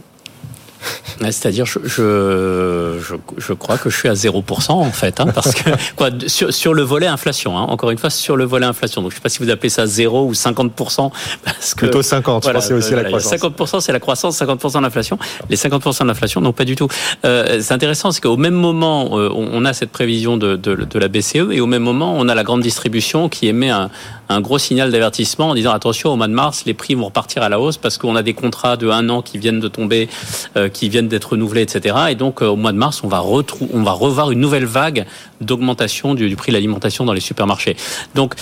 C'est-à-dire, 1.21 1.65
je, 1.65 1.79
je, 1.83 3.15
je, 3.37 3.53
crois 3.53 3.77
que 3.77 3.89
je 3.89 3.97
suis 3.97 4.09
à 4.09 4.13
0% 4.13 4.71
en 4.71 4.91
fait, 4.91 5.19
hein, 5.19 5.27
parce 5.33 5.53
que 5.53 5.69
quoi, 5.95 6.09
sur, 6.27 6.53
sur 6.53 6.73
le 6.73 6.83
volet 6.83 7.07
inflation, 7.07 7.57
hein, 7.57 7.63
encore 7.63 7.91
une 7.91 7.97
fois, 7.97 8.09
sur 8.09 8.35
le 8.35 8.45
volet 8.45 8.65
inflation. 8.65 9.01
Donc, 9.01 9.11
je 9.11 9.15
ne 9.15 9.19
sais 9.19 9.23
pas 9.23 9.29
si 9.29 9.39
vous 9.39 9.49
appelez 9.49 9.69
ça 9.69 9.85
0 9.85 10.25
ou 10.25 10.33
50%. 10.33 11.11
Parce 11.43 11.73
que, 11.73 11.85
Plutôt 11.85 12.01
50, 12.01 12.43
voilà, 12.43 12.59
je 12.59 12.63
pensais 12.63 12.73
aussi 12.73 12.93
à 12.93 12.97
la 12.97 13.03
croissance. 13.05 13.33
50% 13.33 13.79
c'est 13.81 13.91
la 13.91 13.99
croissance, 13.99 14.41
50% 14.41 14.81
l'inflation. 14.81 15.17
Les 15.49 15.55
50% 15.55 16.03
de 16.03 16.07
l'inflation, 16.07 16.41
non 16.41 16.53
pas 16.53 16.65
du 16.65 16.75
tout. 16.75 16.87
Euh, 17.25 17.59
c'est 17.61 17.73
intéressant, 17.73 18.11
c'est 18.11 18.21
qu'au 18.21 18.37
même 18.37 18.53
moment, 18.53 19.17
euh, 19.19 19.29
on 19.33 19.65
a 19.65 19.73
cette 19.73 19.91
prévision 19.91 20.37
de, 20.37 20.55
de, 20.55 20.75
de 20.75 20.99
la 20.99 21.07
BCE, 21.07 21.51
et 21.51 21.61
au 21.61 21.67
même 21.67 21.83
moment, 21.83 22.15
on 22.17 22.27
a 22.29 22.35
la 22.35 22.43
grande 22.43 22.61
distribution 22.61 23.29
qui 23.29 23.47
émet 23.47 23.69
un, 23.69 23.89
un 24.29 24.41
gros 24.41 24.57
signal 24.57 24.91
d'avertissement 24.91 25.49
en 25.49 25.55
disant 25.55 25.71
attention 25.71 26.11
au 26.11 26.15
mois 26.15 26.27
de 26.27 26.33
mars 26.33 26.63
les 26.65 26.73
prix 26.73 26.95
vont 26.95 27.05
repartir 27.05 27.43
à 27.43 27.49
la 27.49 27.59
hausse 27.59 27.77
parce 27.77 27.97
qu'on 27.97 28.15
a 28.15 28.23
des 28.23 28.33
contrats 28.33 28.77
de 28.77 28.89
un 28.89 29.09
an 29.09 29.21
qui 29.21 29.37
viennent 29.37 29.59
de 29.59 29.67
tomber, 29.67 30.09
euh, 30.57 30.69
qui 30.69 30.89
viennent 30.89 31.07
d'être 31.07 31.31
renouvelés, 31.31 31.61
etc. 31.61 31.95
Et 32.09 32.15
donc 32.15 32.41
euh, 32.41 32.47
au 32.47 32.55
mois 32.55 32.71
de 32.71 32.77
mars 32.77 33.03
on 33.03 33.07
va 33.07 33.23
on 33.23 33.83
va 33.83 33.91
revoir 33.91 34.31
une 34.31 34.39
nouvelle 34.39 34.65
vague 34.65 35.05
d'augmentation 35.41 36.15
du, 36.15 36.35
prix 36.35 36.51
de 36.51 36.57
l'alimentation 36.57 37.05
dans 37.05 37.13
les 37.13 37.19
supermarchés. 37.19 37.75
Donc 38.13 38.35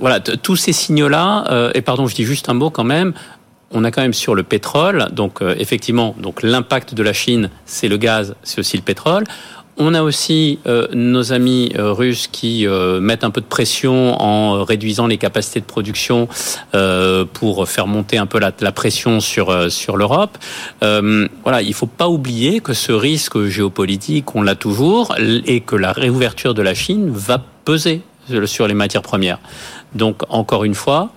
voilà 0.00 0.20
tous 0.20 0.56
ces 0.56 0.72
signaux 0.72 1.08
là. 1.08 1.44
Euh, 1.50 1.70
et 1.74 1.82
pardon 1.82 2.06
je 2.06 2.14
dis 2.14 2.24
juste 2.24 2.48
un 2.48 2.54
mot 2.54 2.70
quand 2.70 2.84
même 2.84 3.12
on 3.76 3.82
a 3.82 3.90
quand 3.90 4.02
même 4.02 4.14
sur 4.14 4.36
le 4.36 4.44
pétrole, 4.44 5.08
donc 5.10 5.40
effectivement, 5.58 6.14
donc 6.20 6.44
l'impact 6.44 6.94
de 6.94 7.02
la 7.02 7.12
Chine, 7.12 7.50
c'est 7.64 7.88
le 7.88 7.96
gaz, 7.96 8.36
c'est 8.44 8.60
aussi 8.60 8.76
le 8.76 8.84
pétrole. 8.84 9.24
On 9.76 9.92
a 9.94 10.02
aussi 10.02 10.60
euh, 10.66 10.86
nos 10.92 11.32
amis 11.32 11.72
euh, 11.76 11.92
russes 11.92 12.28
qui 12.28 12.66
euh, 12.66 13.00
mettent 13.00 13.24
un 13.24 13.30
peu 13.30 13.40
de 13.40 13.46
pression 13.46 14.20
en 14.22 14.62
réduisant 14.62 15.08
les 15.08 15.18
capacités 15.18 15.60
de 15.60 15.64
production 15.64 16.28
pour 17.32 17.68
faire 17.68 17.86
monter 17.86 18.18
un 18.18 18.26
peu 18.26 18.38
la, 18.38 18.52
pression 18.72 19.20
sur 19.20 19.70
sur 19.70 19.96
l'Europe. 19.96 20.36
voilà, 20.80 21.62
il 21.62 21.74
faut 21.74 21.86
pas 21.86 22.08
oublier 22.08 22.60
que 22.60 22.72
ce 22.72 22.92
risque 22.92 23.44
géopolitique, 23.44 24.34
on 24.34 24.42
l'a 24.42 24.54
toujours, 24.54 25.14
et 25.18 25.60
que 25.60 25.76
la 25.76 25.92
réouverture 25.92 26.54
de 26.54 26.62
la 26.62 26.74
Chine 26.74 27.10
va 27.10 27.42
peser 27.64 28.02
sur 28.46 28.66
les 28.66 28.74
matières 28.74 29.02
premières. 29.02 29.38
Donc 29.94 30.22
encore 30.28 30.64
une 30.64 30.74
fois, 30.74 31.10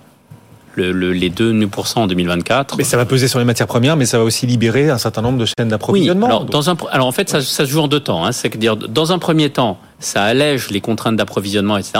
les 0.78 1.30
2% 1.30 1.98
en 1.98 2.06
2024. 2.06 2.76
Mais 2.76 2.84
ça 2.84 2.96
va 2.96 3.04
peser 3.04 3.28
sur 3.28 3.38
les 3.38 3.44
matières 3.44 3.66
premières, 3.66 3.96
mais 3.96 4.06
ça 4.06 4.18
va 4.18 4.24
aussi 4.24 4.46
libérer 4.46 4.90
un 4.90 4.98
certain 4.98 5.22
nombre 5.22 5.38
de 5.38 5.46
chaînes 5.46 5.68
d'approvisionnement. 5.68 6.26
alors, 6.26 6.44
dans 6.44 6.70
un, 6.70 6.76
alors 6.90 7.06
en 7.06 7.12
fait, 7.12 7.28
ça, 7.28 7.40
ça, 7.40 7.66
se 7.66 7.70
joue 7.70 7.80
en 7.80 7.88
deux 7.88 8.00
temps. 8.00 8.24
Hein. 8.24 8.32
C'est-à-dire, 8.32 8.76
dans 8.76 9.12
un 9.12 9.18
premier 9.18 9.50
temps, 9.50 9.78
ça 9.98 10.22
allège 10.22 10.70
les 10.70 10.80
contraintes 10.80 11.16
d'approvisionnement, 11.16 11.76
etc. 11.76 11.92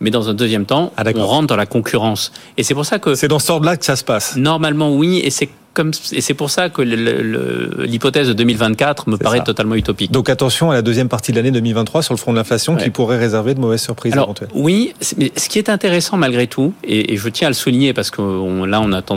Mais 0.00 0.10
dans 0.10 0.28
un 0.28 0.34
deuxième 0.34 0.64
temps, 0.64 0.92
ah, 0.96 1.04
on 1.14 1.26
rentre 1.26 1.46
dans 1.46 1.56
la 1.56 1.66
concurrence. 1.66 2.32
Et 2.56 2.62
c'est 2.62 2.74
pour 2.74 2.86
ça 2.86 2.98
que... 2.98 3.14
C'est 3.14 3.28
dans 3.28 3.38
ce 3.38 3.52
ordre-là 3.52 3.76
que 3.76 3.84
ça 3.84 3.96
se 3.96 4.04
passe. 4.04 4.36
Normalement, 4.36 4.94
oui. 4.94 5.20
Et 5.22 5.30
c'est 5.30 5.48
et 6.12 6.20
c'est 6.20 6.34
pour 6.34 6.50
ça 6.50 6.68
que 6.68 6.82
l'hypothèse 6.82 8.28
de 8.28 8.32
2024 8.34 9.08
me 9.08 9.16
paraît 9.16 9.42
totalement 9.42 9.74
utopique. 9.74 10.10
Donc 10.10 10.28
attention 10.28 10.70
à 10.70 10.74
la 10.74 10.82
deuxième 10.82 11.08
partie 11.08 11.32
de 11.32 11.36
l'année 11.36 11.50
2023 11.50 12.02
sur 12.02 12.14
le 12.14 12.18
front 12.18 12.32
de 12.32 12.38
l'inflation 12.38 12.76
qui 12.76 12.90
pourrait 12.90 13.18
réserver 13.18 13.54
de 13.54 13.60
mauvaises 13.60 13.82
surprises 13.82 14.12
Alors, 14.12 14.34
Oui, 14.54 14.94
mais 15.16 15.32
ce 15.36 15.48
qui 15.48 15.58
est 15.58 15.68
intéressant 15.68 16.16
malgré 16.16 16.46
tout, 16.46 16.74
et, 16.84 17.16
je 17.16 17.28
tiens 17.28 17.48
à 17.48 17.50
le 17.50 17.54
souligner 17.54 17.92
parce 17.92 18.10
que 18.10 18.20
là 18.66 18.80
on 18.80 18.92
attend 18.92 19.16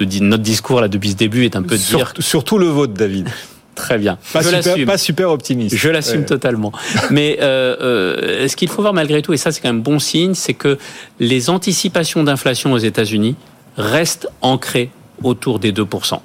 notre 0.00 0.42
discours 0.42 0.80
là 0.80 0.88
depuis 0.88 1.10
ce 1.10 1.16
début 1.16 1.44
est 1.44 1.56
un 1.56 1.62
peu 1.62 1.76
de 1.76 1.82
dire 1.82 2.12
surtout 2.18 2.58
le 2.58 2.66
vôtre, 2.66 2.94
David. 2.94 3.28
Très 3.74 3.96
bien. 3.96 4.18
Pas, 4.32 4.42
super, 4.42 4.86
pas 4.86 4.98
super 4.98 5.30
optimiste. 5.30 5.76
Je 5.76 5.88
l'assume 5.88 6.24
totalement. 6.24 6.72
Mais 7.12 7.38
euh, 7.40 7.76
euh, 7.80 8.48
ce 8.48 8.56
qu'il 8.56 8.68
faut 8.68 8.82
voir 8.82 8.92
malgré 8.92 9.22
tout, 9.22 9.32
et 9.32 9.36
ça 9.36 9.52
c'est 9.52 9.60
quand 9.60 9.68
même 9.68 9.82
bon 9.82 10.00
signe, 10.00 10.34
c'est 10.34 10.54
que 10.54 10.78
les 11.20 11.48
anticipations 11.48 12.24
d'inflation 12.24 12.72
aux 12.72 12.78
États-Unis 12.78 13.36
restent 13.76 14.28
ancrées 14.42 14.90
autour 15.22 15.58
des 15.58 15.72
2%. 15.72 16.20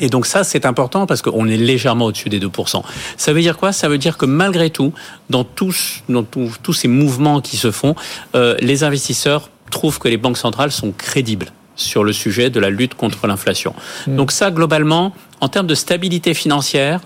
Et 0.00 0.08
donc 0.08 0.26
ça, 0.26 0.44
c'est 0.44 0.64
important 0.66 1.06
parce 1.06 1.22
qu'on 1.22 1.46
est 1.46 1.56
légèrement 1.56 2.06
au-dessus 2.06 2.28
des 2.28 2.40
2%. 2.40 2.82
Ça 3.16 3.32
veut 3.32 3.40
dire 3.40 3.58
quoi? 3.58 3.72
Ça 3.72 3.88
veut 3.88 3.98
dire 3.98 4.16
que 4.16 4.26
malgré 4.26 4.70
tout, 4.70 4.92
dans 5.28 5.44
tous, 5.44 6.02
dans 6.08 6.22
tous, 6.22 6.72
ces 6.72 6.88
mouvements 6.88 7.40
qui 7.40 7.56
se 7.56 7.70
font, 7.70 7.94
euh, 8.34 8.56
les 8.60 8.84
investisseurs 8.84 9.50
trouvent 9.70 9.98
que 9.98 10.08
les 10.08 10.16
banques 10.16 10.38
centrales 10.38 10.72
sont 10.72 10.92
crédibles 10.92 11.46
sur 11.76 12.04
le 12.04 12.12
sujet 12.12 12.50
de 12.50 12.60
la 12.60 12.70
lutte 12.70 12.94
contre 12.94 13.26
l'inflation. 13.26 13.74
Hmm. 14.06 14.16
Donc 14.16 14.32
ça, 14.32 14.50
globalement, 14.50 15.12
en 15.40 15.48
termes 15.48 15.66
de 15.66 15.74
stabilité 15.74 16.34
financière, 16.34 17.00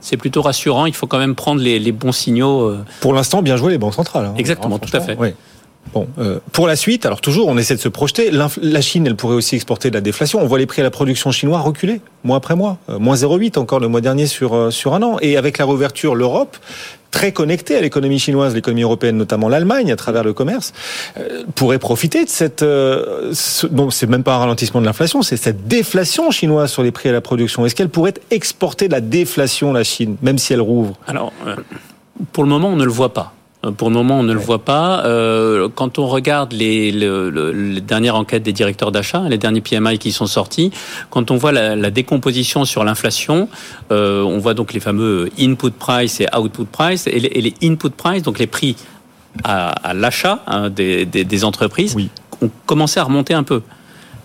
c'est 0.00 0.16
plutôt 0.16 0.42
rassurant. 0.42 0.86
Il 0.86 0.94
faut 0.94 1.06
quand 1.06 1.18
même 1.18 1.34
prendre 1.34 1.60
les, 1.60 1.92
bons 1.92 2.12
signaux. 2.12 2.62
Euh. 2.62 2.84
Pour 3.00 3.14
l'instant, 3.14 3.42
bien 3.42 3.56
joué 3.56 3.72
les 3.72 3.78
banques 3.78 3.94
centrales. 3.94 4.26
Hein. 4.26 4.34
Exactement, 4.36 4.78
tout 4.78 4.94
à 4.94 5.00
fait. 5.00 5.16
Bon, 5.92 6.06
euh, 6.18 6.38
pour 6.52 6.66
la 6.66 6.76
suite, 6.76 7.06
alors 7.06 7.20
toujours, 7.20 7.48
on 7.48 7.56
essaie 7.56 7.74
de 7.74 7.80
se 7.80 7.88
projeter. 7.88 8.30
La 8.30 8.80
Chine, 8.80 9.06
elle 9.06 9.16
pourrait 9.16 9.34
aussi 9.34 9.54
exporter 9.54 9.90
de 9.90 9.94
la 9.94 10.00
déflation. 10.00 10.40
On 10.40 10.46
voit 10.46 10.58
les 10.58 10.66
prix 10.66 10.80
à 10.80 10.84
la 10.84 10.90
production 10.90 11.30
chinois 11.30 11.60
reculer 11.60 12.00
mois 12.24 12.36
après 12.36 12.56
mois, 12.56 12.78
euh, 12.90 12.98
moins 12.98 13.14
0,8 13.14 13.58
encore 13.58 13.80
le 13.80 13.88
mois 13.88 14.00
dernier 14.00 14.26
sur 14.26 14.54
euh, 14.54 14.70
sur 14.70 14.94
un 14.94 15.02
an. 15.02 15.18
Et 15.20 15.36
avec 15.36 15.58
la 15.58 15.64
réouverture, 15.64 16.14
l'Europe 16.14 16.56
très 17.10 17.32
connectée 17.32 17.74
à 17.74 17.80
l'économie 17.80 18.18
chinoise, 18.18 18.54
l'économie 18.54 18.82
européenne, 18.82 19.16
notamment 19.16 19.48
l'Allemagne, 19.48 19.90
à 19.90 19.96
travers 19.96 20.22
le 20.22 20.34
commerce, 20.34 20.74
pourrait 21.54 21.78
profiter 21.78 22.22
de 22.26 22.28
cette. 22.28 22.62
donc 22.62 23.94
c'est 23.94 24.06
même 24.06 24.22
pas 24.22 24.34
un 24.34 24.38
ralentissement 24.38 24.82
de 24.82 24.86
l'inflation, 24.86 25.22
c'est 25.22 25.38
cette 25.38 25.66
déflation 25.66 26.30
chinoise 26.30 26.70
sur 26.70 26.82
les 26.82 26.90
prix 26.90 27.08
à 27.08 27.12
la 27.12 27.22
production. 27.22 27.64
Est-ce 27.64 27.74
qu'elle 27.74 27.88
pourrait 27.88 28.12
exporter 28.30 28.88
de 28.88 28.92
la 28.92 29.00
déflation 29.00 29.72
la 29.72 29.84
Chine, 29.84 30.16
même 30.20 30.36
si 30.36 30.52
elle 30.52 30.60
rouvre? 30.60 30.98
Alors, 31.06 31.32
pour 32.32 32.42
le 32.42 32.50
moment, 32.50 32.68
on 32.68 32.76
ne 32.76 32.84
le 32.84 32.90
voit 32.90 33.14
pas. 33.14 33.32
Euh, 33.64 33.72
pour 33.72 33.88
le 33.88 33.94
moment, 33.94 34.20
on 34.20 34.22
ne 34.22 34.32
le 34.32 34.38
voit 34.38 34.64
pas. 34.64 35.04
Euh, 35.04 35.68
quand 35.74 35.98
on 35.98 36.06
regarde 36.06 36.52
les, 36.52 36.92
les, 36.92 37.80
dernières 37.80 38.14
enquêtes 38.14 38.42
des 38.42 38.52
directeurs 38.52 38.92
d'achat, 38.92 39.28
les 39.28 39.38
derniers 39.38 39.60
PMI 39.60 39.98
qui 39.98 40.12
sont 40.12 40.26
sortis, 40.26 40.70
quand 41.10 41.30
on 41.30 41.36
voit 41.36 41.52
la, 41.52 41.74
la 41.74 41.90
décomposition 41.90 42.64
sur 42.64 42.84
l'inflation, 42.84 43.48
euh, 43.90 44.22
on 44.22 44.38
voit 44.38 44.54
donc 44.54 44.72
les 44.72 44.80
fameux 44.80 45.28
input 45.38 45.72
price 45.72 46.20
et 46.20 46.28
output 46.36 46.66
price, 46.66 47.06
et 47.06 47.18
les, 47.18 47.28
et 47.28 47.40
les 47.40 47.54
input 47.62 47.90
price, 47.90 48.22
donc 48.22 48.38
les 48.38 48.46
prix 48.46 48.76
à, 49.44 49.70
à 49.70 49.94
l'achat 49.94 50.42
hein, 50.46 50.70
des, 50.70 51.04
des, 51.04 51.24
des, 51.24 51.44
entreprises, 51.44 51.94
oui. 51.96 52.10
ont 52.42 52.50
commencé 52.66 53.00
à 53.00 53.04
remonter 53.04 53.34
un 53.34 53.42
peu. 53.42 53.62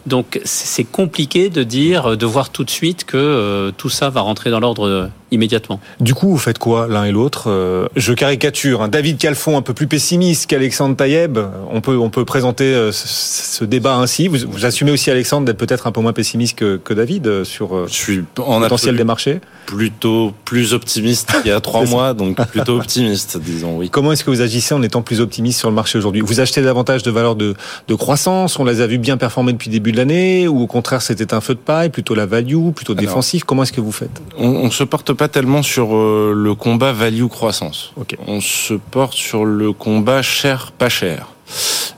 Donc 0.06 0.42
c'est 0.44 0.84
compliqué 0.84 1.50
de 1.50 1.64
dire, 1.64 2.18
de 2.18 2.26
voir 2.26 2.50
tout 2.50 2.66
de 2.66 2.70
suite 2.70 3.06
que 3.06 3.18
euh, 3.18 3.72
tout 3.76 3.90
ça 3.90 4.10
va 4.10 4.22
rentrer 4.22 4.52
dans 4.52 4.60
l'ordre 4.60 5.10
immédiatement. 5.34 5.80
Du 6.00 6.14
coup, 6.14 6.30
vous 6.30 6.38
faites 6.38 6.60
quoi 6.60 6.88
l'un 6.88 7.06
et 7.06 7.12
l'autre 7.12 7.46
euh, 7.48 7.88
Je 7.96 8.14
caricature. 8.14 8.82
Hein. 8.82 8.88
David 8.88 9.18
Calfon, 9.18 9.58
un 9.58 9.62
peu 9.62 9.74
plus 9.74 9.88
pessimiste 9.88 10.48
qu'Alexandre 10.50 10.96
Taïeb. 10.96 11.38
On 11.72 11.82
peut, 11.82 11.98
on 11.98 12.10
peut 12.10 12.26
présenter 12.26 12.66
euh, 12.66 12.92
ce, 12.92 13.66
débat 13.66 13.96
ainsi. 13.96 14.28
Vous, 14.28 14.38
vous, 14.48 14.66
assumez 14.66 14.92
aussi, 14.92 15.10
Alexandre, 15.10 15.46
d'être 15.46 15.58
peut-être 15.58 15.88
un 15.88 15.92
peu 15.92 16.02
moins 16.02 16.14
pessimiste 16.14 16.58
que, 16.58 16.78
que 16.78 16.94
David 16.94 17.28
euh, 17.28 17.44
sur 17.44 17.88
Je 17.88 17.94
suis 17.94 18.24
en 18.38 18.60
le 18.60 18.66
potentiel 18.66 18.96
des 18.96 19.04
marchés 19.04 19.42
Plutôt 19.66 20.34
plus 20.46 20.74
optimiste 20.74 21.34
qu'il 21.42 21.50
y 21.50 21.54
a 21.54 21.62
trois 21.62 21.86
mois, 21.88 22.14
donc 22.14 22.36
plutôt 22.48 22.78
optimiste, 22.78 23.38
disons, 23.38 23.78
oui. 23.78 23.90
Comment 23.90 24.12
est-ce 24.12 24.24
que 24.24 24.30
vous 24.30 24.42
agissez 24.42 24.74
en 24.76 24.84
étant 24.84 25.02
plus 25.02 25.22
optimiste 25.22 25.60
sur 25.60 25.70
le 25.70 25.76
marché 25.76 25.98
aujourd'hui? 25.98 26.22
Vous 26.22 26.40
achetez 26.40 26.62
davantage 26.62 27.02
de 27.04 27.12
valeurs 27.12 27.36
de, 27.36 27.56
de 27.88 27.96
croissance 27.96 28.60
On 28.60 28.66
les 28.66 28.82
a 28.82 28.88
vues 28.88 28.98
bien 28.98 29.18
performer 29.18 29.54
depuis 29.54 29.70
le 29.70 29.74
début 29.74 29.92
de 29.92 29.98
l'année 29.98 30.48
Ou 30.48 30.62
au 30.62 30.68
contraire, 30.68 31.02
c'était 31.02 31.34
un 31.34 31.42
feu 31.42 31.56
de 31.56 31.60
paille 31.60 31.90
Plutôt 31.90 32.14
la 32.14 32.26
value 32.26 32.72
Plutôt 32.76 32.94
défensif? 32.94 33.44
Comment 33.44 33.64
est-ce 33.64 33.74
que 33.74 33.82
vous 33.82 33.92
faites? 33.92 34.22
on, 34.38 34.48
on 34.48 34.72
se 34.72 34.84
porte 34.84 35.14
pas 35.14 35.23
pas 35.24 35.30
tellement 35.30 35.64
sur 35.64 35.96
euh, 35.96 36.34
le 36.36 36.54
combat 36.54 36.92
value 36.92 37.28
croissance. 37.28 37.94
On 38.28 38.42
se 38.42 38.74
porte 38.74 39.14
sur 39.14 39.46
le 39.46 39.72
combat 39.72 40.22
cher 40.22 40.74
pas 40.74 40.90
cher. 40.90 41.28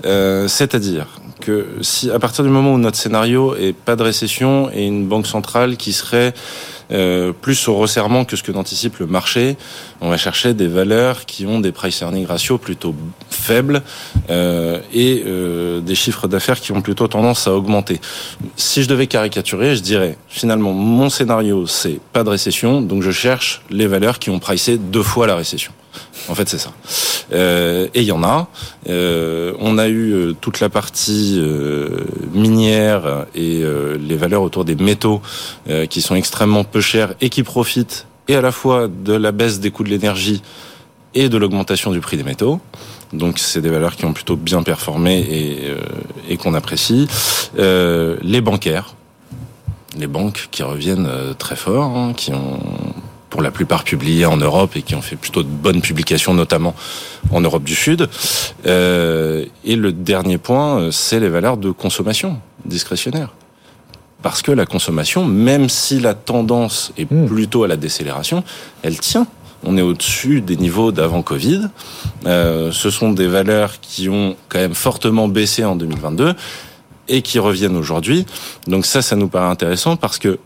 Euh, 0.05 0.47
c'est-à-dire 0.47 1.07
que 1.41 1.65
si 1.81 2.11
à 2.11 2.19
partir 2.19 2.43
du 2.43 2.51
moment 2.51 2.75
où 2.75 2.77
notre 2.77 2.97
scénario 2.97 3.55
est 3.55 3.73
pas 3.73 3.95
de 3.95 4.03
récession 4.03 4.69
et 4.71 4.85
une 4.85 5.07
banque 5.07 5.25
centrale 5.25 5.75
qui 5.75 5.91
serait 5.91 6.35
euh, 6.91 7.33
plus 7.33 7.67
au 7.67 7.75
resserrement 7.75 8.25
que 8.25 8.35
ce 8.35 8.43
que 8.43 8.51
n'anticipe 8.51 8.99
le 8.99 9.07
marché. 9.07 9.57
On 10.01 10.09
va 10.09 10.17
chercher 10.17 10.53
des 10.53 10.67
valeurs 10.67 11.25
qui 11.25 11.45
ont 11.45 11.59
des 11.59 11.71
price 11.71 12.01
earning 12.01 12.25
ratios 12.25 12.59
plutôt 12.59 12.95
faibles 13.29 13.81
euh, 14.29 14.79
et 14.93 15.23
euh, 15.25 15.79
des 15.81 15.95
chiffres 15.95 16.27
d'affaires 16.27 16.59
qui 16.59 16.71
ont 16.71 16.81
plutôt 16.81 17.07
tendance 17.07 17.47
à 17.47 17.53
augmenter. 17.53 17.99
Si 18.55 18.83
je 18.83 18.87
devais 18.87 19.07
caricaturer, 19.07 19.75
je 19.75 19.81
dirais 19.81 20.17
finalement 20.27 20.73
mon 20.73 21.09
scénario 21.09 21.67
c'est 21.67 21.99
pas 22.13 22.23
de 22.23 22.29
récession, 22.29 22.81
donc 22.81 23.01
je 23.01 23.11
cherche 23.11 23.61
les 23.69 23.87
valeurs 23.87 24.19
qui 24.19 24.29
ont 24.29 24.39
pricé 24.39 24.77
deux 24.77 25.03
fois 25.03 25.27
la 25.27 25.35
récession. 25.35 25.71
En 26.27 26.35
fait, 26.35 26.49
c'est 26.49 26.57
ça. 26.57 26.71
Euh, 27.33 27.87
et 27.93 28.01
il 28.01 28.07
y 28.07 28.11
en 28.11 28.23
a. 28.23 28.47
Euh, 28.89 29.53
on 29.59 29.77
a 29.77 29.87
eu 29.87 30.13
euh, 30.13 30.33
toute 30.39 30.59
la 30.59 30.69
partie 30.69 31.37
euh, 31.39 32.05
minière 32.33 33.25
et 33.35 33.63
les 33.99 34.15
valeurs 34.15 34.41
autour 34.41 34.65
des 34.65 34.75
métaux 34.75 35.21
qui 35.89 36.01
sont 36.01 36.15
extrêmement 36.15 36.63
peu 36.63 36.81
chers 36.81 37.13
et 37.21 37.29
qui 37.29 37.43
profitent 37.43 38.07
et 38.27 38.35
à 38.35 38.41
la 38.41 38.51
fois 38.51 38.87
de 38.87 39.13
la 39.13 39.31
baisse 39.31 39.59
des 39.59 39.71
coûts 39.71 39.83
de 39.83 39.89
l'énergie 39.89 40.41
et 41.13 41.29
de 41.29 41.37
l'augmentation 41.37 41.91
du 41.91 41.99
prix 41.99 42.17
des 42.17 42.23
métaux. 42.23 42.59
Donc 43.13 43.39
c'est 43.39 43.61
des 43.61 43.69
valeurs 43.69 43.95
qui 43.95 44.05
ont 44.05 44.13
plutôt 44.13 44.35
bien 44.35 44.63
performé 44.63 45.19
et, 45.19 45.73
et 46.29 46.37
qu'on 46.37 46.53
apprécie. 46.53 47.07
les 47.57 48.41
bancaires, 48.41 48.95
les 49.97 50.07
banques 50.07 50.49
qui 50.51 50.63
reviennent 50.63 51.09
très 51.37 51.55
fort, 51.55 51.95
hein, 51.95 52.13
qui 52.15 52.33
ont 52.33 52.59
pour 53.35 53.41
la 53.41 53.51
plupart 53.51 53.83
publiés 53.83 54.25
en 54.25 54.37
Europe 54.37 54.77
et 54.77 54.81
qui 54.81 54.95
ont 54.95 55.01
fait 55.01 55.17
plutôt 55.17 55.43
de 55.43 55.49
bonnes 55.49 55.81
publications, 55.81 56.33
notamment 56.33 56.73
en 57.31 57.41
Europe 57.41 57.65
du 57.65 57.75
Sud. 57.75 58.07
Euh, 58.65 59.43
et 59.65 59.75
le 59.75 59.91
dernier 59.91 60.37
point, 60.37 60.89
c'est 60.89 61.19
les 61.19 61.27
valeurs 61.27 61.57
de 61.57 61.69
consommation 61.71 62.39
discrétionnaire. 62.63 63.33
Parce 64.21 64.41
que 64.41 64.53
la 64.53 64.65
consommation, 64.65 65.25
même 65.25 65.67
si 65.67 65.99
la 65.99 66.13
tendance 66.13 66.93
est 66.97 67.11
hmm. 67.11 67.25
plutôt 67.25 67.65
à 67.65 67.67
la 67.67 67.75
décélération, 67.75 68.41
elle 68.83 69.01
tient. 69.01 69.27
On 69.65 69.77
est 69.77 69.81
au-dessus 69.81 70.39
des 70.39 70.55
niveaux 70.55 70.93
d'avant 70.93 71.21
Covid. 71.21 71.67
Euh, 72.25 72.71
ce 72.71 72.89
sont 72.89 73.11
des 73.11 73.27
valeurs 73.27 73.81
qui 73.81 74.07
ont 74.07 74.37
quand 74.47 74.59
même 74.59 74.75
fortement 74.75 75.27
baissé 75.27 75.65
en 75.65 75.75
2022 75.75 76.35
et 77.09 77.21
qui 77.21 77.39
reviennent 77.39 77.75
aujourd'hui. 77.75 78.25
Donc 78.65 78.85
ça, 78.85 79.01
ça 79.01 79.17
nous 79.17 79.27
paraît 79.27 79.51
intéressant 79.51 79.97
parce 79.97 80.19
que 80.19 80.39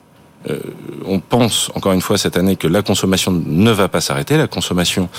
euh, 0.49 0.59
on 1.05 1.19
pense 1.19 1.69
encore 1.75 1.91
une 1.91 2.01
fois 2.01 2.17
cette 2.17 2.37
année 2.37 2.55
que 2.55 2.67
la 2.67 2.81
consommation 2.81 3.31
ne 3.31 3.71
va 3.71 3.89
pas 3.89 3.99
s'arrêter, 3.99 4.37
la 4.37 4.47
consommation 4.47 5.09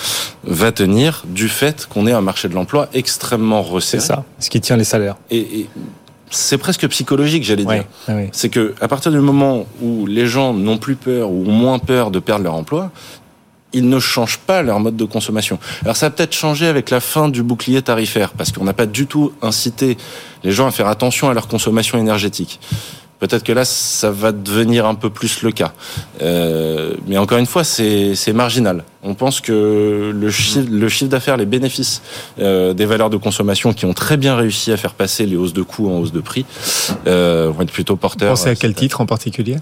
va 0.45 0.73
tenir 0.73 1.25
du 1.27 1.49
fait 1.49 1.87
qu'on 1.87 2.07
ait 2.07 2.13
un 2.13 2.23
marché 2.23 2.49
de 2.49 2.55
l'emploi 2.55 2.89
extrêmement 2.95 3.63
resserré. 3.63 4.01
C'est 4.01 4.07
ça, 4.07 4.25
ce 4.39 4.49
qui 4.49 4.61
tient 4.61 4.77
les 4.77 4.85
salaires. 4.85 5.17
Et, 5.31 5.67
c'est 6.33 6.59
presque 6.59 6.87
psychologique, 6.87 7.43
j'allais 7.43 7.65
dire. 7.65 7.85
C'est 8.31 8.51
que 8.51 8.75
à 8.81 8.87
partir 8.87 9.11
du 9.11 9.19
moment 9.19 9.67
où 9.83 10.07
les 10.07 10.27
gens 10.27 10.55
n'ont 10.55 10.79
plus 10.79 10.95
peur 10.95 11.29
ou 11.29 11.45
ont 11.45 11.53
moins 11.53 11.81
peur 11.81 12.13
de 12.13 12.21
perdre 12.21 12.45
leur 12.45 12.55
emploi, 12.55 12.93
ils 13.73 13.89
ne 13.89 13.99
changent 13.99 14.39
pas 14.39 14.63
leur 14.63 14.81
mode 14.81 14.97
de 14.97 15.05
consommation. 15.05 15.59
Alors 15.83 15.97
ça 15.97 16.07
a 16.07 16.11
peut-être 16.11 16.35
changé 16.35 16.67
avec 16.67 16.91
la 16.91 17.01
fin 17.01 17.29
du 17.29 17.43
bouclier 17.43 17.83
tarifaire, 17.83 18.31
parce 18.31 18.53
qu'on 18.53 18.65
n'a 18.65 18.73
pas 18.73 18.87
du 18.87 19.07
tout 19.07 19.33
incité 19.43 19.97
les 20.45 20.53
gens 20.53 20.67
à 20.67 20.71
faire 20.71 20.89
attention 20.89 21.29
à 21.29 21.35
leur 21.35 21.49
consommation 21.49 21.99
énergétique. 21.99 22.61
Peut-être 23.21 23.45
que 23.45 23.53
là, 23.53 23.67
ça 23.67 24.11
va 24.11 24.33
devenir 24.33 24.87
un 24.87 24.95
peu 24.95 25.11
plus 25.11 25.43
le 25.43 25.53
cas. 25.53 25.73
Euh, 26.23 26.95
mais 27.07 27.19
encore 27.19 27.37
une 27.37 27.47
fois, 27.47 27.65
c'est 27.65 28.33
marginal. 28.33 28.85
On 29.03 29.15
pense 29.15 29.41
que 29.43 30.11
le 30.15 30.31
chiffre, 30.31 30.69
le 30.71 30.89
chiffre 30.89 31.11
d'affaires, 31.11 31.37
les 31.37 31.47
bénéfices 31.47 32.01
euh, 32.39 32.73
des 32.73 32.87
valeurs 32.87 33.11
de 33.11 33.19
consommation 33.19 33.75
qui 33.75 33.85
ont 33.85 33.93
très 33.93 34.17
bien 34.17 34.37
réussi 34.37 34.73
à 34.73 34.79
faire 34.79 34.95
passer 34.95 35.27
les 35.27 35.37
hausses 35.37 35.53
de 35.53 35.63
coûts 35.63 35.91
en 35.91 35.99
hausse 35.99 36.13
de 36.13 36.21
prix 36.21 36.47
euh, 37.07 37.53
vont 37.55 37.63
être 37.63 37.73
plutôt 37.73 37.97
porteurs. 37.97 38.35
Vous 38.35 38.37
pensez 38.37 38.51
à 38.51 38.55
quel 38.55 38.75
titre 38.75 39.03
en 39.03 39.07
particulier? 39.07 39.59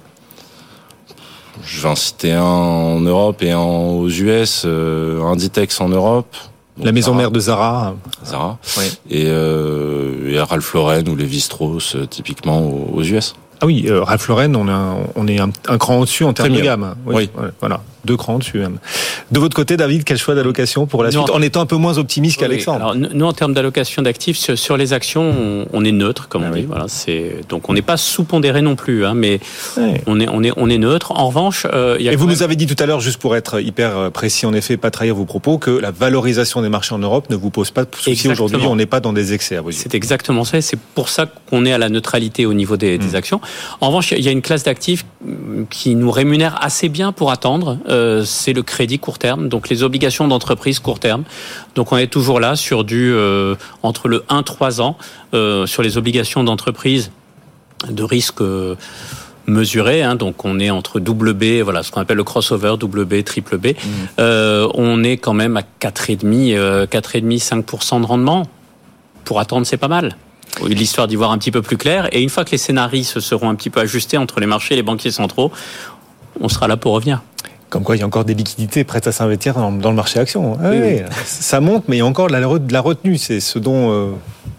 Je 1.64 1.82
vais 1.82 1.88
en 1.88 1.96
citer 1.96 2.32
un 2.32 2.42
en 2.42 3.00
Europe 3.00 3.42
et 3.42 3.50
un 3.50 3.58
aux 3.58 4.08
US, 4.08 4.62
euh, 4.64 5.20
Inditex 5.22 5.80
en 5.80 5.88
Europe. 5.88 6.36
la 6.80 6.92
maison 6.92 7.12
mère 7.14 7.32
de 7.32 7.40
Zara. 7.40 7.94
Zara. 8.24 8.58
Oui. 8.76 8.84
Et, 9.10 9.24
euh, 9.26 10.30
et 10.30 10.40
Ralph 10.40 10.72
Lauren 10.74 11.02
ou 11.08 11.16
les 11.16 11.40
Strauss, 11.40 11.96
euh, 11.96 12.06
typiquement 12.06 12.60
aux 12.60 13.02
US. 13.02 13.34
Ah 13.60 13.66
oui, 13.66 13.86
euh, 13.88 14.02
Ralph 14.02 14.28
Lauren, 14.28 14.54
on, 14.54 14.68
a, 14.68 14.96
on 15.16 15.26
est 15.26 15.40
un, 15.40 15.50
un 15.68 15.78
cran 15.78 15.98
au-dessus 15.98 16.24
en 16.24 16.32
termes 16.32 16.54
de 16.54 16.60
gamme. 16.60 16.94
Oui, 17.06 17.28
voilà 17.60 17.80
deux 18.08 18.16
crans 18.16 18.38
dessus 18.38 18.58
même. 18.58 18.78
De 19.30 19.38
votre 19.38 19.54
côté, 19.54 19.76
David, 19.76 20.04
quel 20.04 20.16
choix 20.16 20.34
d'allocation 20.34 20.86
pour 20.86 21.04
la 21.04 21.10
suite 21.10 21.30
En 21.30 21.42
étant 21.42 21.60
un 21.60 21.66
peu 21.66 21.76
moins 21.76 21.98
optimiste 21.98 22.40
qu'Alexandre. 22.40 22.94
nous, 22.94 23.26
en 23.26 23.32
termes 23.34 23.52
d'allocation 23.52 24.00
d'actifs, 24.02 24.38
sur, 24.54 24.76
les 24.76 24.92
actions, 24.94 25.66
on, 25.72 25.84
est 25.84 25.92
neutre, 25.92 26.28
comme 26.28 26.44
on 26.44 26.52
ah 26.52 26.56
dit. 26.56 26.62
Voilà, 26.62 26.86
c'est 26.88 27.42
donc 27.48 27.68
on 27.68 27.74
n'est 27.74 27.82
pas 27.82 27.98
sous-pondéré 27.98 28.62
non 28.62 28.76
plus, 28.76 29.04
hein, 29.04 29.14
mais 29.14 29.40
on 30.06 30.20
est 30.20 30.28
on 30.28 30.42
est 30.42 30.52
on 30.56 30.70
est 30.70 30.78
neutre. 30.78 31.12
En 31.12 31.28
revanche, 31.28 31.66
euh, 31.72 31.96
y 32.00 32.08
a 32.08 32.12
et 32.12 32.16
vous 32.16 32.26
nous 32.26 32.42
avez 32.42 32.56
dit 32.56 32.66
tout 32.66 32.82
à 32.82 32.86
l'heure, 32.86 33.00
juste 33.00 33.20
pour 33.20 33.36
être 33.36 33.60
hyper 33.60 33.96
euh, 33.96 34.10
précis, 34.10 34.46
en 34.46 34.54
effet, 34.54 34.76
pas 34.76 34.90
trahir 34.90 35.14
vos 35.14 35.26
propos, 35.26 35.58
que 35.58 35.70
la 35.70 35.90
valorisation 35.90 36.62
des 36.62 36.70
marchés 36.70 36.94
en 36.94 36.98
Europe 36.98 37.28
ne 37.28 37.36
vous 37.36 37.50
pose 37.50 37.70
pas 37.70 37.84
de 37.84 37.90
souci 37.94 38.28
aujourd'hui. 38.28 38.58
On 38.66 38.76
n'est 38.76 38.86
pas 38.86 39.00
dans 39.00 39.12
des 39.12 39.34
excès. 39.34 39.58
C'est 39.70 39.94
exactement 39.94 40.44
ça. 40.44 40.60
C'est 40.62 40.78
pour 40.94 41.08
ça 41.08 41.26
qu'on 41.50 41.66
est 41.66 41.72
à 41.72 41.78
la 41.78 41.90
neutralité 41.90 42.46
au 42.46 42.54
niveau 42.54 42.76
des, 42.76 42.96
des 42.96 43.12
hmm. 43.12 43.16
actions. 43.16 43.40
En 43.80 43.88
revanche, 43.88 44.12
il 44.12 44.24
y 44.24 44.28
a 44.28 44.32
une 44.32 44.42
classe 44.42 44.64
d'actifs 44.64 45.04
qui 45.70 45.94
nous 45.94 46.10
rémunère 46.10 46.58
assez 46.62 46.88
bien 46.88 47.12
pour 47.12 47.30
attendre. 47.30 47.78
Euh, 47.88 47.97
c'est 48.24 48.52
le 48.52 48.62
crédit 48.62 48.98
court 48.98 49.18
terme, 49.18 49.48
donc 49.48 49.68
les 49.68 49.82
obligations 49.82 50.28
d'entreprise 50.28 50.78
court 50.78 51.00
terme. 51.00 51.24
Donc 51.74 51.92
on 51.92 51.96
est 51.96 52.08
toujours 52.08 52.40
là 52.40 52.56
sur 52.56 52.84
du 52.84 53.12
euh, 53.12 53.54
entre 53.82 54.08
le 54.08 54.24
1-3 54.28 54.80
ans 54.80 54.96
euh, 55.34 55.66
sur 55.66 55.82
les 55.82 55.98
obligations 55.98 56.44
d'entreprise 56.44 57.10
de 57.88 58.02
risque 58.02 58.42
mesuré. 59.46 60.02
Hein, 60.02 60.14
donc 60.14 60.44
on 60.44 60.58
est 60.58 60.70
entre 60.70 61.00
double 61.00 61.32
B, 61.32 61.62
voilà 61.62 61.82
ce 61.82 61.90
qu'on 61.90 62.00
appelle 62.00 62.16
le 62.16 62.24
crossover, 62.24 62.74
double 62.78 63.04
B, 63.04 63.22
triple 63.24 63.58
B. 63.58 63.68
Mmh. 63.68 64.22
on 64.74 65.04
est 65.04 65.16
quand 65.16 65.34
même 65.34 65.56
à 65.56 65.62
4,5, 65.80 66.86
4,5, 66.86 67.64
5% 67.64 68.00
de 68.00 68.06
rendement. 68.06 68.46
Pour 69.24 69.40
attendre, 69.40 69.66
c'est 69.66 69.76
pas 69.76 69.88
mal 69.88 70.16
l'histoire 70.66 71.06
d'y 71.06 71.16
voir 71.16 71.30
un 71.30 71.38
petit 71.38 71.50
peu 71.50 71.62
plus 71.62 71.76
clair. 71.76 72.08
Et 72.12 72.22
une 72.22 72.28
fois 72.28 72.44
que 72.44 72.50
les 72.50 72.58
scénarios 72.58 73.04
se 73.04 73.20
seront 73.20 73.48
un 73.48 73.54
petit 73.54 73.70
peu 73.70 73.80
ajustés 73.80 74.16
entre 74.16 74.40
les 74.40 74.46
marchés 74.46 74.74
et 74.74 74.76
les 74.76 74.82
banquiers 74.82 75.10
centraux, 75.10 75.52
on 76.40 76.48
sera 76.48 76.68
là 76.68 76.76
pour 76.76 76.92
revenir. 76.92 77.22
Comme 77.70 77.82
quoi, 77.82 77.96
il 77.96 78.00
y 78.00 78.02
a 78.02 78.06
encore 78.06 78.24
des 78.24 78.34
liquidités 78.34 78.84
prêtes 78.84 79.06
à 79.06 79.12
s'investir 79.12 79.54
dans, 79.54 79.70
le 79.70 79.96
marché 79.96 80.18
action. 80.18 80.56
Ça 81.26 81.60
monte, 81.60 81.84
mais 81.88 81.96
il 81.96 81.98
y 81.98 82.02
a 82.02 82.06
encore 82.06 82.28
de 82.28 82.72
la, 82.72 82.80
retenue. 82.80 83.18
C'est 83.18 83.40
ce 83.40 83.58
dont 83.58 83.92
euh, 83.92 84.10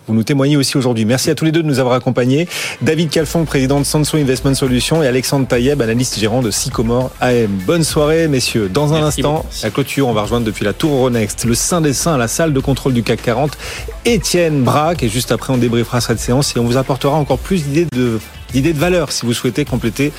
vous 0.08 0.14
nous 0.14 0.24
témoignez 0.24 0.58
aussi 0.58 0.78
aujourd'hui. 0.78 1.06
Merci 1.06 1.32
à 1.32 1.36
tous 1.36 1.46
les 1.46 1.52
deux 1.52 1.64
de 1.64 1.68
nous 1.68 1.80
avoir 1.80 1.96
accompagnés. 1.96 2.48
David 2.82 3.10
Calfon, 3.10 3.46
président 3.46 3.80
de 3.80 3.84
Sanso 3.84 4.18
Investment 4.18 4.54
Solutions, 4.54 5.02
et 5.02 5.08
Alexandre 5.08 5.48
Taïeb, 5.48 5.82
analyste 5.82 6.20
gérant 6.20 6.42
de 6.42 6.52
Sycomore 6.52 7.12
AM. 7.20 7.48
Bonne 7.66 7.84
soirée, 7.84 8.28
messieurs. 8.28 8.70
Dans 8.70 8.94
un 8.94 9.04
instant, 9.04 9.46
la 9.64 9.72
clôture, 9.72 10.08
on 10.08 10.14
va 10.14 10.24
rejoindre 10.24 10.46
depuis 10.46 10.66
la 10.66 10.74
Tour 10.74 10.94
Euronext 10.94 11.46
le 11.46 11.56
Saint 11.56 11.82
des 11.82 11.94
Saints, 11.94 12.18
la 12.18 12.28
salle 12.28 12.54
de 12.54 12.60
contrôle 12.60 12.94
du 12.94 13.02
CAC 13.02 13.24
40, 13.24 13.58
Étienne 14.06 14.64
Braque. 14.64 15.02
Et 15.02 15.10
juste 15.10 15.32
après, 15.32 15.52
on 15.52 15.58
débriefera 15.58 16.00
cette 16.02 16.20
séance 16.20 16.56
et 16.56 16.60
on 16.60 16.66
vous 16.66 16.78
apportera 16.78 17.16
encore 17.16 17.40
plus 17.40 17.64
d'idées 17.64 17.88
de 17.92 18.20
d'idées 18.52 18.74
de 18.74 18.80
valeur 18.80 19.12
si 19.12 19.26
vous 19.26 19.34
souhaitez 19.34 19.66
compléter 19.66 20.12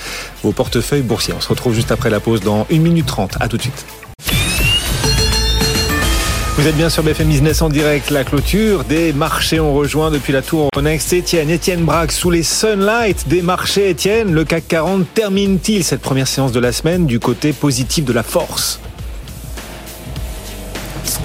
vos 0.43 0.53
portefeuilles 0.53 1.03
boursiers. 1.03 1.35
On 1.37 1.41
se 1.41 1.49
retrouve 1.49 1.75
juste 1.75 1.93
après 1.93 2.11
la 2.11 2.21
pause 2.21 2.41
dans 2.41 2.67
1 2.71 2.79
minute 2.79 3.07
30. 3.07 3.37
À 3.41 3.49
tout 3.49 3.57
de 3.57 3.63
suite. 3.63 3.85
Vous 6.61 6.67
êtes 6.67 6.77
bien 6.77 6.91
sur 6.91 7.03
BFM 7.03 7.29
Business 7.29 7.63
en 7.63 7.71
direct. 7.71 8.11
La 8.11 8.23
clôture 8.23 8.85
des 8.85 9.15
marchés 9.15 9.61
ont 9.61 9.73
rejoint 9.73 10.11
depuis 10.11 10.35
la 10.35 10.43
tour 10.43 10.69
Next. 10.83 11.11
Étienne, 11.15 11.49
Étienne 11.49 11.85
Braque 11.85 12.13
sous 12.13 12.31
les 12.31 12.43
sunlights 12.43 13.29
des 13.29 13.41
marchés. 13.41 13.89
Étienne, 13.89 14.33
le 14.33 14.45
CAC 14.45 14.69
40 14.69 15.07
termine-t-il 15.15 15.83
cette 15.85 16.03
première 16.03 16.29
séance 16.29 16.53
de 16.53 16.61
la 16.61 16.73
semaine 16.73 17.07
du 17.07 17.19
côté 17.19 17.55
positif 17.55 18.05
de 18.05 18.13
la 18.13 18.23
force? 18.23 18.79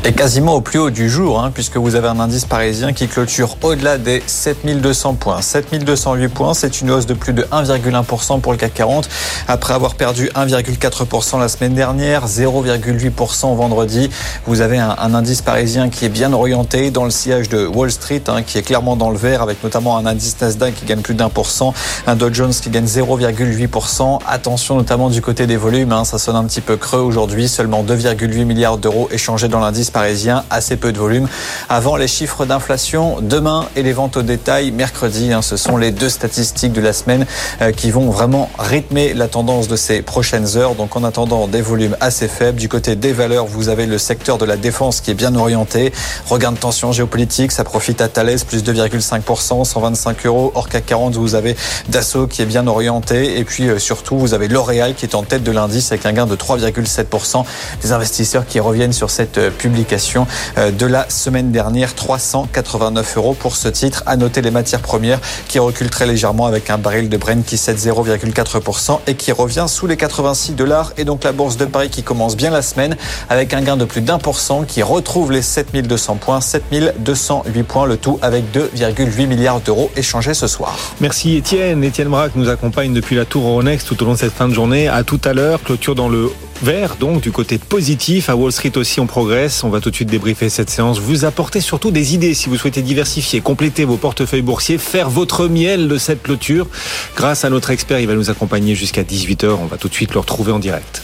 Et 0.03 0.13
quasiment 0.13 0.53
au 0.53 0.61
plus 0.61 0.77
haut 0.77 0.91
du 0.91 1.09
jour, 1.09 1.39
hein, 1.39 1.49
puisque 1.51 1.77
vous 1.77 1.95
avez 1.95 2.07
un 2.07 2.19
indice 2.19 2.45
parisien 2.45 2.93
qui 2.93 3.07
clôture 3.07 3.57
au-delà 3.63 3.97
des 3.97 4.21
7200 4.27 5.15
points. 5.15 5.41
7208 5.41 6.27
points, 6.27 6.53
c'est 6.53 6.81
une 6.81 6.91
hausse 6.91 7.07
de 7.07 7.15
plus 7.15 7.33
de 7.33 7.41
1,1% 7.43 8.39
pour 8.39 8.51
le 8.51 8.57
CAC 8.59 8.73
40, 8.75 9.09
après 9.47 9.73
avoir 9.73 9.95
perdu 9.95 10.29
1,4% 10.35 11.39
la 11.39 11.47
semaine 11.47 11.73
dernière, 11.73 12.27
0,8% 12.27 13.55
vendredi. 13.55 14.11
Vous 14.45 14.61
avez 14.61 14.77
un, 14.77 14.95
indice 15.15 15.41
parisien 15.41 15.89
qui 15.89 16.05
est 16.05 16.09
bien 16.09 16.33
orienté 16.33 16.91
dans 16.91 17.03
le 17.03 17.09
sillage 17.09 17.49
de 17.49 17.65
Wall 17.65 17.89
Street, 17.89 18.21
hein, 18.27 18.43
qui 18.43 18.59
est 18.59 18.63
clairement 18.63 18.95
dans 18.95 19.09
le 19.09 19.17
vert, 19.17 19.41
avec 19.41 19.63
notamment 19.63 19.97
un 19.97 20.05
indice 20.05 20.39
Nasdaq 20.39 20.75
qui 20.75 20.85
gagne 20.85 21.01
plus 21.01 21.15
d'un 21.15 21.29
pour 21.29 21.49
cent, 21.49 21.73
un 22.05 22.15
Dow 22.15 22.31
Jones 22.31 22.53
qui 22.53 22.69
gagne 22.69 22.85
0,8%. 22.85 24.19
Attention 24.27 24.75
notamment 24.75 25.09
du 25.09 25.21
côté 25.21 25.47
des 25.47 25.57
volumes, 25.57 25.93
hein, 25.93 26.05
ça 26.05 26.19
sonne 26.19 26.35
un 26.35 26.43
petit 26.43 26.61
peu 26.61 26.77
creux 26.77 26.99
aujourd'hui, 26.99 27.47
seulement 27.47 27.83
2,8 27.83 28.45
milliards 28.45 28.77
d'euros 28.77 29.09
échangés 29.11 29.47
dans 29.47 29.64
l'indice 29.65 29.89
parisien, 29.89 30.43
assez 30.51 30.77
peu 30.77 30.91
de 30.91 30.99
volume. 30.99 31.27
Avant 31.69 31.95
les 31.95 32.07
chiffres 32.07 32.45
d'inflation 32.45 33.17
demain 33.19 33.65
et 33.75 33.81
les 33.81 33.93
ventes 33.93 34.17
au 34.17 34.21
détail 34.21 34.69
mercredi, 34.71 35.33
hein, 35.33 35.41
ce 35.41 35.57
sont 35.57 35.77
les 35.77 35.91
deux 35.91 36.09
statistiques 36.09 36.71
de 36.71 36.81
la 36.81 36.93
semaine 36.93 37.25
euh, 37.61 37.71
qui 37.71 37.89
vont 37.89 38.11
vraiment 38.11 38.51
rythmer 38.59 39.15
la 39.15 39.27
tendance 39.27 39.67
de 39.67 39.75
ces 39.75 40.03
prochaines 40.03 40.55
heures. 40.55 40.75
Donc 40.75 40.95
en 40.95 41.03
attendant 41.03 41.47
des 41.47 41.61
volumes 41.61 41.97
assez 41.99 42.27
faibles, 42.27 42.59
du 42.59 42.69
côté 42.69 42.95
des 42.95 43.11
valeurs, 43.11 43.47
vous 43.47 43.69
avez 43.69 43.87
le 43.87 43.97
secteur 43.97 44.37
de 44.37 44.45
la 44.45 44.55
défense 44.55 45.01
qui 45.01 45.09
est 45.09 45.15
bien 45.15 45.35
orienté. 45.35 45.91
Regain 46.27 46.51
de 46.51 46.57
tension 46.57 46.91
géopolitique, 46.91 47.51
ça 47.51 47.63
profite 47.63 48.01
à 48.01 48.07
Thales, 48.07 48.37
plus 48.47 48.63
2,5%, 48.63 49.63
125 49.65 50.25
euros. 50.27 50.51
Hors 50.53 50.69
CAC 50.69 50.85
40, 50.85 51.15
vous 51.15 51.33
avez 51.33 51.55
Dassault 51.89 52.27
qui 52.27 52.43
est 52.43 52.45
bien 52.45 52.67
orienté. 52.67 53.39
Et 53.39 53.43
puis 53.43 53.67
euh, 53.67 53.79
surtout, 53.79 54.17
vous 54.19 54.35
avez 54.35 54.47
L'Oréal 54.47 54.93
qui 54.93 55.05
est 55.05 55.15
en 55.15 55.23
tête 55.23 55.43
de 55.43 55.51
l'indice 55.51 55.91
avec 55.91 56.05
un 56.05 56.13
gain 56.13 56.27
de 56.27 56.35
3,7%. 56.35 57.43
Des 57.81 57.91
investisseurs 57.91 58.45
qui 58.45 58.59
reviennent 58.59 58.93
sur 58.93 59.09
cette 59.09 59.39
euh, 59.39 59.49
publication 59.55 60.27
euh, 60.57 60.71
de 60.71 60.85
la 60.85 61.09
semaine 61.09 61.51
dernière. 61.51 61.95
389 61.95 63.17
euros 63.17 63.33
pour 63.33 63.55
ce 63.55 63.67
titre. 63.67 64.03
À 64.05 64.17
noter 64.17 64.41
les 64.41 64.51
matières 64.51 64.81
premières 64.81 65.19
qui 65.47 65.59
reculent 65.59 65.89
très 65.89 66.05
légèrement 66.05 66.45
avec 66.45 66.69
un 66.69 66.77
baril 66.77 67.09
de 67.09 67.17
Brent 67.17 67.43
qui 67.45 67.57
cède 67.57 67.77
0,4% 67.77 68.99
et 69.07 69.15
qui 69.15 69.31
revient 69.31 69.65
sous 69.67 69.87
les 69.87 69.97
86 69.97 70.53
dollars. 70.53 70.93
Et 70.97 71.05
donc 71.05 71.23
la 71.23 71.31
bourse 71.31 71.57
de 71.57 71.65
Paris 71.65 71.89
qui 71.89 72.03
commence 72.03 72.35
bien 72.35 72.51
la 72.51 72.61
semaine 72.61 72.95
avec 73.29 73.53
un 73.53 73.61
gain 73.61 73.77
de 73.77 73.85
plus 73.85 74.01
d'un 74.01 74.19
pour 74.19 74.39
cent 74.39 74.63
qui 74.63 74.83
retrouve 74.83 75.31
les 75.31 75.41
7200 75.41 76.15
points, 76.15 76.41
7208 76.41 77.63
points, 77.63 77.85
le 77.85 77.97
tout 77.97 78.19
avec 78.21 78.45
2,8 78.53 79.27
milliards 79.27 79.61
d'euros 79.61 79.91
échangés 79.95 80.33
ce 80.33 80.47
soir. 80.47 80.77
Merci 80.99 81.37
Étienne. 81.37 81.83
Étienne 81.83 82.09
Braque 82.09 82.35
nous 82.35 82.49
accompagne 82.49 82.93
depuis 82.93 83.15
la 83.15 83.25
tour 83.25 83.47
Euronext 83.47 83.87
tout 83.87 84.01
au 84.03 84.05
long 84.05 84.13
de 84.13 84.17
cette 84.17 84.33
fin 84.33 84.47
de 84.47 84.53
journée. 84.53 84.87
À 84.87 85.03
tout 85.03 85.21
à 85.23 85.33
l'heure, 85.33 85.61
clôture 85.63 85.95
dans 85.95 86.09
le 86.09 86.31
vert, 86.61 86.95
donc 86.99 87.21
du 87.21 87.31
côté 87.31 87.57
positif. 87.57 88.29
À 88.29 88.35
Wall 88.35 88.51
Street 88.51 88.71
aussi, 88.75 88.99
on 88.99 89.07
progresse. 89.07 89.63
On 89.63 89.69
va 89.69 89.79
tout 89.79 89.89
de 89.89 89.95
suite 89.95 90.09
débriefer 90.09 90.49
cette 90.49 90.69
séance. 90.69 90.99
Vous 90.99 91.25
apportez 91.25 91.61
surtout 91.61 91.91
des 91.91 92.13
idées 92.13 92.33
si 92.33 92.49
vous 92.49 92.57
souhaitez 92.57 92.81
diversifier, 92.81 93.41
compléter 93.41 93.85
vos 93.85 93.97
portefeuilles 93.97 94.41
boursiers, 94.41 94.77
faire 94.77 95.09
votre 95.09 95.47
miel 95.47 95.87
de 95.87 95.97
cette 95.97 96.23
clôture. 96.23 96.67
Grâce 97.15 97.45
à 97.45 97.49
notre 97.49 97.71
expert, 97.71 97.99
il 97.99 98.07
va 98.07 98.15
nous 98.15 98.29
accompagner 98.29 98.75
jusqu'à 98.75 99.03
18h. 99.03 99.57
On 99.61 99.65
va 99.65 99.77
tout 99.77 99.89
de 99.89 99.93
suite 99.93 100.13
le 100.13 100.19
retrouver 100.19 100.51
en 100.51 100.59
direct. 100.59 101.03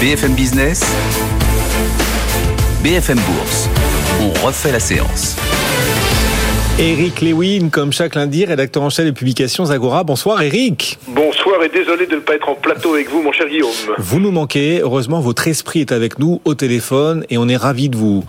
BFM 0.00 0.34
Business, 0.34 0.84
BFM 2.84 3.18
Bourse. 3.18 3.68
On 4.20 4.46
refait 4.46 4.72
la 4.72 4.80
séance. 4.80 5.36
Eric 6.78 7.22
Lewin, 7.22 7.70
comme 7.70 7.92
chaque 7.92 8.14
lundi, 8.14 8.44
rédacteur 8.44 8.84
en 8.84 8.90
chef 8.90 9.04
des 9.04 9.12
publications 9.12 9.68
Agora. 9.70 10.04
Bonsoir 10.04 10.40
Eric. 10.42 10.98
Bonsoir 11.08 11.47
et 11.62 11.68
désolé 11.68 12.06
de 12.06 12.16
ne 12.16 12.20
pas 12.20 12.34
être 12.34 12.48
en 12.48 12.54
plateau 12.54 12.94
avec 12.94 13.10
vous, 13.10 13.22
mon 13.22 13.32
cher 13.32 13.48
Guillaume. 13.48 13.70
Vous 13.98 14.20
nous 14.20 14.30
manquez. 14.30 14.80
Heureusement, 14.80 15.20
votre 15.20 15.48
esprit 15.48 15.80
est 15.80 15.92
avec 15.92 16.18
nous 16.18 16.40
au 16.44 16.54
téléphone 16.54 17.24
et 17.30 17.38
on 17.38 17.48
est 17.48 17.56
ravis 17.56 17.88
de 17.88 17.96
vous, 17.96 18.24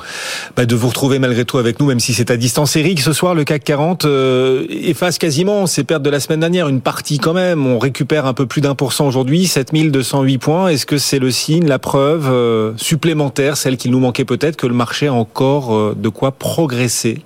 bah, 0.56 0.66
de 0.66 0.76
vous 0.76 0.88
retrouver 0.88 1.20
malgré 1.20 1.46
tout 1.46 1.58
avec 1.58 1.80
nous, 1.80 1.86
même 1.86 2.00
si 2.00 2.14
c'est 2.14 2.32
à 2.32 2.38
distance. 2.38 2.76
Eric, 2.76 3.00
ce 3.00 3.14
soir, 3.14 3.36
le 3.36 3.44
CAC 3.44 3.64
40 3.64 4.06
euh, 4.06 4.66
efface 4.70 5.18
quasiment 5.18 5.68
ses 5.68 5.84
pertes 5.84 6.04
de 6.04 6.10
la 6.10 6.20
semaine 6.20 6.40
dernière, 6.40 6.68
une 6.68 6.82
partie 6.82 7.20
quand 7.20 7.34
même. 7.34 7.66
On 7.66 7.80
récupère 7.80 8.26
un 8.26 8.34
peu 8.34 8.46
plus 8.46 8.62
d'un 8.62 8.76
pour 8.76 8.94
cent 8.94 9.08
aujourd'hui, 9.08 9.48
7208 9.48 10.38
points. 10.38 10.68
Est-ce 10.70 10.86
que 10.86 10.98
c'est 10.98 11.20
le 11.20 11.32
signe, 11.32 11.68
la 11.68 11.80
preuve 11.80 12.30
euh, 12.30 12.74
supplémentaire, 12.78 13.58
celle 13.58 13.78
qui 13.78 13.90
nous 13.90 14.00
manquait 14.00 14.26
peut-être, 14.26 14.56
que 14.56 14.68
le 14.68 14.74
marché 14.74 15.08
a 15.08 15.14
encore 15.14 15.76
euh, 15.76 15.96
de 15.98 16.10
quoi 16.10 16.32
progresser? 16.32 17.24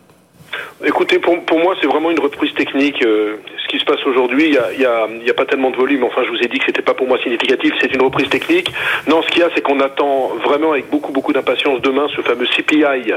Écoutez, 0.85 1.19
pour, 1.19 1.39
pour 1.45 1.59
moi, 1.59 1.75
c'est 1.79 1.87
vraiment 1.87 2.11
une 2.11 2.19
reprise 2.19 2.53
technique. 2.53 3.03
Euh, 3.05 3.37
ce 3.63 3.67
qui 3.69 3.79
se 3.79 3.85
passe 3.85 4.05
aujourd'hui, 4.05 4.45
il 4.45 4.51
n'y 4.51 4.57
a, 4.57 4.73
y 4.73 4.85
a, 4.85 5.07
y 5.25 5.29
a, 5.29 5.33
pas 5.33 5.45
tellement 5.45 5.71
de 5.71 5.77
volume. 5.77 6.03
Enfin, 6.03 6.23
je 6.25 6.29
vous 6.29 6.41
ai 6.41 6.47
dit 6.47 6.59
que 6.59 6.65
c'était 6.65 6.81
pas 6.81 6.93
pour 6.93 7.07
moi 7.07 7.17
significatif. 7.19 7.73
C'est 7.79 7.93
une 7.93 8.01
reprise 8.01 8.27
technique. 8.29 8.71
Non, 9.07 9.21
ce 9.21 9.29
qu'il 9.29 9.39
y 9.39 9.43
a, 9.43 9.49
c'est 9.55 9.61
qu'on 9.61 9.79
attend 9.79 10.31
vraiment 10.43 10.73
avec 10.73 10.89
beaucoup, 10.89 11.13
beaucoup 11.13 11.31
d'impatience 11.31 11.81
demain 11.81 12.07
ce 12.15 12.21
fameux 12.21 12.45
CPI, 12.45 13.13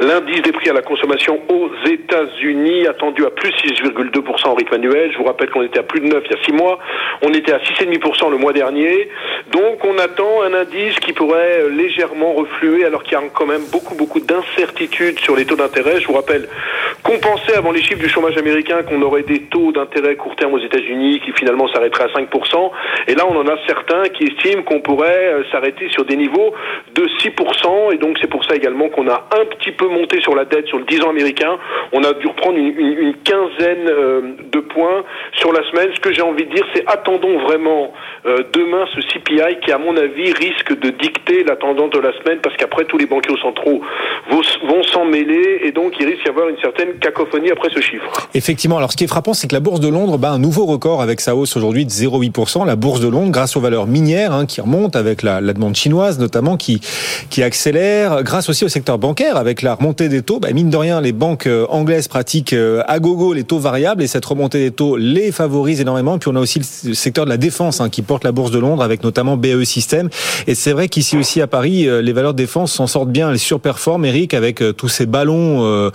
l'indice 0.00 0.42
des 0.42 0.52
prix 0.52 0.68
à 0.68 0.74
la 0.74 0.82
consommation 0.82 1.40
aux 1.48 1.70
États-Unis, 1.86 2.86
attendu 2.86 3.24
à 3.24 3.30
plus 3.30 3.50
6,2% 3.50 4.46
en 4.46 4.54
rythme 4.54 4.74
annuel. 4.74 5.10
Je 5.12 5.18
vous 5.18 5.24
rappelle 5.24 5.50
qu'on 5.50 5.62
était 5.62 5.78
à 5.78 5.84
plus 5.84 6.00
de 6.00 6.06
9 6.06 6.22
il 6.26 6.36
y 6.36 6.38
a 6.38 6.44
6 6.44 6.52
mois. 6.52 6.78
On 7.22 7.32
était 7.32 7.52
à 7.52 7.58
6,5% 7.58 8.30
le 8.30 8.36
mois 8.36 8.52
dernier. 8.52 9.08
Donc, 9.50 9.84
on 9.84 9.96
attend 9.98 10.42
un 10.42 10.52
indice 10.52 10.96
qui 11.00 11.12
pourrait 11.12 11.68
légèrement 11.70 12.34
refluer 12.34 12.84
alors 12.84 13.02
qu'il 13.02 13.12
y 13.12 13.16
a 13.16 13.22
quand 13.32 13.46
même 13.46 13.64
beaucoup, 13.72 13.94
beaucoup 13.94 14.20
d'incertitudes 14.20 15.18
sur 15.20 15.34
les 15.36 15.46
taux 15.46 15.56
d'intérêt. 15.56 16.00
Je 16.00 16.06
vous 16.06 16.14
rappelle 16.14 16.48
qu'on 17.02 17.18
pensait 17.18 17.56
avant 17.56 17.72
les 17.72 17.82
chiffres 17.82 18.00
du 18.00 18.08
chômage 18.08 18.36
américain 18.36 18.82
qu'on 18.82 19.00
aurait 19.02 19.22
des 19.22 19.42
taux 19.42 19.72
d'intérêt 19.72 20.16
court 20.16 20.34
terme 20.36 20.54
aux 20.54 20.58
États-Unis 20.58 21.20
qui 21.24 21.32
finalement 21.32 21.68
s'arrêteraient 21.68 22.04
à 22.04 22.18
5%. 22.18 22.70
Et 23.08 23.14
là, 23.14 23.24
on 23.28 23.36
en 23.36 23.46
a 23.46 23.56
certains 23.66 24.08
qui 24.08 24.24
estiment 24.24 24.62
qu'on 24.62 24.80
pourrait 24.80 25.34
euh, 25.34 25.44
s'arrêter 25.50 25.88
sur 25.90 26.04
des 26.04 26.16
niveaux 26.16 26.52
de 26.94 27.06
6%. 27.22 27.94
Et 27.94 27.98
donc, 27.98 28.16
c'est 28.20 28.28
pour 28.28 28.44
ça 28.44 28.56
également 28.56 28.88
qu'on 28.88 29.08
a 29.08 29.28
un 29.38 29.44
petit 29.46 29.72
peu 29.72 29.86
monté 29.88 30.20
sur 30.20 30.34
la 30.34 30.44
dette 30.44 30.66
sur 30.66 30.78
le 30.78 30.84
10 30.84 31.02
ans 31.02 31.10
américain. 31.10 31.58
On 31.92 32.02
a 32.02 32.12
dû 32.14 32.26
reprendre 32.26 32.58
une, 32.58 33.14
quinzaine 33.24 33.88
euh, 33.88 34.20
de 34.52 34.60
points 34.60 35.04
sur 35.34 35.52
la 35.52 35.62
semaine. 35.70 35.90
Ce 35.94 36.00
que 36.00 36.12
j'ai 36.12 36.22
envie 36.22 36.44
de 36.44 36.54
dire, 36.54 36.66
c'est 36.74 36.84
attendons 36.86 37.38
vraiment 37.40 37.92
euh, 38.26 38.38
demain 38.52 38.86
ce 38.94 39.00
CPI 39.00 39.60
qui, 39.62 39.72
à 39.72 39.78
mon 39.78 39.96
avis, 39.96 40.32
risque 40.32 40.78
de 40.78 40.90
dicter 40.90 41.44
la 41.44 41.56
tendance 41.56 41.90
de 41.90 42.00
la 42.00 42.12
semaine 42.18 42.38
parce 42.42 42.56
qu'après, 42.56 42.84
tous 42.84 42.98
les 42.98 43.06
banquiers 43.06 43.36
centraux 43.40 43.80
vont 44.30 44.82
s'en 44.84 45.04
mêler 45.04 45.60
et 45.62 45.72
donc 45.72 45.94
il 46.00 46.06
risque 46.06 46.22
d'y 46.24 46.28
avoir 46.28 46.48
Effectivement. 48.34 48.78
Alors, 48.78 48.92
ce 48.92 48.96
qui 48.96 49.04
est 49.04 49.08
frappant, 49.08 49.34
c'est 49.34 49.48
que 49.48 49.54
la 49.54 49.60
bourse 49.60 49.80
de 49.80 49.88
Londres 49.88 50.18
bat 50.18 50.30
un 50.30 50.38
nouveau 50.38 50.66
record 50.66 51.02
avec 51.02 51.20
sa 51.20 51.34
hausse 51.34 51.56
aujourd'hui 51.56 51.84
de 51.84 51.90
0,8%. 51.90 52.66
La 52.66 52.76
bourse 52.76 53.00
de 53.00 53.08
Londres, 53.08 53.30
grâce 53.30 53.56
aux 53.56 53.60
valeurs 53.60 53.86
minières 53.86 54.32
hein, 54.32 54.46
qui 54.46 54.60
remontent 54.60 54.98
avec 54.98 55.22
la, 55.22 55.40
la, 55.40 55.52
demande 55.52 55.76
chinoise 55.76 56.18
notamment 56.18 56.56
qui 56.56 56.80
qui 57.30 57.42
accélère, 57.42 58.22
grâce 58.22 58.48
aussi 58.48 58.64
au 58.64 58.68
secteur 58.68 58.98
bancaire 58.98 59.36
avec 59.36 59.62
la 59.62 59.74
remontée 59.74 60.08
des 60.08 60.22
taux. 60.22 60.40
Bah, 60.40 60.52
mine 60.52 60.70
de 60.70 60.76
rien, 60.76 61.00
les 61.00 61.12
banques 61.12 61.46
euh, 61.46 61.66
anglaises 61.68 62.08
pratiquent 62.08 62.52
euh, 62.52 62.82
à 62.86 62.98
gogo 62.98 63.32
les 63.32 63.44
taux 63.44 63.58
variables 63.58 64.02
et 64.02 64.06
cette 64.06 64.24
remontée 64.24 64.58
des 64.58 64.70
taux 64.70 64.96
les 64.96 65.32
favorise 65.32 65.80
énormément. 65.80 66.18
Puis 66.18 66.30
on 66.32 66.36
a 66.36 66.40
aussi 66.40 66.60
le 66.84 66.94
secteur 66.94 67.24
de 67.24 67.30
la 67.30 67.36
défense 67.36 67.80
hein, 67.80 67.88
qui 67.88 68.02
porte 68.02 68.24
la 68.24 68.32
bourse 68.32 68.50
de 68.50 68.58
Londres 68.58 68.82
avec 68.82 69.02
notamment 69.02 69.36
BE 69.36 69.64
System. 69.64 70.08
Et 70.46 70.54
c'est 70.54 70.72
vrai 70.72 70.88
qu'ici 70.88 71.16
aussi 71.16 71.40
à 71.40 71.46
Paris, 71.46 71.88
euh, 71.88 72.02
les 72.02 72.12
valeurs 72.12 72.32
de 72.32 72.38
défense 72.38 72.72
s'en 72.72 72.86
sortent 72.86 73.10
bien, 73.10 73.30
elles 73.30 73.38
surperforment. 73.38 74.04
Eric 74.04 74.34
avec 74.34 74.62
tous 74.76 74.88
ces 74.88 75.06
ballons 75.06 75.64
euh, 75.64 75.90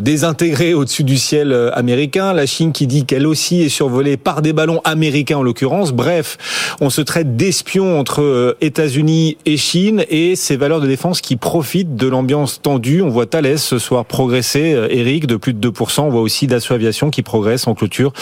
désintégré 0.00 0.74
au-dessus 0.74 1.04
du 1.04 1.16
ciel 1.16 1.52
euh, 1.52 1.70
américain. 1.72 2.32
La 2.32 2.46
Chine 2.46 2.72
qui 2.72 2.86
dit 2.86 3.04
qu'elle 3.04 3.26
aussi 3.26 3.62
est 3.62 3.68
survolée 3.68 4.16
par 4.16 4.42
des 4.42 4.52
ballons 4.52 4.80
américains 4.84 5.38
en 5.38 5.42
l'occurrence. 5.42 5.92
Bref, 5.92 6.76
on 6.80 6.90
se 6.90 7.00
traite 7.00 7.36
d'espions 7.36 7.98
entre 7.98 8.22
euh, 8.22 8.56
États-Unis 8.60 9.36
et 9.46 9.56
Chine 9.56 10.04
et 10.08 10.36
ces 10.36 10.56
valeurs 10.56 10.80
de 10.80 10.86
défense 10.86 11.20
qui 11.20 11.36
profitent 11.36 11.96
de 11.96 12.06
l'ambiance 12.06 12.60
tendue. 12.62 13.02
On 13.02 13.08
voit 13.08 13.26
Thales 13.26 13.58
ce 13.58 13.78
soir 13.78 14.04
progresser, 14.04 14.76
Eric, 14.90 15.26
de 15.26 15.36
plus 15.36 15.54
de 15.54 15.68
2%. 15.68 16.02
On 16.02 16.10
voit 16.10 16.20
aussi 16.20 16.46
Dassault 16.46 16.74
Aviation 16.74 17.10
qui 17.10 17.22
progresse 17.22 17.66
en 17.66 17.74
clôture 17.74 18.12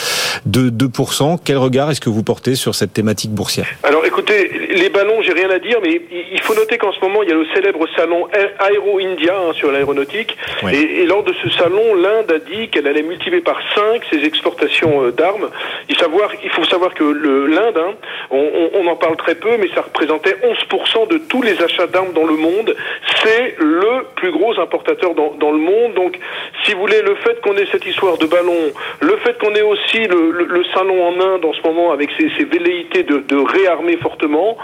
de 0.47 0.71
2%. 0.71 1.39
Quel 1.45 1.59
regard 1.59 1.91
est-ce 1.91 2.01
que 2.01 2.11
vous 2.11 2.23
portez 2.23 2.55
sur 2.55 2.75
cette 2.75 2.93
thématique 2.93 3.33
boursière? 3.33 3.67
Alors 3.83 4.05
écoutez, 4.07 4.51
les 4.75 4.89
ballons, 4.89 5.23
j'ai 5.23 5.33
rien 5.33 5.51
à 5.51 5.59
dire, 5.59 5.79
mais 5.83 6.01
il 6.11 6.41
faut 6.41 6.55
noter 6.55 6.79
qu'en 6.79 6.93
ce 6.93 7.01
moment, 7.01 7.23
il 7.23 7.29
y 7.29 7.33
a 7.33 7.35
le 7.35 7.47
célèbre 7.55 7.87
salon 7.97 8.29
Aero 8.33 8.99
India 8.99 9.37
hein, 9.39 9.53
sur 9.55 9.71
l'aéronautique. 9.73 10.37
Et, 10.71 11.05
lors 11.07 11.23
de 11.23 11.35
ce 11.43 11.51
salon, 11.51 11.95
l'Inde 11.95 12.31
a 12.31 12.39
dit 12.39 12.69
qu'elle 12.69 12.87
allait 12.87 13.03
multiplier 13.03 13.43
par 13.43 13.61
5 13.75 14.03
ses 14.11 14.25
exportations 14.25 15.05
euh, 15.05 15.11
d'armes. 15.11 15.49
Il, 15.89 15.97
savoir, 15.97 16.31
il 16.43 16.51
faut 16.51 16.65
savoir 16.65 16.95
que 16.95 17.05
l'Inde, 17.05 17.79
hein, 17.79 17.95
on, 18.31 18.87
en 18.87 18.97
parle 18.97 19.17
très 19.17 19.35
peu, 19.35 19.57
mais 19.59 19.69
ça 19.75 19.83
représentait 19.83 20.37
11% 20.43 21.09
de 21.09 21.19
tous 21.19 21.43
les 21.43 21.63
achats 21.63 21.87
d'armes 21.87 22.13
dans 22.13 22.27
le 22.27 22.37
monde. 22.37 22.75
C'est 23.23 23.55
le 23.59 24.07
plus 24.17 24.33
gros 24.33 24.59
importateur 24.59 25.15
dans, 25.15 25.35
dans, 25.39 25.53
le 25.53 25.59
monde. 25.59 25.95
Donc, 25.95 26.19
si 26.65 26.75
vous 26.75 26.81
voulez, 26.81 27.03
le 27.03 27.15
fait 27.17 27.41
qu'on 27.41 27.57
ait 27.57 27.67
cette 27.71 27.87
histoire 27.87 28.19
de 28.19 28.27
ballon, 28.27 28.73
le 29.01 29.17
fait 29.19 29.39
qu'on 29.39 29.55
ait 29.55 29.63
aussi 29.63 30.07
le, 30.07 30.31
le, 30.31 30.65
salon 30.75 31.07
en 31.07 31.21
Inde 31.21 31.45
en 31.45 31.53
ce 31.53 31.63
moment 31.63 31.93
avec 31.93 32.11
ses, 32.19 32.31
ses 32.37 32.45
velléités 32.45 33.03
de, 33.03 33.19
de 33.19 33.37
réarmer 33.37 33.97
fortement, 33.97 34.57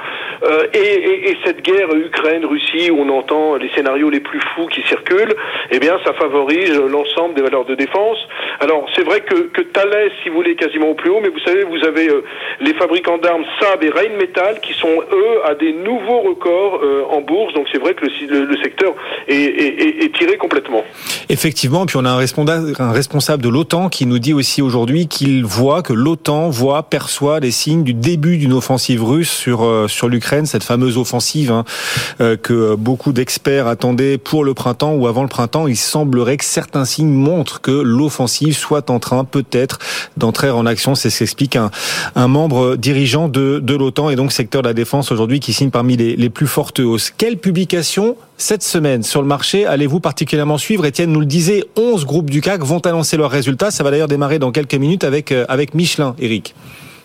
euh, 0.42 0.66
et, 0.72 1.30
et, 1.30 1.36
cette 1.44 1.62
guerre 1.62 1.92
Ukraine-Russie 1.92 2.90
où 2.90 3.01
on 3.01 3.09
entend 3.09 3.57
les 3.57 3.70
scénarios 3.70 4.11
les 4.11 4.20
plus 4.20 4.40
fous 4.55 4.66
qui 4.66 4.82
circulent, 4.82 5.34
eh 5.70 5.78
bien, 5.78 5.99
ça 6.05 6.12
favorise 6.14 6.74
l'ensemble 6.74 7.34
des 7.34 7.42
valeurs 7.42 7.64
de 7.64 7.74
défense. 7.74 8.18
Alors, 8.61 8.86
c'est 8.94 9.03
vrai 9.03 9.20
que, 9.20 9.34
que 9.49 9.62
Thales, 9.62 10.11
si 10.22 10.28
vous 10.28 10.36
voulez, 10.36 10.55
quasiment 10.55 10.90
au 10.90 10.94
plus 10.94 11.11
haut, 11.11 11.20
mais 11.20 11.28
vous 11.28 11.40
savez, 11.40 11.64
vous 11.64 11.84
avez 11.84 12.09
euh, 12.09 12.24
les 12.61 12.74
fabricants 12.74 13.18
d'armes 13.18 13.44
Saab 13.61 13.82
et 13.82 13.90
Rheinmetall 13.90 14.61
qui 14.61 14.74
sont, 14.74 15.03
eux, 15.12 15.44
à 15.44 15.55
des 15.55 15.72
nouveaux 15.72 16.20
records 16.20 16.80
euh, 16.82 17.05
en 17.11 17.20
bourse. 17.20 17.55
Donc, 17.55 17.66
c'est 17.72 17.78
vrai 17.78 17.94
que 17.94 18.05
le, 18.05 18.57
secteur 18.62 18.94
est, 19.26 20.14
tiré 20.16 20.36
complètement. 20.36 20.84
Effectivement, 21.28 21.86
puis 21.86 21.96
on 21.96 22.05
a 22.05 22.11
un 22.11 22.16
responsable, 22.16 22.72
un 22.78 22.92
responsable 22.92 23.42
de 23.42 23.49
l'OTAN 23.49 23.88
qui 23.88 24.07
nous 24.07 24.18
dit 24.18 24.34
aussi 24.34 24.62
aujourd'hui 24.62 25.09
qu'il 25.09 25.44
voit, 25.44 25.82
que 25.82 25.92
l'OTAN 25.92 26.49
voit, 26.49 26.84
perçoit 26.84 27.40
les 27.40 27.51
signes 27.51 27.82
du 27.82 27.94
début 27.94 28.38
d'une 28.38 28.53
offensive 28.53 29.05
russe 29.05 29.30
sur, 29.30 29.88
sur 29.89 30.09
l'Ukraine, 30.09 30.47
cette 30.47 30.64
fameuse 30.64 30.99
offensive 30.99 31.51
hein, 31.51 31.64
que 32.18 32.74
beaucoup 32.74 33.12
d'experts 33.12 33.66
attendaient 33.66 34.18
pour 34.18 34.45
le 34.45 34.55
printemps 34.55 34.93
ou 34.93 35.07
avant 35.07 35.22
le 35.22 35.28
printemps. 35.28 35.66
Il 35.66 35.76
semblerait 35.76 36.36
que 36.36 36.45
certains 36.45 36.84
signes 36.84 37.12
montrent 37.12 37.61
que 37.61 37.70
l'offensive 37.70 38.57
soit 38.57 38.91
en 38.91 38.99
train 38.99 39.24
peut-être 39.24 39.78
d'entrer 40.16 40.51
en 40.51 40.66
action. 40.66 40.95
C'est 40.95 41.11
ce 41.11 41.18
qu'explique 41.18 41.57
un, 41.57 41.70
un 42.14 42.28
membre 42.28 42.76
dirigeant 42.76 43.28
de, 43.28 43.61
de 43.62 43.74
l'OTAN 43.74 44.11
et 44.11 44.16
donc 44.16 44.32
secteur 44.32 44.62
de 44.62 44.68
la 44.68 44.74
défense 44.74 45.12
aujourd'hui 45.12 45.41
qui 45.41 45.53
signe 45.53 45.70
parmi 45.70 45.97
les, 45.97 46.16
les 46.16 46.30
plus 46.30 46.47
fortes 46.47 46.80
hausses. 46.80 47.12
Quelle 47.16 47.39
publication 47.39 48.16
cette 48.36 48.62
semaine 48.62 49.03
sur 49.03 49.20
le 49.20 49.28
marché 49.28 49.66
allez-vous 49.66 50.01
particulièrement 50.01 50.59
suivre? 50.59 50.86
Étienne 50.86 51.12
nous 51.12 51.20
le 51.20 51.26
disait, 51.26 51.64
11 51.76 52.07
groupes 52.07 52.30
du 52.30 52.41
CAC 52.41 52.62
vont 52.62 52.80
annoncer 52.80 53.16
leurs 53.16 53.30
résultats. 53.30 53.70
Ça 53.70 53.84
va 53.84 53.91
d'ailleurs 53.91 54.09
démarrer 54.09 54.39
dans 54.39 54.53
quelques 54.53 54.74
minutes 54.74 55.05
avec, 55.05 55.32
euh, 55.32 55.45
avec 55.49 55.74
Michelin, 55.74 56.14
Eric. 56.18 56.55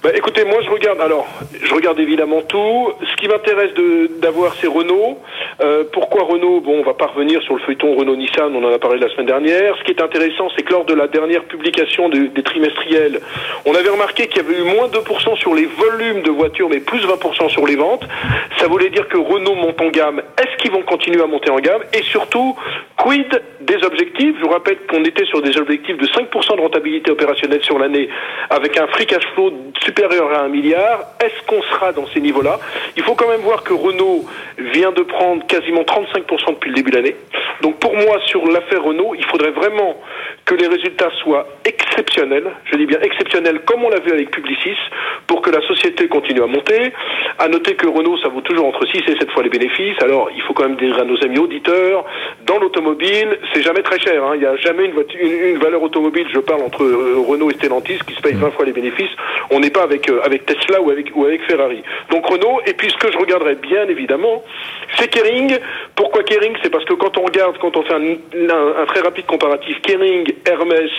Bah, 0.03 0.09
écoutez, 0.13 0.43
moi 0.43 0.59
je 0.61 0.69
regarde. 0.69 0.99
Alors, 0.99 1.25
je 1.63 1.73
regarde 1.73 1.97
évidemment 1.97 2.41
tout. 2.41 2.91
Ce 3.09 3.15
qui 3.15 3.29
m'intéresse 3.29 3.71
d'avoir, 4.19 4.53
c'est 4.55 4.67
Renault. 4.67 5.17
Euh, 5.61 5.85
pourquoi 5.93 6.23
Renault? 6.23 6.59
Bon, 6.59 6.79
on 6.79 6.83
va 6.83 6.93
pas 6.93 7.05
revenir 7.05 7.41
sur 7.43 7.55
le 7.55 7.61
feuilleton 7.61 7.95
Renault-Nissan. 7.95 8.53
On 8.53 8.65
en 8.65 8.73
a 8.73 8.79
parlé 8.79 8.99
la 8.99 9.07
semaine 9.07 9.27
dernière. 9.27 9.77
Ce 9.77 9.83
qui 9.85 9.91
est 9.91 10.01
intéressant, 10.01 10.49
c'est 10.57 10.63
que 10.63 10.73
lors 10.73 10.83
de 10.83 10.93
la 10.93 11.07
dernière 11.07 11.45
publication 11.45 12.09
des 12.09 12.43
trimestriels, 12.43 13.21
on 13.65 13.73
avait 13.75 13.87
remarqué 13.87 14.27
qu'il 14.27 14.43
y 14.43 14.45
avait 14.45 14.59
eu 14.59 14.63
moins 14.63 14.89
2% 14.89 15.37
sur 15.37 15.55
les 15.55 15.67
volumes 15.67 16.21
de 16.21 16.31
voitures, 16.31 16.67
mais 16.67 16.81
plus 16.81 16.99
20% 17.07 17.47
sur 17.47 17.65
les 17.65 17.77
ventes. 17.77 18.05
Ça 18.57 18.67
voulait 18.67 18.89
dire 18.89 19.07
que 19.07 19.17
Renault 19.17 19.55
monte 19.55 19.79
en 19.79 19.87
gamme. 19.87 20.21
Est-ce 20.37 20.57
qu'ils 20.57 20.71
vont 20.71 20.81
continuer 20.81 21.21
à 21.21 21.27
monter 21.27 21.49
en 21.49 21.59
gamme? 21.59 21.81
Et 21.93 22.03
surtout, 22.03 22.57
quid 22.97 23.41
des 23.61 23.81
objectifs? 23.85 24.35
Je 24.37 24.43
vous 24.43 24.51
rappelle 24.51 24.79
qu'on 24.89 25.05
était 25.05 25.25
sur 25.25 25.41
des 25.41 25.57
objectifs 25.57 25.97
de 25.97 26.07
5% 26.07 26.57
de 26.57 26.61
rentabilité 26.61 27.09
opérationnelle 27.09 27.63
sur 27.63 27.79
l'année, 27.79 28.09
avec 28.49 28.77
un 28.77 28.87
free 28.87 29.05
cash 29.05 29.23
flow 29.33 29.51
supérieur 29.93 30.31
à 30.31 30.41
un 30.41 30.47
milliard. 30.49 31.05
Est-ce 31.19 31.45
qu'on 31.45 31.61
sera 31.63 31.91
dans 31.91 32.07
ces 32.07 32.19
niveaux-là? 32.19 32.59
Il 32.97 33.03
faut 33.03 33.13
quand 33.13 33.27
même 33.27 33.41
voir 33.41 33.63
que 33.63 33.73
Renault 33.73 34.25
vient 34.57 34.91
de 34.91 35.03
prendre 35.03 35.45
quasiment 35.45 35.81
35% 35.81 36.53
depuis 36.53 36.69
le 36.69 36.75
début 36.75 36.91
de 36.91 36.97
l'année. 36.97 37.15
Donc 37.61 37.79
pour 37.79 37.93
moi, 37.93 38.19
sur 38.25 38.45
l'affaire 38.47 38.83
Renault, 38.83 39.13
il 39.15 39.25
faudrait 39.25 39.51
vraiment 39.51 39.95
que 40.45 40.55
les 40.55 40.67
résultats 40.67 41.11
soient 41.23 41.47
exceptionnels, 41.63 42.51
je 42.65 42.75
dis 42.75 42.85
bien 42.85 42.99
exceptionnels 43.01 43.61
comme 43.65 43.83
on 43.83 43.89
l'a 43.89 43.99
vu 43.99 44.11
avec 44.11 44.31
Publicis, 44.31 44.75
pour 45.27 45.41
que 45.41 45.49
la 45.49 45.61
société 45.67 46.07
continue 46.07 46.41
à 46.41 46.47
monter. 46.47 46.91
À 47.39 47.47
noter 47.47 47.75
que 47.75 47.87
Renault, 47.87 48.17
ça 48.17 48.29
vaut 48.29 48.41
toujours 48.41 48.67
entre 48.67 48.85
6 48.85 48.97
et 49.07 49.17
7 49.17 49.31
fois 49.31 49.43
les 49.43 49.49
bénéfices. 49.49 50.01
Alors, 50.01 50.29
il 50.35 50.41
faut 50.41 50.53
quand 50.53 50.67
même 50.67 50.75
dire 50.75 50.97
à 50.99 51.05
nos 51.05 51.21
amis 51.23 51.39
auditeurs, 51.39 52.05
dans 52.45 52.59
l'automobile, 52.59 53.39
c'est 53.53 53.61
jamais 53.61 53.81
très 53.81 53.99
cher. 53.99 54.23
Hein. 54.23 54.31
Il 54.35 54.39
n'y 54.39 54.45
a 54.45 54.55
jamais 54.57 54.85
une, 54.85 55.57
valeur 55.59 55.81
automobile, 55.81 56.27
je 56.33 56.39
parle 56.39 56.61
entre 56.61 56.83
euh, 56.83 57.23
Renault 57.25 57.49
et 57.49 57.53
Stellantis, 57.53 57.99
qui 58.05 58.13
se 58.13 58.21
paye 58.21 58.33
20 58.33 58.51
fois 58.51 58.65
les 58.65 58.73
bénéfices. 58.73 59.11
On 59.49 59.59
n'est 59.59 59.69
pas 59.69 59.82
avec, 59.83 60.09
euh, 60.09 60.21
avec 60.23 60.45
Tesla 60.45 60.81
ou 60.81 60.89
avec, 60.89 61.11
Ferrari. 61.47 61.83
Donc 62.09 62.25
Renault, 62.25 62.61
et 62.65 62.73
puis 62.73 62.89
ce 62.89 62.97
que 62.97 63.11
je 63.11 63.17
regarderais 63.17 63.55
bien 63.55 63.87
évidemment, 63.87 64.43
c'est 64.97 65.09
Kering. 65.09 65.57
Pourquoi 65.95 66.23
Kering? 66.23 66.55
C'est 66.61 66.69
parce 66.69 66.85
que 66.85 66.93
quand 66.93 67.17
on 67.17 67.23
regarde, 67.23 67.57
quand 67.59 67.75
on 67.77 67.83
fait 67.83 67.93
un, 67.93 68.85
très 68.87 69.01
rapide 69.01 69.25
comparatif, 69.25 69.81
Kering, 69.81 70.27
Hermès 70.45 70.91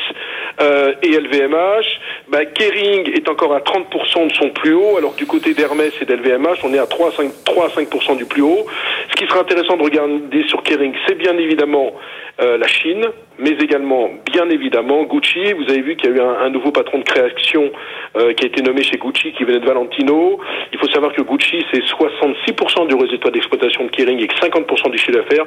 euh, 0.61 0.95
et 1.03 1.19
LVMH, 1.19 1.87
bah, 2.29 2.45
Kering 2.45 3.13
est 3.15 3.29
encore 3.29 3.55
à 3.55 3.61
30% 3.61 4.29
de 4.29 4.33
son 4.35 4.51
plus 4.51 4.75
haut, 4.75 4.97
alors 4.99 5.15
du 5.15 5.27
côté 5.27 5.55
d'Hermès 5.55 5.93
et 6.01 6.05
d'LVMH, 6.05 6.59
on 6.65 6.75
est 6.75 6.79
à 6.79 6.87
3 6.87 7.09
à 7.09 7.13
5, 7.13 7.31
3 7.45 7.67
à 7.67 7.69
5% 7.69 8.17
du 8.17 8.27
plus 8.27 8.43
haut. 8.43 8.67
Ce 9.11 9.15
qui 9.17 9.27
sera 9.27 9.41
intéressant 9.41 9.77
de 9.77 9.83
regarder 9.83 10.45
sur 10.49 10.63
Kering, 10.63 10.95
c'est 11.07 11.17
bien 11.17 11.37
évidemment 11.39 11.93
euh, 12.41 12.59
la 12.59 12.67
Chine, 12.67 13.07
mais 13.39 13.51
également, 13.51 14.11
bien 14.31 14.49
évidemment, 14.49 15.03
Gucci. 15.05 15.53
Vous 15.55 15.65
avez 15.65 15.83
vu 15.83 15.97
qu'il 15.97 16.11
y 16.11 16.13
a 16.13 16.17
eu 16.17 16.21
un, 16.21 16.51
nouveau 16.51 16.71
patron 16.71 16.99
de 16.99 17.05
création 17.05 17.71
euh, 18.17 18.33
qui 18.35 18.45
a 18.45 18.49
été 18.49 18.63
nommé 18.63 18.85
chez 18.85 18.97
Gucci, 18.97 19.33
qui 19.33 19.45
venait 19.45 19.59
de 19.59 19.67
Valentino. 19.67 20.39
Il 20.73 20.79
faut 20.79 20.89
savoir 20.89 21.13
que 21.13 21.23
Gucci, 21.23 21.65
c'est 21.73 21.81
66% 21.81 22.87
du 22.87 22.95
résultat 22.95 23.31
d'exploitation 23.31 23.85
de 23.87 23.91
Kering 23.91 24.21
et 24.21 24.27
50% 24.27 24.91
du 24.91 24.99
chiffre 24.99 25.13
d'affaires. 25.13 25.45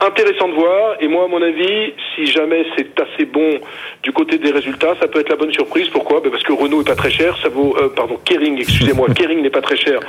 Intéressant 0.00 0.48
de 0.48 0.54
voir. 0.54 0.96
Et 1.00 1.08
moi, 1.08 1.24
à 1.24 1.28
mon 1.28 1.40
avis, 1.40 1.94
si 2.14 2.26
jamais 2.26 2.66
c'est 2.76 3.00
assez 3.00 3.24
bon 3.24 3.58
du 4.02 4.12
côté 4.12 4.36
des 4.36 4.50
résultats, 4.50 4.94
ça 5.00 5.08
peut 5.08 5.20
être 5.20 5.30
la 5.30 5.36
bonne 5.36 5.52
surprise. 5.52 5.88
Pourquoi? 5.88 6.20
Ben 6.20 6.30
Parce 6.30 6.42
que 6.42 6.52
Renault 6.52 6.82
est 6.82 6.86
pas 6.86 6.94
très 6.94 7.10
cher. 7.10 7.38
Ça 7.42 7.48
vaut, 7.48 7.74
euh, 7.80 7.88
pardon, 7.88 8.18
Kering, 8.24 8.58
excusez-moi, 8.58 9.08
Kering 9.14 9.40
n'est 9.40 9.50
pas 9.50 9.62
très 9.62 9.76
cher. 9.76 10.00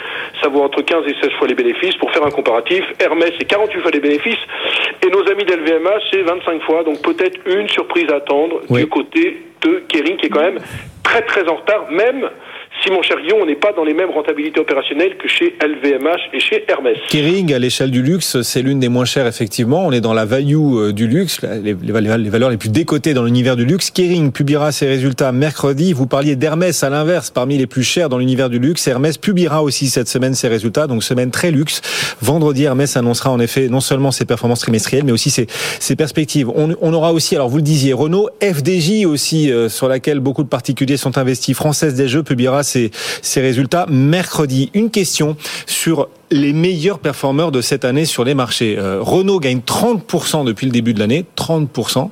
Ça 0.41 0.49
vaut 0.49 0.63
entre 0.63 0.81
15 0.81 1.05
et 1.07 1.15
16 1.21 1.31
fois 1.39 1.47
les 1.47 1.55
bénéfices. 1.55 1.95
Pour 1.95 2.11
faire 2.11 2.25
un 2.25 2.31
comparatif, 2.31 2.83
Hermès, 2.99 3.31
c'est 3.39 3.45
48 3.45 3.79
fois 3.79 3.91
les 3.91 4.01
bénéfices. 4.01 4.39
Et 5.05 5.09
nos 5.09 5.25
amis 5.29 5.45
d'LVMH, 5.45 6.01
c'est 6.11 6.21
25 6.23 6.61
fois. 6.63 6.83
Donc 6.83 7.01
peut-être 7.21 7.39
une 7.45 7.69
surprise 7.69 8.09
à 8.11 8.15
attendre 8.15 8.61
du 8.67 8.87
côté 8.87 9.43
de 9.61 9.83
Kering, 9.87 10.17
qui 10.17 10.25
est 10.25 10.29
quand 10.29 10.41
même 10.41 10.59
très 11.03 11.21
très 11.21 11.47
en 11.47 11.55
retard, 11.55 11.91
même 11.91 12.27
si 12.83 12.89
mon 12.89 13.01
cher 13.03 13.17
Guillaume, 13.21 13.39
on 13.41 13.45
n'est 13.45 13.55
pas 13.55 13.73
dans 13.73 13.83
les 13.83 13.93
mêmes 13.93 14.09
rentabilités 14.09 14.59
opérationnelles 14.59 15.15
que 15.17 15.27
chez 15.27 15.55
LVMH 15.61 16.29
et 16.33 16.39
chez 16.39 16.63
Hermès. 16.67 16.97
Kering, 17.09 17.53
à 17.53 17.59
l'échelle 17.59 17.91
du 17.91 18.01
luxe, 18.01 18.41
c'est 18.41 18.61
l'une 18.61 18.79
des 18.79 18.89
moins 18.89 19.05
chères, 19.05 19.27
effectivement. 19.27 19.85
On 19.85 19.91
est 19.91 20.01
dans 20.01 20.13
la 20.13 20.25
value 20.25 20.55
euh, 20.55 20.91
du 20.93 21.07
luxe, 21.07 21.41
les, 21.41 21.73
valeurs 21.73 22.49
les 22.49 22.57
plus 22.57 22.69
décotées 22.69 23.13
dans 23.13 23.23
l'univers 23.23 23.55
du 23.55 23.65
luxe. 23.65 23.91
Kering 23.91 24.31
publiera 24.31 24.71
ses 24.71 24.87
résultats 24.87 25.31
mercredi. 25.31 25.93
Vous 25.93 26.07
parliez 26.07 26.35
d'Hermès, 26.35 26.83
à 26.83 26.89
l'inverse, 26.89 27.29
parmi 27.29 27.57
les 27.57 27.67
plus 27.67 27.83
chers 27.83 28.09
dans 28.09 28.17
l'univers 28.17 28.49
du 28.49 28.57
luxe. 28.57 28.87
Hermès 28.87 29.17
publiera 29.17 29.61
aussi 29.61 29.87
cette 29.87 30.07
semaine 30.07 30.33
ses 30.33 30.47
résultats, 30.47 30.87
donc 30.87 31.03
semaine 31.03 31.29
très 31.29 31.51
luxe. 31.51 31.81
Vendredi, 32.21 32.63
Hermès 32.63 32.97
annoncera 32.97 33.29
en 33.29 33.39
effet 33.39 33.67
non 33.67 33.81
seulement 33.81 34.11
ses 34.11 34.25
performances 34.25 34.61
trimestrielles, 34.61 35.03
mais 35.03 35.11
aussi 35.11 35.29
ses, 35.29 35.45
ses 35.79 35.95
perspectives. 35.95 36.49
On, 36.49 36.75
on, 36.81 36.93
aura 36.93 37.13
aussi, 37.13 37.35
alors 37.35 37.49
vous 37.49 37.57
le 37.57 37.63
disiez, 37.63 37.93
Renault, 37.93 38.29
FDJ 38.41 39.05
aussi, 39.05 39.51
euh, 39.51 39.69
sur 39.69 39.87
laquelle 39.87 40.19
beaucoup 40.19 40.43
de 40.43 40.49
particuliers 40.49 40.97
sont 40.97 41.17
investis. 41.17 41.55
Française 41.55 41.93
des 41.93 42.07
Jeux 42.07 42.23
publiera 42.23 42.60
ses, 42.63 42.91
résultats 43.35 43.85
mercredi. 43.89 44.69
Une 44.73 44.89
question 44.89 45.35
sur 45.65 46.09
les 46.31 46.53
meilleurs 46.53 46.99
performeurs 46.99 47.51
de 47.51 47.61
cette 47.61 47.85
année 47.85 48.05
sur 48.05 48.23
les 48.23 48.33
marchés. 48.33 48.77
Euh, 48.79 48.99
Renault 49.01 49.39
gagne 49.39 49.59
30% 49.59 50.45
depuis 50.45 50.65
le 50.65 50.71
début 50.71 50.93
de 50.93 50.99
l'année, 50.99 51.25
30%. 51.37 52.09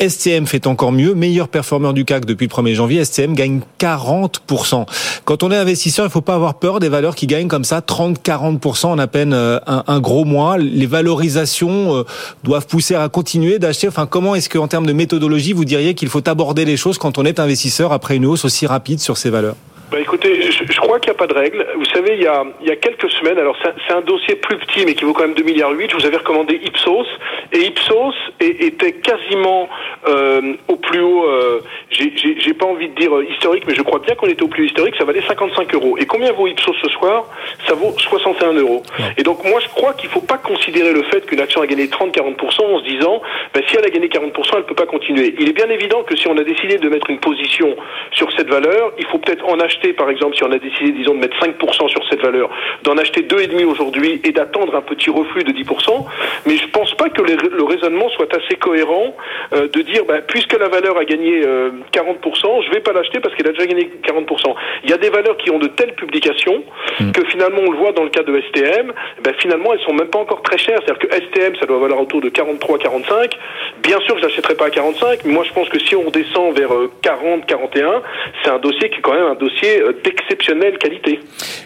STM 0.00 0.46
fait 0.46 0.66
encore 0.66 0.92
mieux, 0.92 1.14
meilleur 1.14 1.48
performeur 1.48 1.92
du 1.92 2.04
CAC 2.04 2.24
depuis 2.24 2.46
le 2.46 2.54
1er 2.54 2.74
janvier, 2.74 3.04
STM 3.04 3.34
gagne 3.34 3.60
40%. 3.80 4.86
Quand 5.24 5.42
on 5.42 5.50
est 5.50 5.56
investisseur, 5.56 6.06
il 6.06 6.10
faut 6.10 6.20
pas 6.20 6.34
avoir 6.34 6.54
peur 6.54 6.78
des 6.78 6.88
valeurs 6.88 7.16
qui 7.16 7.26
gagnent 7.26 7.48
comme 7.48 7.64
ça 7.64 7.80
30-40% 7.80 8.86
en 8.86 8.98
à 8.98 9.06
peine 9.08 9.32
euh, 9.32 9.58
un, 9.66 10.00
gros 10.00 10.24
mois. 10.24 10.58
Les 10.58 10.86
valorisations 10.86 11.96
euh, 11.96 12.04
doivent 12.44 12.66
pousser 12.66 12.94
à 12.94 13.08
continuer 13.08 13.58
d'acheter. 13.58 13.88
Enfin, 13.88 14.06
comment 14.06 14.34
est-ce 14.36 14.48
qu'en 14.48 14.68
termes 14.68 14.86
de 14.86 14.92
méthodologie, 14.92 15.52
vous 15.52 15.64
diriez 15.64 15.94
qu'il 15.94 16.08
faut 16.08 16.26
aborder 16.28 16.64
les 16.64 16.76
choses 16.76 16.98
quand 16.98 17.18
on 17.18 17.24
est 17.24 17.40
investisseur 17.40 17.92
après 17.92 18.16
une 18.16 18.26
hausse 18.26 18.44
aussi 18.44 18.66
rapide 18.66 19.00
sur 19.00 19.16
ces 19.16 19.30
valeurs? 19.30 19.56
Bah 19.90 20.00
écoutez, 20.00 20.50
je, 20.50 20.64
je 20.68 20.80
crois 20.96 21.00
qu'il 21.00 21.12
n'y 21.12 21.16
a 21.16 21.18
pas 21.18 21.26
de 21.26 21.38
règle. 21.38 21.66
Vous 21.76 21.84
savez, 21.86 22.14
il 22.14 22.22
y 22.22 22.26
a, 22.26 22.44
il 22.60 22.68
y 22.68 22.70
a 22.70 22.76
quelques 22.76 23.10
semaines, 23.10 23.38
alors 23.38 23.56
c'est 23.62 23.92
un 23.92 24.00
dossier 24.00 24.36
plus 24.36 24.56
petit, 24.58 24.84
mais 24.86 24.94
qui 24.94 25.04
vaut 25.04 25.12
quand 25.12 25.22
même 25.22 25.34
2 25.34 25.42
milliards 25.42 25.72
8, 25.72 25.90
je 25.90 25.96
vous 25.96 26.06
avais 26.06 26.16
recommandé 26.16 26.54
Ipsos, 26.64 27.06
et 27.52 27.66
Ipsos 27.66 28.14
était 28.40 28.92
quasiment 28.92 29.68
euh, 30.08 30.54
au 30.68 30.76
plus 30.76 31.00
haut, 31.00 31.24
euh, 31.24 31.60
j'ai 31.90 32.54
pas 32.54 32.66
envie 32.66 32.88
de 32.88 32.94
dire 32.94 33.14
euh, 33.14 33.24
historique, 33.24 33.64
mais 33.66 33.74
je 33.74 33.82
crois 33.82 33.98
bien 33.98 34.14
qu'on 34.14 34.26
était 34.26 34.42
au 34.42 34.48
plus 34.48 34.64
haut 34.64 34.66
historique, 34.66 34.94
ça 34.96 35.04
valait 35.04 35.22
55 35.22 35.74
euros. 35.74 35.96
Et 35.98 36.06
combien 36.06 36.32
vaut 36.32 36.46
Ipsos 36.46 36.74
ce 36.82 36.88
soir? 36.90 37.26
Ça 37.66 37.74
vaut 37.74 37.92
61 37.96 38.54
euros. 38.54 38.82
Et 39.16 39.22
donc 39.22 39.44
moi 39.44 39.60
je 39.60 39.68
crois 39.68 39.92
qu'il 39.94 40.08
faut 40.08 40.20
pas 40.20 40.38
considérer 40.38 40.92
le 40.92 41.02
fait 41.04 41.26
qu'une 41.26 41.40
action 41.40 41.60
a 41.60 41.66
gagné 41.66 41.86
30-40% 41.86 42.62
en 42.62 42.78
se 42.80 42.84
disant, 42.84 43.20
ben, 43.54 43.62
si 43.68 43.76
elle 43.76 43.84
a 43.84 43.90
gagné 43.90 44.08
40%, 44.08 44.32
elle 44.56 44.64
peut 44.64 44.74
pas 44.74 44.86
continuer. 44.86 45.34
Il 45.38 45.48
est 45.48 45.52
bien 45.52 45.68
évident 45.68 46.02
que 46.04 46.16
si 46.16 46.26
on 46.28 46.36
a 46.36 46.44
décidé 46.44 46.78
de 46.78 46.88
mettre 46.88 47.10
une 47.10 47.18
position 47.20 47.76
sur 48.12 48.32
cette 48.32 48.48
valeur, 48.48 48.92
il 48.98 49.06
faut 49.06 49.18
peut-être 49.18 49.46
en 49.46 49.58
acheter, 49.60 49.92
par 49.92 50.10
exemple, 50.10 50.36
si 50.36 50.44
on 50.44 50.52
a 50.52 50.58
décidé, 50.58 50.85
disons, 50.92 51.14
de 51.14 51.20
mettre 51.20 51.38
5% 51.38 51.88
sur 51.88 52.08
cette 52.08 52.20
valeur, 52.20 52.50
d'en 52.82 52.96
acheter 52.96 53.22
2,5 53.22 53.64
aujourd'hui 53.64 54.20
et 54.24 54.32
d'attendre 54.32 54.74
un 54.74 54.82
petit 54.82 55.10
reflux 55.10 55.44
de 55.44 55.52
10%. 55.52 56.04
Mais 56.46 56.56
je 56.56 56.66
pense 56.68 56.94
pas 56.94 57.08
que 57.08 57.22
le 57.22 57.64
raisonnement 57.64 58.08
soit 58.10 58.32
assez 58.34 58.56
cohérent 58.56 59.14
euh, 59.52 59.68
de 59.68 59.82
dire, 59.82 60.04
ben, 60.06 60.22
puisque 60.26 60.58
la 60.58 60.68
valeur 60.68 60.96
a 60.98 61.04
gagné 61.04 61.40
40%, 61.40 61.44
euh, 61.46 62.62
je 62.66 62.70
vais 62.70 62.80
pas 62.80 62.92
l'acheter 62.92 63.20
parce 63.20 63.34
qu'elle 63.34 63.48
a 63.48 63.52
déjà 63.52 63.66
gagné 63.66 63.90
40%. 64.04 64.54
Il 64.84 64.90
y 64.90 64.92
a 64.92 64.98
des 64.98 65.10
valeurs 65.10 65.36
qui 65.36 65.50
ont 65.50 65.58
de 65.58 65.68
telles 65.68 65.94
publications 65.94 66.64
hmm. 67.00 67.12
que 67.12 67.24
finalement, 67.26 67.60
on 67.66 67.70
le 67.70 67.78
voit 67.78 67.92
dans 67.92 68.02
le 68.02 68.10
cas 68.10 68.22
de 68.22 68.40
STM, 68.48 68.92
ben, 69.22 69.34
finalement, 69.38 69.72
elles 69.72 69.80
sont 69.80 69.92
même 69.92 70.08
pas 70.08 70.18
encore 70.18 70.42
très 70.42 70.58
chères. 70.58 70.78
C'est-à-dire 70.84 71.08
que 71.08 71.14
STM, 71.14 71.56
ça 71.60 71.66
doit 71.66 71.78
valoir 71.78 72.00
autour 72.00 72.20
de 72.20 72.28
43, 72.28 72.78
45. 72.78 73.38
Bien 73.82 74.00
sûr, 74.00 74.18
je 74.18 74.22
l'achèterai 74.22 74.54
pas 74.54 74.66
à 74.66 74.70
45, 74.70 75.20
mais 75.24 75.32
moi, 75.32 75.44
je 75.46 75.52
pense 75.52 75.68
que 75.68 75.78
si 75.78 75.94
on 75.94 76.10
descend 76.10 76.56
vers 76.56 76.70
40, 77.02 77.40
euh, 77.40 77.46
41, 77.46 78.02
c'est 78.42 78.50
un 78.50 78.58
dossier 78.58 78.90
qui 78.90 78.98
est 78.98 79.02
quand 79.02 79.14
même 79.14 79.26
un 79.26 79.34
dossier 79.34 79.82
d'exceptionnelle 80.04 80.75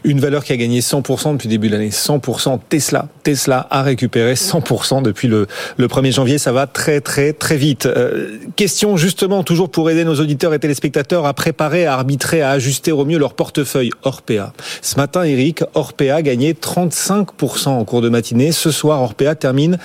Une 0.04 0.20
valeur 0.20 0.44
qui 0.44 0.52
a 0.52 0.56
gagné 0.56 0.80
100% 0.80 1.32
depuis 1.32 1.48
le 1.48 1.52
début 1.52 1.68
de 1.68 1.74
l'année. 1.74 1.90
100% 1.90 2.58
Tesla. 2.68 3.08
Tesla 3.22 3.66
a 3.70 3.82
récupéré 3.82 4.34
100% 4.34 5.02
depuis 5.02 5.28
le, 5.28 5.46
le 5.76 5.86
1er 5.86 6.12
janvier. 6.12 6.38
Ça 6.38 6.52
va 6.52 6.66
très, 6.66 7.00
très, 7.00 7.32
très 7.32 7.56
vite. 7.56 7.86
Euh, 7.86 8.38
question 8.56 8.96
justement, 8.96 9.42
toujours 9.42 9.70
pour 9.70 9.90
aider 9.90 10.04
nos 10.04 10.14
auditeurs 10.14 10.54
et 10.54 10.58
téléspectateurs 10.58 11.26
à 11.26 11.34
préparer, 11.34 11.86
à 11.86 11.94
arbitrer, 11.94 12.42
à 12.42 12.50
ajuster 12.50 12.92
au 12.92 13.04
mieux 13.04 13.18
leur 13.18 13.34
portefeuille 13.34 13.90
Orpea. 14.02 14.52
Ce 14.82 14.96
matin, 14.96 15.24
Eric, 15.24 15.62
Orpea 15.74 16.22
gagné 16.22 16.54
35% 16.54 17.68
en 17.68 17.84
cours 17.84 18.00
de 18.00 18.08
matinée. 18.08 18.52
Ce 18.52 18.70
soir, 18.70 19.02
Orpea 19.02 19.34
termine 19.34 19.78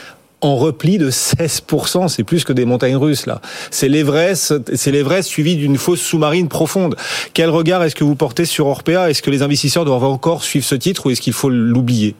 en 0.45 0.55
repli 0.55 0.97
de 0.97 1.09
16%. 1.09 2.07
C'est 2.07 2.23
plus 2.23 2.43
que 2.43 2.53
des 2.53 2.65
montagnes 2.65 2.95
russes, 2.95 3.25
là. 3.25 3.41
C'est 3.71 3.89
l'Everest, 3.89 4.75
c'est 4.75 4.91
l'Everest 4.91 5.27
suivi 5.27 5.55
d'une 5.55 5.77
fosse 5.77 6.01
sous-marine 6.01 6.47
profonde. 6.47 6.95
Quel 7.33 7.49
regard 7.49 7.83
est-ce 7.83 7.95
que 7.95 8.03
vous 8.03 8.15
portez 8.15 8.45
sur 8.45 8.67
Orpea? 8.67 9.09
Est-ce 9.09 9.21
que 9.21 9.31
les 9.31 9.41
investisseurs 9.41 9.85
doivent 9.85 10.03
encore 10.03 10.43
suivre 10.43 10.65
ce 10.65 10.75
titre 10.75 11.07
ou 11.07 11.09
est-ce 11.09 11.21
qu'il 11.21 11.33
faut 11.33 11.49
l'oublier? 11.49 12.15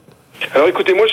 Alors 0.53 0.67
écoutez, 0.67 0.93
moi, 0.93 1.05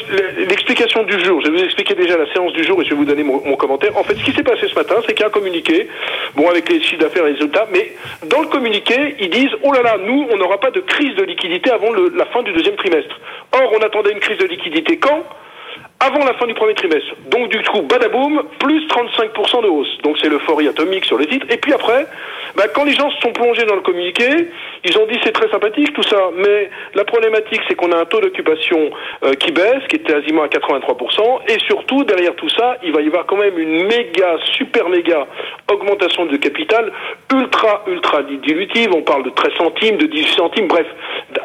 l'explication 0.48 1.04
du 1.04 1.24
jour, 1.24 1.40
je 1.42 1.50
vais 1.50 1.58
vous 1.58 1.64
expliquer 1.64 1.94
déjà 1.94 2.16
la 2.16 2.30
séance 2.32 2.52
du 2.54 2.64
jour 2.64 2.80
et 2.82 2.84
je 2.84 2.90
vais 2.90 2.96
vous 2.96 3.04
donner 3.04 3.22
mon, 3.22 3.38
commentaire. 3.56 3.96
En 3.96 4.02
fait, 4.02 4.16
ce 4.16 4.24
qui 4.24 4.32
s'est 4.32 4.42
passé 4.42 4.66
ce 4.68 4.74
matin, 4.74 4.96
c'est 5.06 5.14
qu'il 5.14 5.20
y 5.20 5.24
a 5.24 5.28
un 5.28 5.30
communiqué, 5.30 5.88
bon, 6.34 6.48
avec 6.48 6.68
les 6.68 6.82
chiffres 6.82 7.00
d'affaires 7.00 7.24
et 7.26 7.28
les 7.28 7.34
résultats, 7.34 7.68
mais 7.72 7.92
dans 8.26 8.40
le 8.40 8.48
communiqué, 8.48 9.14
ils 9.20 9.30
disent, 9.30 9.54
oh 9.62 9.72
là 9.72 9.82
là, 9.82 9.96
nous, 10.04 10.26
on 10.32 10.36
n'aura 10.36 10.58
pas 10.58 10.70
de 10.70 10.80
crise 10.80 11.14
de 11.14 11.22
liquidité 11.22 11.70
avant 11.70 11.92
la 11.92 12.26
fin 12.26 12.42
du 12.42 12.52
deuxième 12.52 12.76
trimestre. 12.76 13.14
Or, 13.52 13.72
on 13.78 13.82
attendait 13.82 14.12
une 14.12 14.20
crise 14.20 14.38
de 14.38 14.46
liquidité 14.46 14.96
quand? 14.96 15.22
Avant 16.02 16.24
la 16.24 16.34
fin 16.34 16.46
du 16.46 16.54
premier 16.54 16.74
trimestre. 16.74 17.14
Donc 17.30 17.48
du 17.48 17.62
coup, 17.62 17.82
badaboum, 17.82 18.42
plus 18.58 18.86
35% 18.88 19.62
de 19.62 19.68
hausse. 19.68 19.98
Donc 20.02 20.18
c'est 20.20 20.28
l'euphorie 20.28 20.68
atomique 20.68 21.04
sur 21.04 21.16
les 21.16 21.26
titres. 21.26 21.46
Et 21.48 21.56
puis 21.56 21.72
après, 21.72 22.06
bah, 22.56 22.64
quand 22.74 22.84
les 22.84 22.94
gens 22.94 23.10
se 23.10 23.20
sont 23.20 23.32
plongés 23.32 23.64
dans 23.64 23.74
le 23.74 23.80
communiqué, 23.80 24.26
ils 24.84 24.98
ont 24.98 25.06
dit 25.06 25.18
c'est 25.24 25.32
très 25.32 25.50
sympathique 25.50 25.92
tout 25.92 26.02
ça, 26.02 26.30
mais 26.36 26.70
la 26.94 27.04
problématique 27.04 27.60
c'est 27.68 27.74
qu'on 27.74 27.92
a 27.92 27.98
un 27.98 28.04
taux 28.04 28.20
d'occupation 28.20 28.90
euh, 29.24 29.32
qui 29.34 29.52
baisse, 29.52 29.82
qui 29.88 29.96
était 29.96 30.12
quasiment 30.12 30.42
à 30.42 30.48
83%, 30.48 31.40
et 31.48 31.58
surtout 31.66 32.04
derrière 32.04 32.34
tout 32.36 32.48
ça, 32.50 32.76
il 32.82 32.92
va 32.92 33.00
y 33.00 33.06
avoir 33.06 33.26
quand 33.26 33.36
même 33.36 33.58
une 33.58 33.86
méga, 33.86 34.36
super 34.56 34.88
méga 34.88 35.26
augmentation 35.70 36.26
de 36.26 36.36
capital 36.36 36.92
ultra, 37.32 37.84
ultra 37.86 38.22
dilutive. 38.22 38.90
On 38.94 39.02
parle 39.02 39.24
de 39.24 39.30
13 39.30 39.52
centimes, 39.54 39.96
de 39.96 40.06
18 40.06 40.36
centimes, 40.36 40.68
bref, 40.68 40.86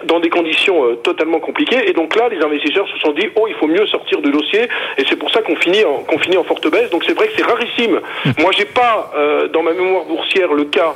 dans 0.06 0.20
des 0.20 0.30
conditions 0.30 0.84
euh, 0.84 0.96
totalement 0.96 1.40
compliquées. 1.40 1.90
Et 1.90 1.94
donc 1.94 2.16
là, 2.16 2.28
les 2.30 2.44
investisseurs 2.44 2.88
se 2.90 2.98
sont 3.00 3.14
dit 3.14 3.28
oh 3.36 3.48
il 3.48 3.56
faut 3.56 3.68
mieux 3.68 3.86
sortir 3.88 4.22
de 4.22 4.30
dossier, 4.30 4.64
et 4.98 5.04
c'est 5.08 5.18
pour 5.18 5.32
ça 5.32 5.42
qu'on 5.42 5.56
finit 5.56 5.84
en, 5.86 6.04
qu'on 6.04 6.20
finit 6.20 6.38
en 6.38 6.44
forte 6.44 6.70
baisse. 6.70 6.90
Donc 6.90 7.04
c'est 7.06 7.16
vrai 7.16 7.28
que 7.28 7.34
c'est 7.38 7.46
rarissime. 7.46 8.02
Moi 8.40 8.52
j'ai 8.52 8.66
pas 8.66 9.12
euh, 9.16 9.48
dans 9.48 9.64
ma 9.64 9.72
mémoire 9.72 10.06
boursière 10.06 10.54
le 10.54 10.66
cas 10.66 10.96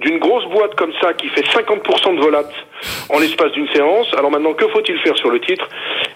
d'une 0.00 0.18
grosse 0.18 0.44
boîte 0.46 0.74
comme 0.76 0.92
ça 1.00 1.12
qui 1.14 1.28
fait 1.28 1.42
50% 1.42 2.16
de 2.16 2.20
volat 2.20 2.44
en 3.08 3.18
l'espace 3.18 3.52
d'une 3.52 3.68
séance. 3.68 4.06
Alors 4.16 4.30
maintenant, 4.30 4.54
que 4.54 4.66
faut-il 4.68 4.98
faire 5.00 5.16
sur 5.16 5.30
le 5.30 5.40
titre? 5.40 5.68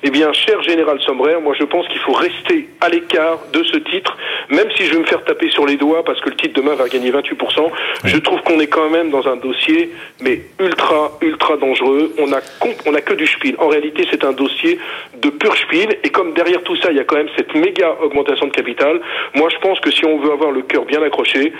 Eh 0.04 0.10
bien, 0.10 0.32
cher 0.32 0.62
Général 0.62 1.00
Sombrère, 1.02 1.40
moi 1.40 1.54
je 1.58 1.64
pense 1.64 1.86
qu'il 1.88 2.00
faut 2.00 2.12
rester 2.12 2.68
à 2.80 2.88
l'écart 2.88 3.38
de 3.52 3.62
ce 3.64 3.76
titre, 3.78 4.16
même 4.50 4.68
si 4.76 4.84
je 4.84 4.94
vais 4.94 5.00
me 5.00 5.06
faire 5.06 5.24
taper 5.24 5.50
sur 5.50 5.66
les 5.66 5.76
doigts 5.76 6.04
parce 6.04 6.20
que 6.20 6.30
le 6.30 6.36
titre 6.36 6.60
demain 6.60 6.74
va 6.74 6.88
gagner 6.88 7.10
28%. 7.10 7.70
Je 8.04 8.16
trouve 8.18 8.40
qu'on 8.42 8.60
est 8.60 8.66
quand 8.66 8.90
même 8.90 9.10
dans 9.10 9.26
un 9.26 9.36
dossier, 9.36 9.90
mais 10.20 10.40
ultra, 10.60 11.12
ultra 11.20 11.56
dangereux. 11.56 12.14
On 12.18 12.32
a, 12.32 12.40
on 12.86 12.94
a 12.94 13.00
que 13.00 13.14
du 13.14 13.26
spiel. 13.26 13.54
En 13.58 13.68
réalité, 13.68 14.06
c'est 14.10 14.24
un 14.24 14.32
dossier 14.32 14.78
de 15.16 15.30
pur 15.30 15.56
spiel. 15.56 15.98
Et 16.04 16.10
comme 16.10 16.34
derrière 16.34 16.62
tout 16.62 16.76
ça, 16.76 16.90
il 16.90 16.96
y 16.96 17.00
a 17.00 17.04
quand 17.04 17.16
même 17.16 17.30
cette 17.36 17.54
méga 17.54 17.96
augmentation 18.02 18.46
de 18.46 18.52
capital, 18.52 19.00
moi 19.34 19.48
je 19.50 19.58
pense 19.58 19.80
que 19.80 19.90
si 19.90 20.04
on 20.04 20.18
veut 20.18 20.32
avoir 20.32 20.50
le 20.50 20.62
cœur 20.62 20.84
bien 20.84 21.02
accroché, 21.02 21.52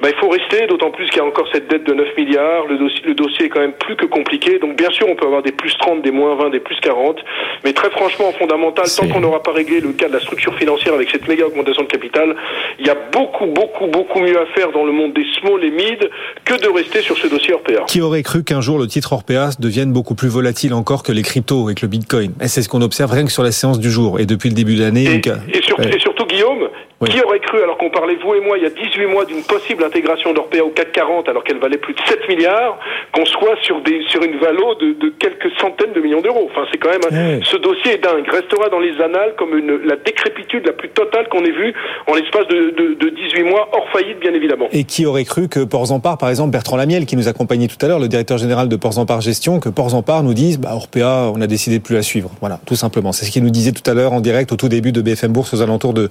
ben, 0.00 0.08
il 0.08 0.18
faut 0.18 0.28
rester, 0.28 0.66
d'autant 0.66 0.90
plus 0.90 1.08
qu'il 1.08 1.18
y 1.18 1.20
a 1.20 1.24
encore 1.24 1.48
cette 1.52 1.59
dette 1.68 1.84
de 1.84 1.94
9 1.94 2.16
milliards. 2.16 2.66
Le 2.66 2.78
dossier, 2.78 3.02
le 3.04 3.14
dossier 3.14 3.46
est 3.46 3.48
quand 3.48 3.60
même 3.60 3.72
plus 3.72 3.96
que 3.96 4.06
compliqué. 4.06 4.58
Donc 4.58 4.76
bien 4.76 4.90
sûr, 4.90 5.06
on 5.08 5.14
peut 5.14 5.26
avoir 5.26 5.42
des 5.42 5.52
plus 5.52 5.76
30, 5.78 6.02
des 6.02 6.10
moins 6.10 6.34
20, 6.36 6.50
des 6.50 6.60
plus 6.60 6.78
40. 6.80 7.18
Mais 7.64 7.72
très 7.72 7.90
franchement, 7.90 8.28
en 8.28 8.32
fondamental, 8.32 8.86
tant 8.96 9.08
qu'on 9.08 9.20
n'aura 9.20 9.42
pas 9.42 9.52
réglé 9.52 9.80
le 9.80 9.92
cas 9.92 10.08
de 10.08 10.12
la 10.12 10.20
structure 10.20 10.54
financière 10.56 10.94
avec 10.94 11.10
cette 11.10 11.26
méga 11.28 11.46
augmentation 11.46 11.82
de 11.82 11.88
capital, 11.88 12.34
il 12.78 12.86
y 12.86 12.90
a 12.90 12.96
beaucoup, 13.12 13.46
beaucoup, 13.46 13.86
beaucoup 13.86 14.20
mieux 14.20 14.38
à 14.38 14.46
faire 14.46 14.72
dans 14.72 14.84
le 14.84 14.92
monde 14.92 15.12
des 15.12 15.26
small 15.40 15.62
et 15.64 15.70
mid 15.70 16.10
que 16.44 16.60
de 16.60 16.68
rester 16.68 17.00
sur 17.02 17.16
ce 17.16 17.26
dossier 17.26 17.54
Orpea. 17.54 17.84
Qui 17.86 18.00
aurait 18.00 18.22
cru 18.22 18.44
qu'un 18.44 18.60
jour 18.60 18.78
le 18.78 18.86
titre 18.86 19.12
Orpea 19.12 19.50
devienne 19.58 19.92
beaucoup 19.92 20.14
plus 20.14 20.28
volatile 20.28 20.74
encore 20.74 21.02
que 21.02 21.12
les 21.12 21.22
cryptos 21.22 21.64
avec 21.64 21.82
le 21.82 21.88
Bitcoin? 21.88 22.32
Et 22.40 22.48
c'est 22.48 22.62
ce 22.62 22.68
qu'on 22.68 22.82
observe 22.82 23.12
rien 23.12 23.24
que 23.24 23.32
sur 23.32 23.42
la 23.42 23.52
séance 23.52 23.78
du 23.78 23.90
jour 23.90 24.20
et 24.20 24.26
depuis 24.26 24.48
le 24.48 24.54
début 24.54 24.76
de 24.76 24.82
l'année. 24.82 25.04
Et, 25.04 25.18
et, 25.18 25.98
surtout, 25.98 26.26
Guillaume, 26.26 26.68
qui 27.08 27.20
aurait 27.22 27.40
cru, 27.40 27.62
alors 27.62 27.78
qu'on 27.78 27.90
parlait, 27.90 28.16
vous 28.22 28.34
et 28.34 28.40
moi, 28.40 28.58
il 28.58 28.64
y 28.64 28.66
a 28.66 28.70
18 28.70 29.06
mois, 29.06 29.24
d'une 29.24 29.42
possible 29.42 29.84
intégration 29.84 30.32
d'Orpea 30.32 30.60
au 30.62 30.70
CAC 30.70 30.92
40, 30.92 31.28
alors 31.28 31.44
qu'elle 31.50 31.60
valait 31.60 31.78
plus 31.78 31.94
de 31.94 32.00
7 32.06 32.28
milliards, 32.28 32.78
qu'on 33.12 33.26
soit 33.26 33.56
sur, 33.62 33.82
des, 33.82 34.02
sur 34.08 34.22
une 34.22 34.38
valo 34.38 34.74
de, 34.76 34.92
de 34.92 35.12
quelques 35.18 35.50
centaines 35.60 35.92
de 35.92 36.00
millions 36.00 36.20
d'euros. 36.20 36.48
Enfin, 36.50 36.66
c'est 36.70 36.78
quand 36.78 36.90
même... 36.90 37.42
Ce 37.42 37.56
dossier 37.56 37.94
est 37.94 38.02
dingue. 38.02 38.24
Restera 38.30 38.68
dans 38.68 38.78
les 38.78 39.00
annales 39.00 39.34
comme 39.36 39.56
une, 39.56 39.80
la 39.84 39.96
décrépitude 39.96 40.66
la 40.66 40.72
plus 40.72 40.90
totale 40.90 41.28
qu'on 41.28 41.44
ait 41.44 41.50
vue 41.50 41.74
en 42.06 42.14
l'espace 42.14 42.46
de, 42.48 42.70
de, 42.70 42.94
de, 42.94 43.10
18 43.10 43.42
mois, 43.44 43.68
hors 43.72 43.88
faillite, 43.92 44.20
bien 44.20 44.32
évidemment. 44.32 44.68
Et 44.72 44.84
qui 44.84 45.06
aurait 45.06 45.24
cru 45.24 45.48
que 45.48 45.64
Ports-en-Par, 45.64 46.18
par 46.18 46.28
exemple, 46.28 46.50
Bertrand 46.50 46.76
Lamiel, 46.76 47.06
qui 47.06 47.16
nous 47.16 47.28
accompagnait 47.28 47.66
tout 47.66 47.84
à 47.84 47.88
l'heure, 47.88 47.98
le 47.98 48.08
directeur 48.08 48.38
général 48.38 48.68
de 48.68 48.76
Ports-en-Par 48.76 49.20
Gestion, 49.20 49.58
que 49.58 49.68
Ports-en-Par 49.68 50.22
nous 50.22 50.34
dise, 50.34 50.58
bah, 50.58 50.70
Orpea, 50.74 51.32
on 51.34 51.40
a 51.40 51.46
décidé 51.46 51.78
de 51.78 51.82
plus 51.82 51.94
la 51.94 52.02
suivre. 52.02 52.30
Voilà, 52.40 52.60
tout 52.66 52.76
simplement. 52.76 53.12
C'est 53.12 53.24
ce 53.24 53.30
qu'il 53.30 53.42
nous 53.42 53.50
disait 53.50 53.72
tout 53.72 53.88
à 53.90 53.94
l'heure 53.94 54.12
en 54.12 54.20
direct 54.20 54.52
au 54.52 54.56
tout 54.56 54.68
début 54.68 54.92
de 54.92 55.00
BFM 55.00 55.32
Bourse 55.32 55.54
aux 55.54 55.62
alentours 55.62 55.94
de, 55.94 56.08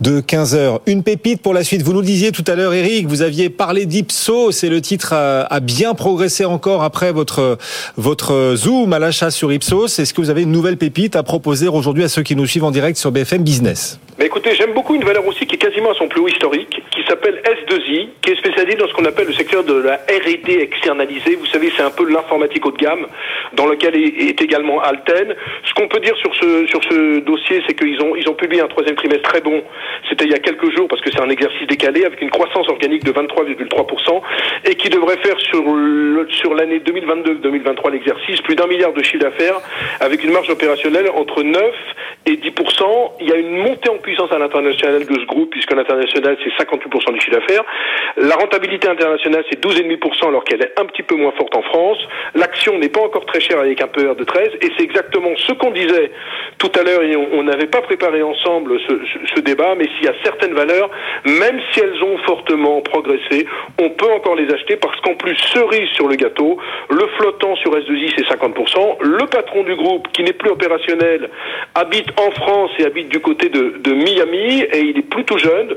de 0.00 0.20
15 0.20 0.54
heures. 0.54 0.80
Une 0.86 1.02
pépite 1.02 1.42
pour 1.42 1.54
la 1.54 1.64
suite. 1.64 1.82
Vous 1.82 1.92
nous 1.92 2.00
le 2.00 2.06
disiez 2.06 2.32
tout 2.32 2.44
à 2.46 2.54
l'heure, 2.54 2.72
Eric, 2.72 3.06
vous 3.06 3.22
aviez 3.22 3.50
parlé 3.50 3.86
d'Ipso. 3.86 4.50
C'est 4.52 4.68
le 4.68 4.77
titre 4.78 5.12
à, 5.12 5.60
bien 5.60 5.94
progresser 5.94 6.44
encore 6.44 6.82
après 6.82 7.12
votre, 7.12 7.58
votre 7.96 8.54
zoom 8.56 8.92
à 8.92 8.98
l'achat 8.98 9.30
sur 9.30 9.52
Ipsos. 9.52 9.98
Est-ce 9.98 10.14
que 10.14 10.20
vous 10.20 10.30
avez 10.30 10.42
une 10.42 10.52
nouvelle 10.52 10.76
pépite 10.76 11.16
à 11.16 11.22
proposer 11.22 11.68
aujourd'hui 11.68 12.04
à 12.04 12.08
ceux 12.08 12.22
qui 12.22 12.36
nous 12.36 12.46
suivent 12.46 12.64
en 12.64 12.70
direct 12.70 12.96
sur 12.96 13.10
BFM 13.10 13.42
Business? 13.42 13.98
Écoutez, 14.20 14.52
j'aime 14.56 14.72
beaucoup 14.72 14.96
une 14.96 15.04
valeur 15.04 15.24
aussi 15.28 15.46
qui 15.46 15.54
est 15.54 15.58
quasiment 15.58 15.92
à 15.92 15.94
son 15.94 16.08
plus 16.08 16.20
haut 16.20 16.26
historique, 16.26 16.82
qui 16.90 17.04
s'appelle 17.06 17.40
S2I, 17.44 18.08
qui 18.20 18.30
est 18.30 18.36
spécialisée 18.36 18.76
dans 18.76 18.88
ce 18.88 18.92
qu'on 18.92 19.04
appelle 19.04 19.28
le 19.28 19.32
secteur 19.32 19.62
de 19.62 19.74
la 19.74 19.94
R&D 19.94 20.58
externalisée. 20.60 21.36
Vous 21.36 21.46
savez, 21.46 21.70
c'est 21.76 21.84
un 21.84 21.90
peu 21.90 22.04
l'informatique 22.10 22.66
haut 22.66 22.72
de 22.72 22.76
gamme, 22.76 23.06
dans 23.52 23.66
lequel 23.66 23.94
est, 23.94 24.40
également 24.42 24.80
Alten. 24.80 25.34
Ce 25.64 25.72
qu'on 25.74 25.86
peut 25.86 26.00
dire 26.00 26.16
sur 26.16 26.34
ce 26.34 26.66
sur 26.66 26.82
ce 26.82 27.20
dossier, 27.20 27.62
c'est 27.68 27.74
qu'ils 27.74 28.00
ont 28.02 28.16
ils 28.16 28.28
ont 28.28 28.34
publié 28.34 28.60
un 28.60 28.66
troisième 28.66 28.96
trimestre 28.96 29.22
très 29.22 29.40
bon. 29.40 29.62
C'était 30.08 30.24
il 30.24 30.32
y 30.32 30.34
a 30.34 30.40
quelques 30.40 30.76
jours 30.76 30.88
parce 30.88 31.00
que 31.00 31.10
c'est 31.12 31.20
un 31.20 31.30
exercice 31.30 31.66
décalé 31.68 32.04
avec 32.04 32.20
une 32.20 32.30
croissance 32.30 32.68
organique 32.68 33.04
de 33.04 33.12
23,3% 33.12 34.20
et 34.68 34.74
qui 34.74 34.90
devrait 34.90 35.16
faire 35.18 35.38
sur 35.40 35.64
sur 36.30 36.54
l'année 36.54 36.80
2022-2023 36.80 37.90
l'exercice 37.90 38.40
plus 38.42 38.54
d'un 38.54 38.66
milliard 38.66 38.92
de 38.92 39.02
chiffre 39.02 39.22
d'affaires 39.22 39.58
avec 40.00 40.22
une 40.22 40.30
marge 40.30 40.50
opérationnelle 40.50 41.10
entre 41.14 41.42
9 41.42 41.62
et 42.26 42.36
10%. 42.36 43.12
Il 43.20 43.28
y 43.28 43.32
a 43.32 43.36
une 43.36 43.56
montée 43.56 43.88
en 43.88 43.96
puissance 43.96 44.30
à 44.32 44.38
l'international 44.38 45.06
de 45.06 45.14
ce 45.14 45.24
groupe, 45.26 45.50
puisque 45.50 45.72
l'international, 45.72 46.36
c'est 46.44 46.64
58% 46.64 47.12
du 47.12 47.20
chiffre 47.20 47.38
d'affaires. 47.38 47.64
La 48.16 48.34
rentabilité 48.36 48.88
internationale, 48.88 49.44
c'est 49.50 49.62
12,5%, 49.62 50.28
alors 50.28 50.44
qu'elle 50.44 50.62
est 50.62 50.78
un 50.78 50.84
petit 50.84 51.02
peu 51.02 51.16
moins 51.16 51.32
forte 51.32 51.54
en 51.56 51.62
France. 51.62 51.98
L'action 52.34 52.78
n'est 52.78 52.88
pas 52.88 53.00
encore 53.00 53.24
très 53.26 53.40
chère 53.40 53.60
avec 53.60 53.80
un 53.80 53.88
PER 53.88 54.14
de 54.16 54.24
13, 54.24 54.50
et 54.60 54.70
c'est 54.76 54.84
exactement 54.84 55.30
ce 55.36 55.52
qu'on 55.52 55.70
disait 55.70 56.10
tout 56.58 56.70
à 56.78 56.82
l'heure, 56.82 57.02
et 57.02 57.16
on 57.16 57.42
n'avait 57.42 57.66
pas 57.66 57.80
préparé 57.80 58.22
ensemble 58.22 58.78
ce, 58.86 58.94
ce 59.34 59.40
débat, 59.40 59.74
mais 59.76 59.84
s'il 59.84 60.04
y 60.04 60.08
a 60.08 60.14
certaines 60.22 60.54
valeurs, 60.54 60.90
même 61.24 61.60
si 61.72 61.80
elles 61.80 62.02
ont 62.02 62.18
fortement 62.18 62.80
progressé, 62.82 63.46
on 63.80 63.90
peut 63.90 64.10
encore 64.12 64.34
les 64.34 64.52
acheter, 64.52 64.57
parce 64.80 65.00
qu'en 65.00 65.14
plus, 65.14 65.36
cerise 65.36 65.88
sur 65.90 66.08
le 66.08 66.16
gâteau, 66.16 66.58
le 66.90 67.06
flottant 67.16 67.56
sur 67.56 67.72
S2I, 67.76 68.12
c'est 68.16 68.26
50%, 68.26 68.98
le 69.00 69.26
patron 69.26 69.62
du 69.64 69.74
groupe, 69.74 70.08
qui 70.12 70.22
n'est 70.22 70.32
plus 70.32 70.50
opérationnel, 70.50 71.30
habite 71.74 72.08
en 72.18 72.30
France 72.32 72.70
et 72.78 72.84
habite 72.84 73.08
du 73.08 73.20
côté 73.20 73.48
de, 73.48 73.92
Miami 73.92 74.62
et 74.62 74.80
il 74.80 74.98
est 74.98 75.08
plutôt 75.08 75.38
jeune. 75.38 75.74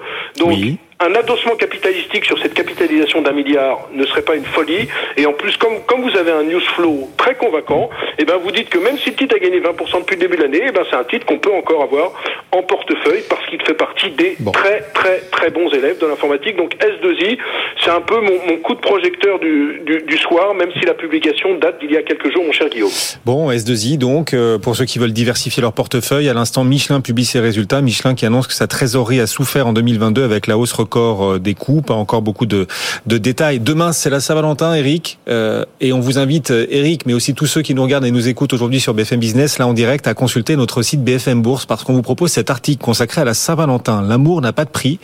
Un 1.02 1.16
adossement 1.16 1.56
capitalistique 1.56 2.26
sur 2.26 2.38
cette 2.40 2.54
capitalisation 2.54 3.22
d'un 3.22 3.32
milliard 3.32 3.90
ne 3.94 4.06
serait 4.06 4.22
pas 4.22 4.36
une 4.36 4.46
folie. 4.46 4.88
Et 5.18 5.26
en 5.26 5.34
plus, 5.34 5.58
comme, 5.58 5.82
comme 5.88 6.02
vous 6.02 6.16
avez 6.16 6.32
un 6.32 6.44
news 6.44 6.62
flow 6.76 7.10
très 7.18 7.36
convaincant, 7.36 7.90
et 8.18 8.24
eh 8.24 8.26
ben 8.26 8.36
vous 8.38 8.52
dites 8.52 8.70
que 8.70 8.78
même 8.78 8.98
si 9.00 9.10
le 9.10 9.16
titre 9.16 9.36
a 9.36 9.40
gagné 9.40 9.60
20% 9.60 10.00
depuis 10.02 10.16
le 10.16 10.22
début 10.22 10.38
de 10.38 10.44
l'année, 10.44 10.60
et 10.60 10.68
eh 10.68 10.72
ben 10.72 10.84
c'est 10.90 10.96
un 10.96 11.04
titre 11.04 11.26
qu'on 11.26 11.40
peut 11.40 11.52
encore 11.52 11.84
avoir 11.84 12.14
en 12.52 12.62
portefeuille 12.62 13.24
parce 13.30 13.44
qu'il 13.48 13.62
fait 13.62 13.74
partie 13.74 14.12
des 14.12 14.38
très 14.54 14.82
très 14.94 15.20
très 15.32 15.50
bons 15.50 15.70
élèves 15.70 16.00
de 16.00 16.06
l'informatique. 16.06 16.58
Donc 16.58 16.76
S2I, 16.76 17.38
c'est 17.84 17.90
un 17.90 18.02
peu 18.02 18.20
mon, 18.20 18.38
mon, 18.48 18.58
coup 18.58 18.76
de 18.76 18.80
projecteur 18.80 19.40
du, 19.40 19.82
du, 19.86 20.04
du 20.04 20.18
soir, 20.18 20.54
même 20.54 20.70
si 20.80 20.86
la 20.86 20.94
publication 20.94 21.58
date 21.58 21.80
d'il 21.80 21.92
y 21.92 21.98
a 21.98 22.04
quelques 22.04 22.32
jours, 22.32 22.44
mon 22.46 22.52
cher 22.52 22.70
Guillaume. 22.70 22.92
Bon, 23.26 23.50
S2I 23.52 23.98
donc, 23.98 24.34
euh, 24.34 24.60
pour 24.60 24.76
ceux 24.76 24.86
qui 24.86 25.00
veulent 25.00 25.14
diversifier 25.14 25.62
leur 25.62 25.74
portefeuille, 25.74 26.30
à 26.30 26.34
l'instant 26.34 26.64
Michelin 26.64 27.02
publie 27.02 27.26
ses 27.26 27.40
résultats. 27.40 27.82
Michelin 27.82 28.14
qui 28.14 28.26
annonce 28.26 28.48
que 28.48 28.54
sa 28.54 28.68
trésorerie 28.68 29.20
a 29.20 29.28
souffert 29.28 29.66
en 29.66 29.74
2022 29.74 30.24
avec 30.24 30.46
la 30.48 30.58
hausse 30.58 30.74
record 30.74 30.91
euh, 31.00 31.40
des 31.40 31.54
coûts. 31.54 31.82
Pas 31.82 31.94
encore 31.94 32.22
beaucoup 32.22 32.46
de, 32.46 32.68
détails. 33.06 33.60
Demain, 33.60 33.92
c'est 33.92 34.10
la 34.10 34.20
Saint-Valentin, 34.20 34.74
Eric. 34.74 35.20
Euh, 35.28 35.66
et 35.80 35.94
on 35.94 36.00
vous 36.00 36.18
invite, 36.18 36.52
Eric, 36.52 37.06
mais 37.06 37.14
aussi 37.14 37.34
tous 37.34 37.48
ceux 37.48 37.62
qui 37.62 37.74
nous 37.74 37.84
regardent 37.84 38.06
et 38.06 38.12
nous 38.12 38.28
écoutent 38.28 38.54
aujourd'hui 38.54 38.80
sur 38.80 38.94
BFM 38.94 39.20
Business, 39.20 39.58
là 39.58 39.68
en 39.68 39.74
direct, 39.74 40.08
à 40.08 40.14
consulter 40.14 40.56
notre 40.56 40.82
site 40.82 41.04
BFM 41.04 41.42
Bourse 41.42 41.66
parce 41.66 41.84
qu'on 41.84 41.94
vous 41.94 42.02
propose 42.02 42.32
cet 42.32 42.50
article 42.50 42.84
consacré 42.84 43.22
à 43.22 43.26
la 43.26 43.34
Saint-Valentin. 43.34 44.02
L'amour 44.02 44.42
n'a 44.42 44.54
pas 44.54 44.66
de 44.66 44.70
prix, 44.70 45.00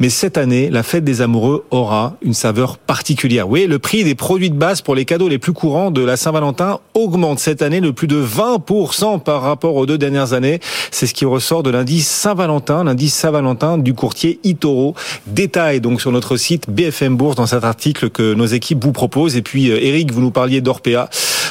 mais 0.00 0.08
cette 0.08 0.38
année, 0.38 0.70
la 0.70 0.82
fête 0.82 1.04
des 1.04 1.20
amoureux 1.20 1.64
aura 1.70 2.16
une 2.22 2.34
saveur 2.34 2.78
particulière. 2.78 3.48
Oui, 3.48 3.66
le 3.66 3.78
prix 3.78 4.04
des 4.04 4.14
produits 4.14 4.50
de 4.50 4.56
base 4.56 4.82
pour 4.82 4.94
les 4.94 5.04
cadeaux 5.04 5.28
les 5.28 5.38
plus 5.38 5.52
courants 5.52 5.90
de 5.90 6.02
la 6.02 6.16
Saint-Valentin 6.16 6.80
augmente 6.94 7.38
cette 7.38 7.62
année 7.62 7.80
de 7.80 7.90
plus 7.90 8.06
de 8.06 8.22
20% 8.22 9.20
par 9.20 9.42
rapport 9.42 9.74
aux 9.76 9.86
deux 9.86 9.98
dernières 9.98 10.32
années. 10.32 10.60
C'est 10.90 11.06
ce 11.06 11.14
qui 11.14 11.24
ressort 11.24 11.62
de 11.62 11.70
l'indice 11.70 12.08
Saint-Valentin, 12.08 12.84
l'indice 12.84 13.14
Saint-Valentin 13.14 13.78
du 13.78 13.94
courtier 13.94 14.40
Itoro. 14.44 14.94
Détail 15.26 15.80
donc 15.80 16.00
sur 16.00 16.12
notre 16.12 16.36
site 16.36 16.70
BFM 16.70 17.16
Bourse 17.16 17.36
dans 17.36 17.46
cet 17.46 17.64
article 17.64 18.10
que 18.10 18.34
nos 18.34 18.46
équipes 18.46 18.82
vous 18.84 18.92
proposent. 18.92 19.36
Et 19.36 19.42
puis 19.42 19.70
euh, 19.70 19.78
Eric, 19.82 20.12
vous 20.12 20.20
nous 20.20 20.30
parliez 20.30 20.60
d'Orpea. 20.60 21.08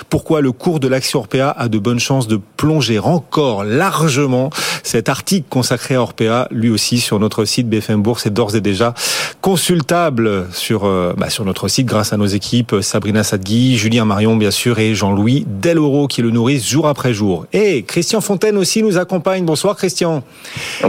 Pourquoi 0.09 0.39
le 0.39 0.51
cours 0.51 0.80
de 0.80 0.88
l'action 0.88 1.19
Orpea 1.19 1.51
a 1.51 1.67
de 1.67 1.78
bonnes 1.78 1.99
chances 1.99 2.28
de 2.28 2.39
plonger 2.57 2.99
encore 2.99 3.63
largement 3.63 4.49
Cet 4.84 5.09
article 5.09 5.47
consacré 5.49 5.95
à 5.95 6.01
Orpea, 6.01 6.47
lui 6.51 6.69
aussi 6.69 6.99
sur 6.99 7.19
notre 7.19 7.43
site 7.43 7.67
BFM 7.67 8.01
Bourse, 8.01 8.26
est 8.26 8.30
d'ores 8.30 8.55
et 8.55 8.61
déjà 8.61 8.93
consultable 9.41 10.47
sur 10.53 10.86
euh, 10.86 11.13
bah, 11.17 11.30
sur 11.30 11.43
notre 11.43 11.67
site 11.67 11.86
grâce 11.86 12.13
à 12.13 12.17
nos 12.17 12.26
équipes 12.26 12.78
Sabrina 12.82 13.23
Sadgui, 13.23 13.78
Julien 13.78 14.05
Marion 14.05 14.38
bien 14.38 14.51
sûr 14.51 14.80
et 14.80 14.95
Jean-Louis 14.95 15.45
Deloro 15.61 16.07
qui 16.07 16.21
le 16.21 16.32
nourrissent 16.32 16.67
jour 16.67 16.88
après 16.88 17.13
jour. 17.13 17.45
Et 17.51 17.84
Christian 17.84 18.21
Fontaine 18.21 18.57
aussi 18.57 18.84
nous 18.84 18.97
accompagne. 18.97 19.43
Bonsoir 19.43 19.76
Christian. 19.76 20.23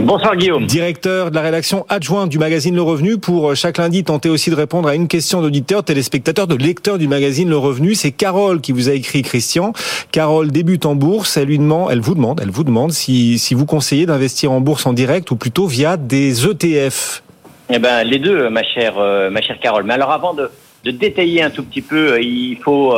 Bonsoir 0.01 0.37
Guillaume. 0.37 0.65
Directeur 0.65 1.31
de 1.31 1.35
la 1.35 1.41
rédaction 1.41 1.85
adjoint 1.89 2.27
du 2.27 2.39
magazine 2.39 2.76
Le 2.77 2.83
Revenu 2.83 3.17
pour 3.17 3.49
euh, 3.49 3.55
chaque 3.55 3.79
lundi 3.79 4.03
tenter 4.03 4.29
aussi 4.29 4.51
de 4.51 4.55
répondre 4.55 4.87
à 4.87 4.93
une 4.93 5.07
question 5.07 5.41
d'auditeur, 5.41 5.83
téléspectateur, 5.83 6.45
de 6.45 6.53
lecteur 6.53 6.99
du 6.99 7.07
magazine 7.07 7.49
Le 7.49 7.57
Revenu. 7.57 7.95
C'est 7.95 8.11
Carole 8.11 8.61
qui 8.61 8.71
vous 8.71 8.87
a 8.87 8.93
écrit 8.93 9.23
Christian. 9.23 9.73
Carole 10.11 10.51
débute 10.51 10.85
en 10.85 10.93
bourse. 10.93 11.37
Elle 11.37 11.47
lui 11.47 11.57
demande, 11.57 11.89
elle 11.91 12.01
vous 12.01 12.13
demande, 12.13 12.39
elle 12.39 12.51
vous 12.51 12.63
demande 12.63 12.91
si, 12.91 13.39
si 13.39 13.55
vous 13.55 13.65
conseillez 13.65 14.05
d'investir 14.05 14.51
en 14.51 14.61
bourse 14.61 14.85
en 14.85 14.93
direct 14.93 15.31
ou 15.31 15.35
plutôt 15.35 15.65
via 15.65 15.97
des 15.97 16.45
ETF. 16.45 17.23
Eh 17.71 17.79
ben, 17.79 18.03
les 18.03 18.19
deux, 18.19 18.47
ma 18.49 18.61
chère, 18.61 18.99
euh, 18.99 19.31
ma 19.31 19.41
chère 19.41 19.59
Carole. 19.59 19.83
Mais 19.83 19.95
alors, 19.95 20.11
avant 20.11 20.35
de, 20.35 20.47
de 20.83 20.91
détailler 20.91 21.41
un 21.41 21.49
tout 21.49 21.63
petit 21.63 21.81
peu, 21.81 22.11
euh, 22.11 22.21
il 22.21 22.57
faut 22.57 22.95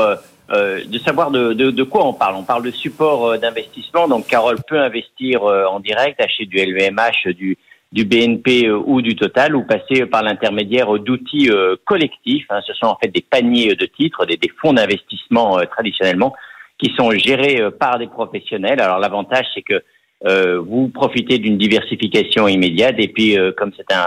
de 0.51 0.99
savoir 1.05 1.31
de, 1.31 1.53
de, 1.53 1.71
de, 1.71 1.83
quoi 1.83 2.05
on 2.05 2.11
parle. 2.11 2.35
On 2.35 2.43
parle 2.43 2.63
de 2.63 2.71
support 2.71 3.39
d'investissement. 3.39 4.09
Donc, 4.09 4.27
Carole 4.27 4.57
peut 4.67 4.79
investir 4.79 5.43
en 5.43 5.79
direct, 5.79 6.19
acheter 6.19 6.47
du 6.47 6.57
LVMH, 6.57 7.33
du, 7.33 7.57
du 7.91 8.05
BNP 8.05 8.69
ou 8.69 9.01
du 9.01 9.15
Total, 9.15 9.55
ou 9.55 9.63
passer 9.63 10.05
par 10.05 10.21
l'intermédiaire 10.21 10.93
d'outils 10.99 11.49
collectifs. 11.85 12.45
Hein. 12.49 12.61
Ce 12.65 12.73
sont 12.73 12.85
en 12.85 12.97
fait 13.01 13.07
des 13.07 13.25
paniers 13.27 13.75
de 13.75 13.85
titres, 13.85 14.25
des, 14.25 14.37
fonds 14.61 14.73
d'investissement 14.73 15.59
traditionnellement, 15.65 16.35
qui 16.77 16.93
sont 16.95 17.11
gérés 17.11 17.59
par 17.79 17.97
des 17.97 18.07
professionnels. 18.07 18.79
Alors, 18.79 18.99
l'avantage, 18.99 19.45
c'est 19.55 19.63
que 19.63 19.83
euh, 20.25 20.59
vous 20.59 20.89
profitez 20.89 21.37
d'une 21.37 21.57
diversification 21.57 22.49
immédiate 22.49 22.95
et 22.97 23.07
puis 23.07 23.39
euh, 23.39 23.53
comme 23.55 23.71
c'est 23.77 23.93
un, 23.93 24.05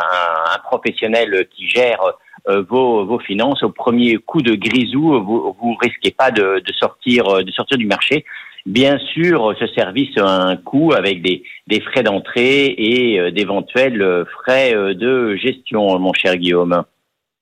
professionnel 0.64 1.48
qui 1.50 1.66
gère 1.66 2.00
euh, 2.48 2.62
vos, 2.68 3.06
vos, 3.06 3.18
finances 3.18 3.62
au 3.62 3.70
premier 3.70 4.18
coup 4.18 4.42
de 4.42 4.54
grisou, 4.54 5.22
vous, 5.22 5.56
vous 5.58 5.74
risquez 5.80 6.10
pas 6.10 6.30
de, 6.30 6.62
sortir 6.78 7.42
de 7.42 7.50
sortir 7.50 7.78
du 7.78 7.86
marché. 7.86 8.26
Bien 8.64 8.98
sûr, 9.12 9.54
ce 9.58 9.66
service 9.68 10.16
a 10.18 10.26
un 10.26 10.56
coût 10.56 10.92
avec 10.92 11.22
des, 11.22 11.42
des 11.66 11.80
frais 11.80 12.02
d'entrée 12.02 12.66
et 12.66 13.32
d'éventuels 13.32 14.24
frais 14.40 14.72
de 14.72 15.34
gestion, 15.36 15.98
mon 15.98 16.12
cher 16.12 16.36
Guillaume. 16.36 16.84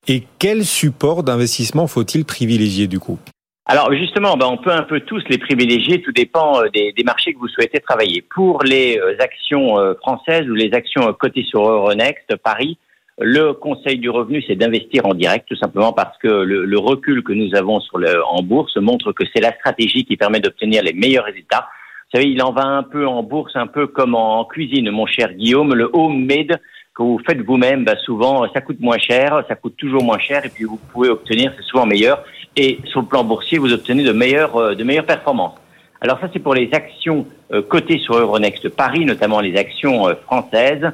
Et 0.08 0.22
quel 0.38 0.64
support 0.64 1.22
d'investissement 1.22 1.86
faut-il 1.86 2.24
privilégier 2.24 2.86
du 2.86 2.98
coup? 2.98 3.18
Alors 3.66 3.92
justement, 3.92 4.36
ben, 4.36 4.46
on 4.50 4.56
peut 4.56 4.72
un 4.72 4.82
peu 4.82 4.98
tous 5.00 5.22
les 5.28 5.38
privilégier, 5.38 6.02
tout 6.02 6.10
dépend 6.10 6.60
euh, 6.60 6.68
des, 6.74 6.92
des 6.92 7.04
marchés 7.04 7.32
que 7.32 7.38
vous 7.38 7.46
souhaitez 7.46 7.78
travailler. 7.78 8.20
Pour 8.34 8.64
les 8.64 8.98
euh, 8.98 9.14
actions 9.20 9.78
euh, 9.78 9.94
françaises 9.94 10.48
ou 10.48 10.54
les 10.54 10.72
actions 10.72 11.12
cotées 11.12 11.44
sur 11.44 11.68
Euronext, 11.68 12.34
Paris, 12.42 12.78
le 13.18 13.52
conseil 13.52 13.98
du 13.98 14.08
revenu, 14.08 14.42
c'est 14.46 14.56
d'investir 14.56 15.06
en 15.06 15.14
direct, 15.14 15.46
tout 15.48 15.56
simplement 15.56 15.92
parce 15.92 16.16
que 16.18 16.28
le, 16.28 16.64
le 16.64 16.78
recul 16.78 17.22
que 17.22 17.32
nous 17.32 17.54
avons 17.54 17.80
sur 17.80 17.98
le, 17.98 18.24
en 18.24 18.42
bourse 18.42 18.76
montre 18.76 19.12
que 19.12 19.24
c'est 19.34 19.42
la 19.42 19.52
stratégie 19.52 20.04
qui 20.04 20.16
permet 20.16 20.40
d'obtenir 20.40 20.82
les 20.82 20.92
meilleurs 20.92 21.24
résultats. 21.24 21.68
Vous 22.12 22.18
savez, 22.18 22.30
il 22.30 22.42
en 22.42 22.52
va 22.52 22.64
un 22.64 22.82
peu 22.82 23.06
en 23.06 23.22
bourse, 23.22 23.52
un 23.56 23.66
peu 23.66 23.86
comme 23.86 24.14
en 24.14 24.44
cuisine, 24.44 24.90
mon 24.90 25.06
cher 25.06 25.32
Guillaume, 25.34 25.74
le 25.74 25.90
homemade 25.92 26.60
que 26.94 27.02
vous 27.02 27.20
faites 27.26 27.40
vous-même, 27.40 27.84
ben 27.84 27.96
souvent 28.04 28.46
ça 28.52 28.60
coûte 28.60 28.80
moins 28.80 28.98
cher, 28.98 29.44
ça 29.48 29.54
coûte 29.54 29.76
toujours 29.76 30.02
moins 30.02 30.18
cher, 30.18 30.44
et 30.44 30.48
puis 30.48 30.64
vous 30.64 30.80
pouvez 30.92 31.08
obtenir, 31.08 31.52
c'est 31.56 31.64
souvent 31.64 31.86
meilleur 31.86 32.24
et 32.56 32.78
sur 32.86 33.00
le 33.00 33.06
plan 33.06 33.24
boursier, 33.24 33.58
vous 33.58 33.72
obtenez 33.72 34.02
de 34.02 34.12
meilleures, 34.12 34.56
euh, 34.56 34.74
de 34.74 34.84
meilleures 34.84 35.06
performances. 35.06 35.54
Alors 36.00 36.18
ça, 36.20 36.28
c'est 36.32 36.38
pour 36.38 36.54
les 36.54 36.70
actions 36.72 37.26
euh, 37.52 37.62
cotées 37.62 37.98
sur 37.98 38.16
Euronext 38.16 38.68
Paris, 38.70 39.04
notamment 39.04 39.40
les 39.40 39.56
actions 39.56 40.08
euh, 40.08 40.14
françaises. 40.14 40.90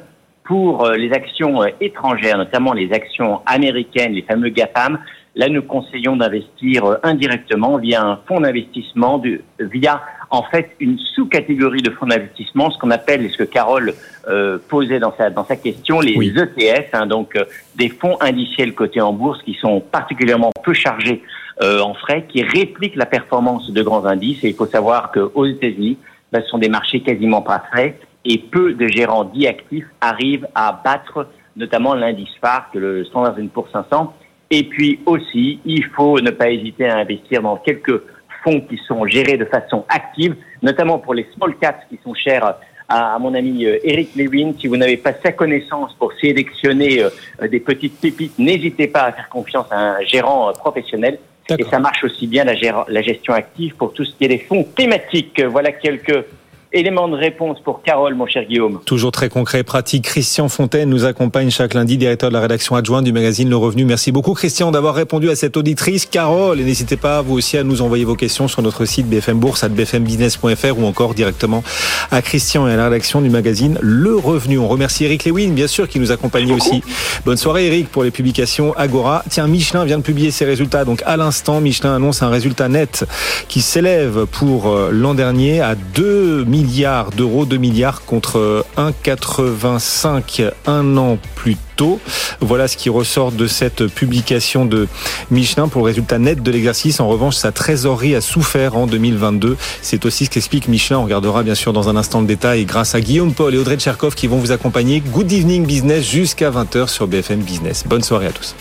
Pour 0.47 0.89
les 0.91 1.11
actions 1.11 1.61
étrangères, 1.81 2.37
notamment 2.37 2.71
les 2.71 2.93
actions 2.93 3.41
américaines, 3.45 4.13
les 4.13 4.21
fameux 4.21 4.49
GAFAM, 4.49 4.97
là, 5.35 5.49
nous 5.49 5.61
conseillons 5.61 6.15
d'investir 6.15 6.97
indirectement 7.03 7.77
via 7.77 8.03
un 8.03 8.19
fonds 8.27 8.39
d'investissement, 8.39 9.21
via 9.59 10.01
en 10.29 10.43
fait 10.43 10.71
une 10.79 10.97
sous-catégorie 10.97 11.81
de 11.81 11.91
fonds 11.91 12.07
d'investissement, 12.07 12.71
ce 12.71 12.77
qu'on 12.77 12.91
appelle, 12.91 13.23
et 13.23 13.29
ce 13.29 13.37
que 13.37 13.43
Carole 13.43 13.93
euh, 14.27 14.57
posait 14.67 14.99
dans 14.99 15.13
sa, 15.15 15.29
dans 15.29 15.45
sa 15.45 15.55
question, 15.55 15.99
les 15.99 16.13
ETF, 16.13 16.89
hein, 16.93 17.05
donc 17.05 17.37
des 17.75 17.89
fonds 17.89 18.17
indiciels 18.21 18.73
cotés 18.73 19.01
en 19.01 19.13
bourse 19.13 19.41
qui 19.43 19.53
sont 19.53 19.79
particulièrement 19.79 20.51
peu 20.63 20.73
chargés 20.73 21.21
euh, 21.61 21.79
en 21.79 21.93
frais 21.93 22.25
qui 22.27 22.43
répliquent 22.43 22.95
la 22.95 23.05
performance 23.05 23.71
de 23.71 23.81
grands 23.81 24.05
indices. 24.05 24.43
Et 24.43 24.49
il 24.49 24.55
faut 24.55 24.65
savoir 24.65 25.11
qu'aux 25.11 25.45
États-Unis, 25.45 25.97
ben, 26.31 26.41
ce 26.41 26.49
sont 26.49 26.57
des 26.57 26.69
marchés 26.69 27.01
quasiment 27.01 27.41
pas 27.41 27.63
frais 27.71 27.97
et 28.25 28.37
peu 28.37 28.73
de 28.73 28.87
gérants 28.87 29.25
dits 29.25 29.47
actifs 29.47 29.87
arrivent 30.01 30.47
à 30.55 30.81
battre 30.83 31.27
notamment 31.57 31.95
l'indice 31.95 32.29
phare, 32.39 32.69
que 32.71 32.77
le 32.77 33.03
Standard 33.05 33.35
Poor's 33.53 33.71
500. 33.71 34.13
Et 34.51 34.63
puis 34.63 34.99
aussi, 35.05 35.59
il 35.65 35.83
faut 35.85 36.21
ne 36.21 36.31
pas 36.31 36.49
hésiter 36.49 36.87
à 36.87 36.97
investir 36.97 37.41
dans 37.41 37.57
quelques 37.57 38.01
fonds 38.43 38.61
qui 38.61 38.79
sont 38.87 39.05
gérés 39.05 39.37
de 39.37 39.45
façon 39.45 39.83
active, 39.89 40.35
notamment 40.61 40.99
pour 40.99 41.13
les 41.13 41.27
small 41.35 41.57
caps 41.57 41.83
qui 41.89 41.99
sont 42.03 42.13
chers 42.13 42.55
à, 42.87 43.19
mon 43.19 43.33
ami 43.33 43.65
euh, 43.65 43.79
Eric 43.83 44.15
Lewin. 44.15 44.53
Si 44.57 44.67
vous 44.67 44.77
n'avez 44.77 44.95
pas 44.95 45.11
sa 45.21 45.33
connaissance 45.33 45.93
pour 45.95 46.13
sélectionner 46.13 47.03
euh, 47.03 47.47
des 47.49 47.59
petites 47.59 47.99
pépites, 47.99 48.39
n'hésitez 48.39 48.87
pas 48.87 49.01
à 49.01 49.11
faire 49.11 49.27
confiance 49.27 49.65
à 49.71 49.97
un 49.97 50.01
gérant 50.01 50.53
professionnel. 50.53 51.19
Et 51.57 51.63
ça 51.63 51.79
marche 51.79 52.03
aussi 52.03 52.27
bien 52.27 52.43
la, 52.43 52.53
la 52.87 53.01
gestion 53.01 53.33
active 53.33 53.75
pour 53.75 53.93
tout 53.93 54.03
ce 54.03 54.13
qui 54.15 54.25
est 54.25 54.29
des 54.29 54.37
fonds 54.37 54.63
thématiques. 54.63 55.41
Voilà 55.41 55.71
quelques 55.71 56.25
élément 56.73 57.07
de 57.07 57.15
réponse 57.15 57.59
pour 57.63 57.81
Carole, 57.81 58.15
mon 58.15 58.27
cher 58.27 58.43
Guillaume. 58.45 58.79
Toujours 58.85 59.11
très 59.11 59.29
concret, 59.29 59.63
pratique. 59.63 60.03
Christian 60.03 60.49
Fontaine 60.49 60.89
nous 60.89 61.05
accompagne 61.05 61.49
chaque 61.49 61.73
lundi, 61.73 61.97
directeur 61.97 62.29
de 62.29 62.33
la 62.33 62.41
rédaction 62.41 62.75
adjointe 62.75 63.05
du 63.05 63.13
magazine 63.13 63.49
Le 63.49 63.55
Revenu. 63.55 63.85
Merci 63.85 64.11
beaucoup, 64.11 64.33
Christian, 64.33 64.71
d'avoir 64.71 64.95
répondu 64.95 65.29
à 65.29 65.35
cette 65.35 65.55
auditrice. 65.55 66.05
Carole, 66.05 66.59
et 66.59 66.63
n'hésitez 66.63 66.97
pas, 66.97 67.21
vous 67.21 67.35
aussi, 67.35 67.57
à 67.57 67.63
nous 67.63 67.81
envoyer 67.81 68.03
vos 68.03 68.15
questions 68.15 68.47
sur 68.47 68.61
notre 68.61 68.85
site 68.85 69.07
BFM 69.07 69.39
Bourse, 69.39 69.63
à 69.63 69.69
bfmbusiness.fr 69.69 70.77
ou 70.77 70.85
encore 70.85 71.13
directement 71.13 71.63
à 72.11 72.21
Christian 72.21 72.67
et 72.67 72.73
à 72.73 72.75
la 72.75 72.85
rédaction 72.85 73.21
du 73.21 73.29
magazine 73.29 73.77
Le 73.81 74.15
Revenu. 74.15 74.59
On 74.59 74.67
remercie 74.67 75.05
Eric 75.05 75.25
Lewin, 75.25 75.51
bien 75.51 75.67
sûr, 75.67 75.87
qui 75.87 75.99
nous 75.99 76.11
accompagne 76.11 76.51
aussi. 76.51 76.83
Bonne 77.25 77.37
soirée, 77.37 77.67
Eric, 77.67 77.89
pour 77.89 78.03
les 78.03 78.11
publications 78.11 78.73
Agora. 78.75 79.23
Tiens, 79.29 79.47
Michelin 79.47 79.85
vient 79.85 79.99
de 79.99 80.03
publier 80.03 80.31
ses 80.31 80.45
résultats. 80.45 80.83
Donc, 80.83 81.01
à 81.05 81.15
l'instant, 81.15 81.61
Michelin 81.61 81.95
annonce 81.95 82.21
un 82.23 82.29
résultat 82.29 82.67
net 82.67 83.05
qui 83.47 83.61
s'élève 83.61 84.25
pour 84.25 84.67
euh, 84.67 84.89
l'an 84.91 85.13
dernier 85.13 85.61
à 85.61 85.75
2 85.75 86.43
millions 86.43 86.56
milliards 86.57 87.11
d'euros, 87.11 87.45
2 87.45 87.57
milliards 87.57 88.03
contre 88.05 88.65
1,85 88.77 90.51
un 90.65 90.97
an 90.97 91.17
plus 91.35 91.55
tôt. 91.75 91.99
Voilà 92.39 92.67
ce 92.67 92.77
qui 92.77 92.89
ressort 92.89 93.31
de 93.31 93.45
cette 93.45 93.85
publication 93.87 94.65
de 94.65 94.87
Michelin 95.29 95.67
pour 95.67 95.81
le 95.81 95.85
résultat 95.85 96.17
net 96.17 96.41
de 96.41 96.51
l'exercice. 96.51 96.99
En 96.99 97.07
revanche, 97.07 97.35
sa 97.35 97.51
trésorerie 97.51 98.15
a 98.15 98.21
souffert 98.21 98.75
en 98.75 98.87
2022. 98.87 99.55
C'est 99.83 100.05
aussi 100.05 100.25
ce 100.25 100.31
qu'explique 100.31 100.67
Michelin. 100.67 100.97
On 100.97 101.03
regardera 101.03 101.43
bien 101.43 101.55
sûr 101.55 101.73
dans 101.73 101.89
un 101.89 101.95
instant 101.95 102.21
le 102.21 102.27
détail 102.27 102.65
grâce 102.65 102.95
à 102.95 103.01
Guillaume 103.01 103.33
Paul 103.33 103.53
et 103.53 103.57
Audrey 103.59 103.77
Tcherkov 103.77 104.15
qui 104.15 104.25
vont 104.25 104.37
vous 104.37 104.51
accompagner. 104.51 105.01
Good 105.01 105.31
evening 105.31 105.65
business 105.65 106.09
jusqu'à 106.09 106.49
20h 106.49 106.87
sur 106.87 107.07
BFM 107.07 107.41
Business. 107.41 107.83
Bonne 107.85 108.03
soirée 108.03 108.27
à 108.27 108.31
tous. 108.31 108.55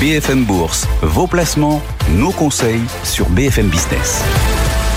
BFM 0.00 0.44
Bourse, 0.44 0.86
vos 1.02 1.26
placements, 1.26 1.82
nos 2.16 2.30
conseils 2.30 2.80
sur 3.04 3.28
BFM 3.28 3.66
Business. 3.66 4.22